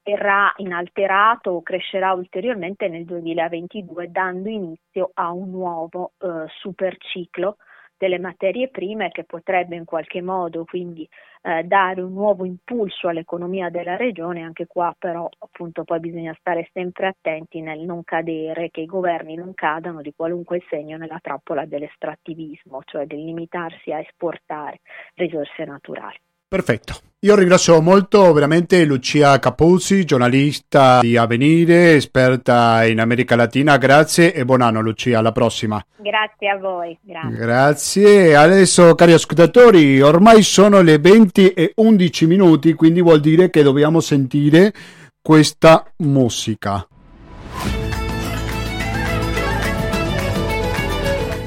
terrà 0.02 0.54
inalterato 0.58 1.52
o 1.52 1.62
crescerà 1.62 2.14
ulteriormente 2.14 2.88
nel 2.88 3.06
2022 3.06 4.10
dando 4.12 4.50
inizio 4.50 5.12
a 5.14 5.32
un 5.32 5.52
nuovo 5.52 6.14
eh, 6.20 6.46
superciclo 6.60 7.58
delle 7.98 8.20
materie 8.20 8.70
prime 8.70 9.10
che 9.10 9.24
potrebbe 9.24 9.76
in 9.76 9.86
qualche 9.86 10.22
modo 10.22 10.66
quindi 10.66 11.08
eh, 11.42 11.64
dare 11.64 12.02
un 12.02 12.12
nuovo 12.14 12.44
impulso 12.44 13.08
all'economia 13.08 13.70
della 13.70 13.96
regione, 13.96 14.42
anche 14.42 14.68
qua 14.68 14.94
però 14.98 15.30
appunto 15.40 15.84
poi 15.84 16.00
bisogna 16.00 16.36
stare 16.40 16.70
sempre 16.74 17.08
attenti 17.08 17.62
nel 17.62 17.80
non 17.80 18.04
cadere, 18.04 18.70
che 18.70 18.82
i 18.82 18.86
governi 18.86 19.36
non 19.36 19.54
cadano 19.54 20.02
di 20.02 20.14
qualunque 20.16 20.64
segno 20.70 20.98
nella 20.98 21.20
trappola 21.22 21.66
dell'estrattivismo, 21.66 22.82
cioè 22.86 23.06
del 23.06 23.24
limitarsi 23.24 23.92
a 23.92 24.00
esportare 24.00 24.82
risorse 25.16 25.64
naturali. 25.66 26.20
Perfetto. 26.48 27.00
Io 27.26 27.34
ringrazio 27.34 27.82
molto 27.82 28.32
veramente 28.34 28.86
Lucia 28.86 29.40
Capuzzi, 29.40 30.06
giornalista 30.06 31.00
di 31.00 31.18
Avenire, 31.18 31.96
esperta 31.96 32.86
in 32.86 33.00
America 33.00 33.36
Latina. 33.36 33.78
Grazie 33.78 34.32
e 34.32 34.46
buon 34.46 34.62
anno 34.62 34.80
Lucia, 34.80 35.18
alla 35.18 35.32
prossima. 35.32 35.84
Grazie 35.98 36.50
a 36.50 36.58
voi. 36.58 36.96
Grazie. 37.02 37.36
Grazie. 37.36 38.36
Adesso 38.36 38.94
cari 38.94 39.14
ascoltatori, 39.14 40.00
ormai 40.02 40.44
sono 40.44 40.82
le 40.82 41.00
20 41.00 41.54
e 41.54 41.72
11 41.74 42.28
minuti, 42.28 42.74
quindi 42.74 43.02
vuol 43.02 43.22
dire 43.22 43.50
che 43.50 43.64
dobbiamo 43.64 44.00
sentire 44.00 44.72
questa 45.20 45.84
musica. 45.98 46.88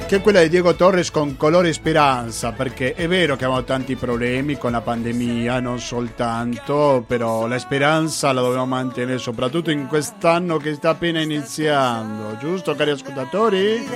Che 0.08 0.16
è 0.16 0.20
quella 0.22 0.40
di 0.40 0.48
Diego 0.48 0.74
Torres 0.74 1.10
con 1.10 1.36
colore 1.36 1.70
speranza, 1.74 2.52
perché 2.52 2.94
è 2.94 3.06
vero 3.06 3.36
che 3.36 3.44
abbiamo 3.44 3.62
tanti 3.62 3.94
problemi 3.94 4.56
con 4.56 4.70
la 4.70 4.80
pandemia, 4.80 5.60
non 5.60 5.78
soltanto, 5.78 7.04
però 7.06 7.46
la 7.46 7.58
speranza 7.58 8.32
la 8.32 8.40
dobbiamo 8.40 8.64
mantenere 8.64 9.18
soprattutto 9.18 9.70
in 9.70 9.86
quest'anno 9.86 10.56
che 10.56 10.72
sta 10.72 10.90
appena 10.90 11.20
iniziando, 11.20 12.38
giusto 12.38 12.74
cari 12.74 12.92
ascoltatori? 12.92 13.86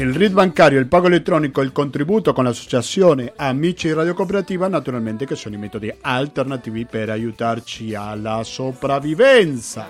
Il 0.00 0.14
RID 0.14 0.32
bancario, 0.32 0.78
il 0.78 0.86
pago 0.86 1.08
elettronico 1.08 1.60
il 1.60 1.72
contributo 1.72 2.32
con 2.32 2.44
l'associazione 2.44 3.32
Amici 3.34 3.92
Radio 3.92 4.14
Cooperativa, 4.14 4.68
naturalmente 4.68 5.26
che 5.26 5.34
sono 5.34 5.56
i 5.56 5.58
metodi 5.58 5.92
alternativi 6.02 6.86
per 6.86 7.10
aiutarci 7.10 7.94
alla 7.96 8.42
sopravvivenza. 8.44 9.88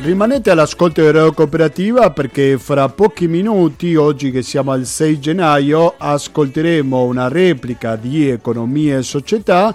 Rimanete 0.00 0.50
all'ascolto 0.50 1.02
di 1.02 1.10
Radio 1.10 1.32
Cooperativa 1.32 2.10
perché 2.12 2.56
fra 2.56 2.88
pochi 2.88 3.28
minuti, 3.28 3.96
oggi 3.96 4.30
che 4.30 4.40
siamo 4.40 4.70
al 4.70 4.86
6 4.86 5.20
gennaio, 5.20 5.94
ascolteremo 5.98 7.02
una 7.02 7.28
replica 7.28 7.96
di 7.96 8.30
Economia 8.30 8.96
e 8.96 9.02
Società 9.02 9.74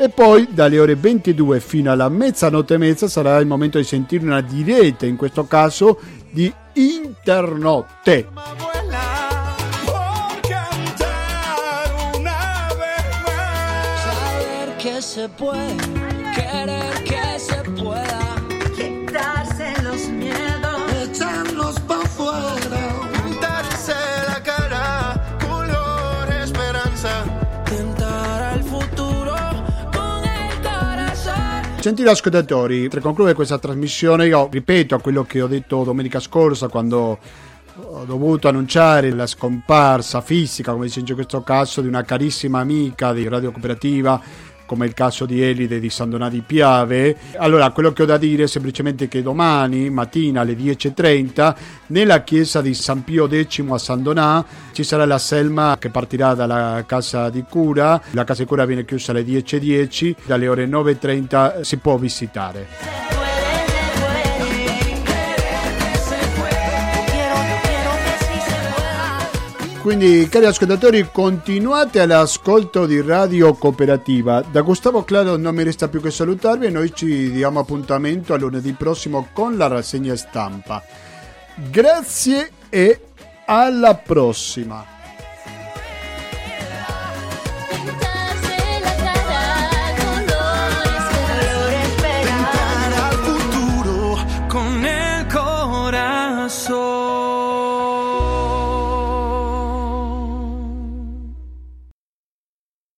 e 0.00 0.08
poi 0.08 0.46
dalle 0.52 0.78
ore 0.78 0.94
22 0.94 1.58
fino 1.58 1.90
alla 1.90 2.08
mezzanotte 2.08 2.74
e 2.74 2.78
mezza 2.78 3.08
sarà 3.08 3.36
il 3.38 3.48
momento 3.48 3.78
di 3.78 3.84
sentire 3.84 4.24
una 4.24 4.40
diretta, 4.40 5.06
in 5.06 5.16
questo 5.16 5.46
caso 5.46 5.98
di 6.30 6.52
Internotte. 6.74 8.28
Se 15.00 15.28
puede, 15.28 15.97
Gentili 31.88 32.10
ascoltatori, 32.10 32.88
per 32.88 33.00
concludere 33.00 33.34
questa 33.34 33.58
trasmissione 33.58 34.26
io 34.26 34.46
ripeto 34.52 34.98
quello 34.98 35.24
che 35.24 35.40
ho 35.40 35.46
detto 35.46 35.84
domenica 35.84 36.20
scorsa 36.20 36.68
quando 36.68 37.18
ho 37.76 38.04
dovuto 38.04 38.46
annunciare 38.46 39.10
la 39.10 39.26
scomparsa 39.26 40.20
fisica, 40.20 40.72
come 40.72 40.88
si 40.88 41.00
dice 41.00 41.12
in 41.12 41.18
questo 41.18 41.40
caso, 41.40 41.80
di 41.80 41.88
una 41.88 42.02
carissima 42.02 42.60
amica 42.60 43.14
di 43.14 43.26
Radio 43.26 43.52
Cooperativa 43.52 44.20
come 44.68 44.84
il 44.84 44.92
caso 44.92 45.24
di 45.24 45.42
Elide 45.42 45.80
di 45.80 45.88
San 45.88 46.10
Donà 46.10 46.28
di 46.28 46.42
Piave. 46.42 47.16
Allora, 47.38 47.70
quello 47.70 47.94
che 47.94 48.02
ho 48.02 48.06
da 48.06 48.18
dire 48.18 48.42
è 48.42 48.46
semplicemente 48.46 49.08
che 49.08 49.22
domani 49.22 49.88
mattina 49.88 50.42
alle 50.42 50.52
10.30 50.52 51.54
nella 51.86 52.22
chiesa 52.22 52.60
di 52.60 52.74
San 52.74 53.02
Pio 53.02 53.26
X 53.26 53.64
a 53.66 53.78
San 53.78 54.02
Donà 54.02 54.44
ci 54.72 54.84
sarà 54.84 55.06
la 55.06 55.18
selma 55.18 55.76
che 55.78 55.88
partirà 55.88 56.34
dalla 56.34 56.84
casa 56.86 57.30
di 57.30 57.42
cura. 57.48 57.98
La 58.10 58.24
casa 58.24 58.42
di 58.42 58.48
cura 58.48 58.66
viene 58.66 58.84
chiusa 58.84 59.12
alle 59.12 59.22
10.10, 59.22 60.14
dalle 60.26 60.48
ore 60.48 60.66
9.30 60.66 61.62
si 61.62 61.78
può 61.78 61.96
visitare. 61.96 63.27
Quindi, 69.80 70.28
cari 70.28 70.44
ascoltatori, 70.44 71.08
continuate 71.10 72.00
all'ascolto 72.00 72.84
di 72.84 73.00
Radio 73.00 73.54
Cooperativa. 73.54 74.42
Da 74.42 74.60
Gustavo 74.62 75.04
Claro 75.04 75.36
non 75.36 75.54
mi 75.54 75.62
resta 75.62 75.88
più 75.88 76.02
che 76.02 76.10
salutarvi 76.10 76.66
e 76.66 76.70
noi 76.70 76.92
ci 76.92 77.30
diamo 77.30 77.60
appuntamento 77.60 78.34
a 78.34 78.38
lunedì 78.38 78.72
prossimo 78.72 79.28
con 79.32 79.56
la 79.56 79.68
rassegna 79.68 80.16
stampa. 80.16 80.82
Grazie 81.70 82.50
e 82.68 83.00
alla 83.46 83.94
prossima. 83.94 84.97